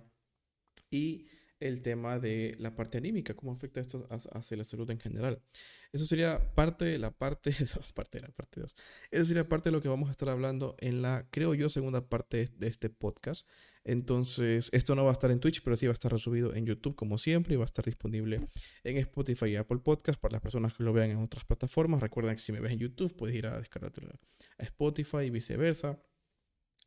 Y 0.91 1.27
el 1.61 1.81
tema 1.81 2.19
de 2.19 2.55
la 2.59 2.75
parte 2.77 2.99
anímica, 2.99 3.35
cómo 3.35 3.53
afecta 3.53 3.81
esto 3.81 4.07
hacia 4.11 4.57
la 4.57 4.65
salud 4.65 4.91
en 4.91 5.01
general. 5.01 5.41
Eso 5.95 6.07
sería 6.07 6.53
parte 6.57 6.85
de 6.85 6.99
la 6.99 7.13
parte 7.13 7.55
2, 7.61 7.93
parte 7.93 8.19
de 8.19 8.27
la 8.27 8.33
parte 8.33 8.61
2. 8.61 8.75
Eso 9.13 9.25
sería 9.27 9.49
parte 9.49 9.69
de 9.69 9.73
lo 9.77 9.81
que 9.81 9.89
vamos 9.89 10.09
a 10.09 10.11
estar 10.11 10.29
hablando 10.29 10.75
en 10.81 11.03
la, 11.03 11.29
creo 11.31 11.55
yo, 11.55 11.69
segunda 11.69 12.09
parte 12.09 12.49
de 12.57 12.67
este 12.67 12.91
podcast. 12.91 13.49
Entonces, 13.85 14.71
esto 14.73 14.97
no 14.97 15.05
va 15.05 15.11
a 15.11 15.13
estar 15.13 15.31
en 15.31 15.39
Twitch, 15.39 15.63
pero 15.63 15.77
sí 15.77 15.87
va 15.87 15.93
a 15.93 15.95
estar 15.95 16.11
resubido 16.11 16.53
en 16.53 16.67
YouTube 16.67 16.97
como 16.97 17.17
siempre 17.17 17.55
y 17.55 17.59
va 17.59 17.63
a 17.63 17.67
estar 17.67 17.85
disponible 17.85 18.41
en 18.83 18.97
Spotify 18.97 19.51
y 19.51 19.57
Apple 19.57 19.79
Podcast 19.85 20.21
para 20.21 20.33
las 20.33 20.43
personas 20.43 20.75
que 20.75 20.83
lo 20.83 20.93
vean 20.93 21.11
en 21.13 21.19
otras 21.19 21.45
plataformas. 21.45 22.03
Recuerden 22.03 22.35
que 22.35 22.43
si 22.43 22.51
me 22.51 22.59
ves 22.59 22.73
en 22.73 22.81
YouTube, 22.81 23.15
puedes 23.15 23.37
ir 23.37 23.47
a 23.47 23.57
descargarlo 23.57 24.19
a 24.59 24.63
Spotify 24.65 25.19
y 25.27 25.31
viceversa. 25.31 26.03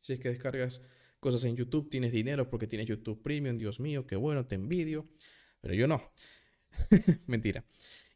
Si 0.00 0.12
es 0.12 0.20
que 0.20 0.28
descargas 0.28 0.82
cosas 1.18 1.44
en 1.44 1.56
YouTube, 1.56 1.88
tienes 1.88 2.12
dinero 2.12 2.50
porque 2.50 2.66
tienes 2.66 2.86
YouTube 2.86 3.22
Premium, 3.22 3.56
Dios 3.56 3.80
mío, 3.80 4.06
qué 4.06 4.16
bueno, 4.16 4.44
te 4.44 4.56
envidio, 4.56 5.08
pero 5.62 5.72
yo 5.72 5.86
no. 5.88 6.12
Mentira. 7.26 7.64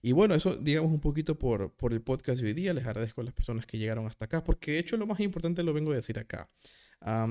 Y 0.02 0.12
bueno, 0.12 0.34
eso 0.34 0.56
digamos 0.56 0.92
un 0.92 1.00
poquito 1.00 1.38
por, 1.38 1.72
por 1.76 1.92
el 1.92 2.02
podcast 2.02 2.40
de 2.40 2.48
hoy 2.48 2.54
día. 2.54 2.74
Les 2.74 2.84
agradezco 2.84 3.20
a 3.20 3.24
las 3.24 3.32
personas 3.32 3.64
que 3.66 3.78
llegaron 3.78 4.06
hasta 4.06 4.24
acá, 4.24 4.42
porque 4.44 4.72
de 4.72 4.78
hecho 4.80 4.96
lo 4.96 5.06
más 5.06 5.20
importante 5.20 5.62
lo 5.62 5.72
vengo 5.72 5.92
a 5.92 5.94
decir 5.94 6.18
acá 6.18 6.50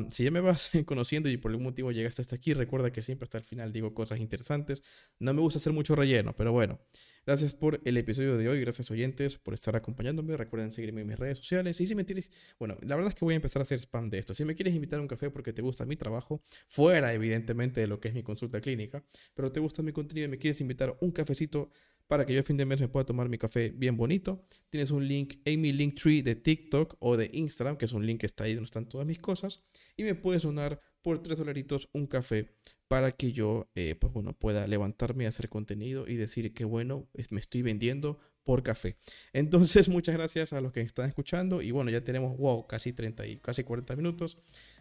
si 0.09 0.24
ya 0.24 0.32
me 0.32 0.41
vas 0.41 0.72
conociendo 0.86 1.30
y 1.30 1.38
por 1.38 1.51
algún 1.51 1.65
motivo 1.65 1.91
llegaste 1.91 2.22
hasta 2.22 2.36
aquí, 2.36 2.53
recuerda 2.53 2.91
que 2.91 3.01
siempre 3.01 3.26
hasta 3.26 3.38
el 3.38 3.43
final 3.43 3.72
digo 3.72 3.93
cosas 3.93 4.19
interesantes. 4.19 4.82
No 5.19 5.34
me 5.34 5.41
gusta 5.41 5.59
hacer 5.59 5.74
mucho 5.74 5.95
relleno, 5.95 6.36
pero 6.36 6.51
bueno. 6.51 6.80
Gracias 7.24 7.53
por 7.53 7.80
el 7.86 7.97
episodio 7.97 8.36
de 8.36 8.49
hoy, 8.49 8.61
gracias 8.61 8.89
oyentes 8.89 9.38
por 9.38 9.53
estar 9.53 9.76
acompañándome. 9.76 10.36
Recuerden 10.36 10.72
seguirme 10.72 11.01
en 11.01 11.07
mis 11.07 11.19
redes 11.19 11.38
sociales. 11.38 11.80
Y 11.80 11.86
si 11.86 11.93
me 11.93 12.03
tienes, 12.03 12.32
bueno, 12.57 12.76
la 12.82 12.95
verdad 12.95 13.09
es 13.09 13.15
que 13.15 13.24
voy 13.24 13.34
a 13.34 13.36
empezar 13.36 13.61
a 13.61 13.63
hacer 13.63 13.80
spam 13.80 14.09
de 14.09 14.17
esto. 14.17 14.34
Si 14.34 14.43
me 14.43 14.55
quieres 14.55 14.74
invitar 14.74 14.97
a 14.97 15.03
un 15.03 15.07
café 15.07 15.30
porque 15.30 15.53
te 15.53 15.61
gusta 15.61 15.86
mi 15.86 15.95
trabajo, 15.95 16.41
fuera 16.67 17.13
evidentemente 17.13 17.80
de 17.80 17.86
lo 17.86 17.99
que 17.99 18.07
es 18.07 18.15
mi 18.15 18.24
consulta 18.24 18.59
clínica, 18.59 19.03
pero 19.36 19.51
te 19.51 19.59
gusta 19.59 19.84
mi 19.84 19.91
contenido 19.91 20.26
y 20.26 20.32
me 20.32 20.39
quieres 20.39 20.61
invitar 20.61 20.89
a 20.89 20.97
un 20.99 21.11
cafecito 21.11 21.69
para 22.07 22.26
que 22.26 22.34
yo 22.34 22.39
a 22.39 22.43
fin 22.43 22.57
de 22.57 22.65
mes 22.65 22.82
me 22.82 22.88
pueda 22.88 23.05
tomar 23.05 23.30
mi 23.30 23.38
café 23.38 23.69
bien 23.69 23.95
bonito. 23.95 24.43
Tienes 24.72 24.89
un 24.89 25.07
link 25.07 25.36
en 25.45 25.61
mi 25.61 25.72
link 25.72 26.01
tree 26.01 26.24
de 26.24 26.36
TikTok 26.36 26.95
o 26.99 27.17
de 27.17 27.30
Instagram, 27.32 27.78
que 27.78 27.86
es 27.86 27.93
un 27.93 28.03
link 28.03 28.22
que 28.22 28.26
está 28.26 28.45
ahí 28.45 28.55
donde 28.55 28.65
están 28.65 28.89
todas 28.89 29.05
mis 29.05 29.19
cosas. 29.19 29.61
Y 29.95 30.03
me 30.03 30.15
puedes 30.15 30.41
donar 30.41 30.82
por 31.03 31.19
3 31.19 31.38
dolaritos 31.38 31.88
un 31.93 32.07
café 32.07 32.55
para 32.91 33.13
que 33.13 33.31
yo 33.31 33.69
eh, 33.73 33.95
pues 33.95 34.11
bueno, 34.11 34.33
pueda 34.33 34.67
levantarme 34.67 35.23
y 35.23 35.27
hacer 35.27 35.47
contenido 35.47 36.09
y 36.09 36.17
decir 36.17 36.53
que 36.53 36.65
bueno, 36.65 37.07
me 37.29 37.39
estoy 37.39 37.61
vendiendo 37.61 38.19
por 38.43 38.63
café. 38.63 38.97
Entonces, 39.31 39.87
muchas 39.87 40.13
gracias 40.13 40.51
a 40.51 40.59
los 40.59 40.73
que 40.73 40.81
están 40.81 41.07
escuchando. 41.07 41.61
Y 41.61 41.71
bueno, 41.71 41.89
ya 41.89 42.03
tenemos, 42.03 42.37
wow, 42.37 42.67
casi 42.67 42.91
30 42.91 43.27
y 43.27 43.37
casi 43.37 43.63
40 43.63 43.95
minutos. 43.95 44.37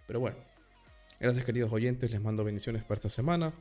Pero 0.08 0.18
bueno, 0.18 0.38
gracias 1.20 1.44
queridos 1.44 1.72
oyentes, 1.72 2.11
les 2.11 2.20
mando 2.20 2.42
bendiciones 2.42 2.82
para 2.82 2.96
esta 2.96 3.08
semana. 3.08 3.52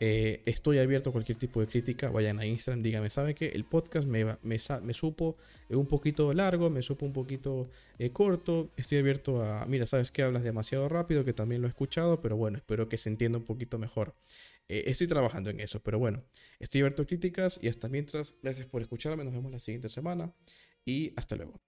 Eh, 0.00 0.42
estoy 0.46 0.78
abierto 0.78 1.10
a 1.10 1.12
cualquier 1.12 1.38
tipo 1.38 1.60
de 1.60 1.66
crítica. 1.66 2.10
Vayan 2.10 2.38
a 2.38 2.46
Instagram, 2.46 2.82
díganme, 2.82 3.10
¿saben 3.10 3.34
qué? 3.34 3.48
El 3.48 3.64
podcast 3.64 4.06
me, 4.06 4.58
supo 4.94 5.36
un 5.70 5.86
poquito 5.86 6.32
largo, 6.34 6.70
me 6.70 6.82
supo 6.82 7.06
un 7.06 7.12
poquito 7.12 7.68
eh, 7.98 8.10
corto. 8.10 8.70
Estoy 8.76 8.98
abierto 8.98 9.42
a, 9.42 9.66
mira, 9.66 9.86
¿sabes 9.86 10.10
qué? 10.10 10.22
Hablas 10.22 10.44
demasiado 10.44 10.88
rápido, 10.88 11.24
que 11.24 11.32
también 11.32 11.62
lo 11.62 11.68
he 11.68 11.70
escuchado, 11.70 12.20
pero 12.20 12.36
bueno, 12.36 12.58
espero 12.58 12.88
que 12.88 12.96
se 12.96 13.08
entienda 13.08 13.38
un 13.38 13.44
poquito 13.44 13.78
mejor. 13.78 14.14
Eh, 14.68 14.84
estoy 14.86 15.06
trabajando 15.06 15.50
en 15.50 15.60
eso, 15.60 15.80
pero 15.82 15.98
bueno, 15.98 16.22
estoy 16.60 16.82
abierto 16.82 17.02
a 17.02 17.06
críticas 17.06 17.58
y 17.62 17.68
hasta 17.68 17.88
mientras, 17.88 18.34
gracias 18.42 18.66
por 18.68 18.82
escucharme. 18.82 19.24
Nos 19.24 19.34
vemos 19.34 19.50
la 19.50 19.58
siguiente 19.58 19.88
semana 19.88 20.32
y 20.84 21.12
hasta 21.16 21.36
luego. 21.36 21.67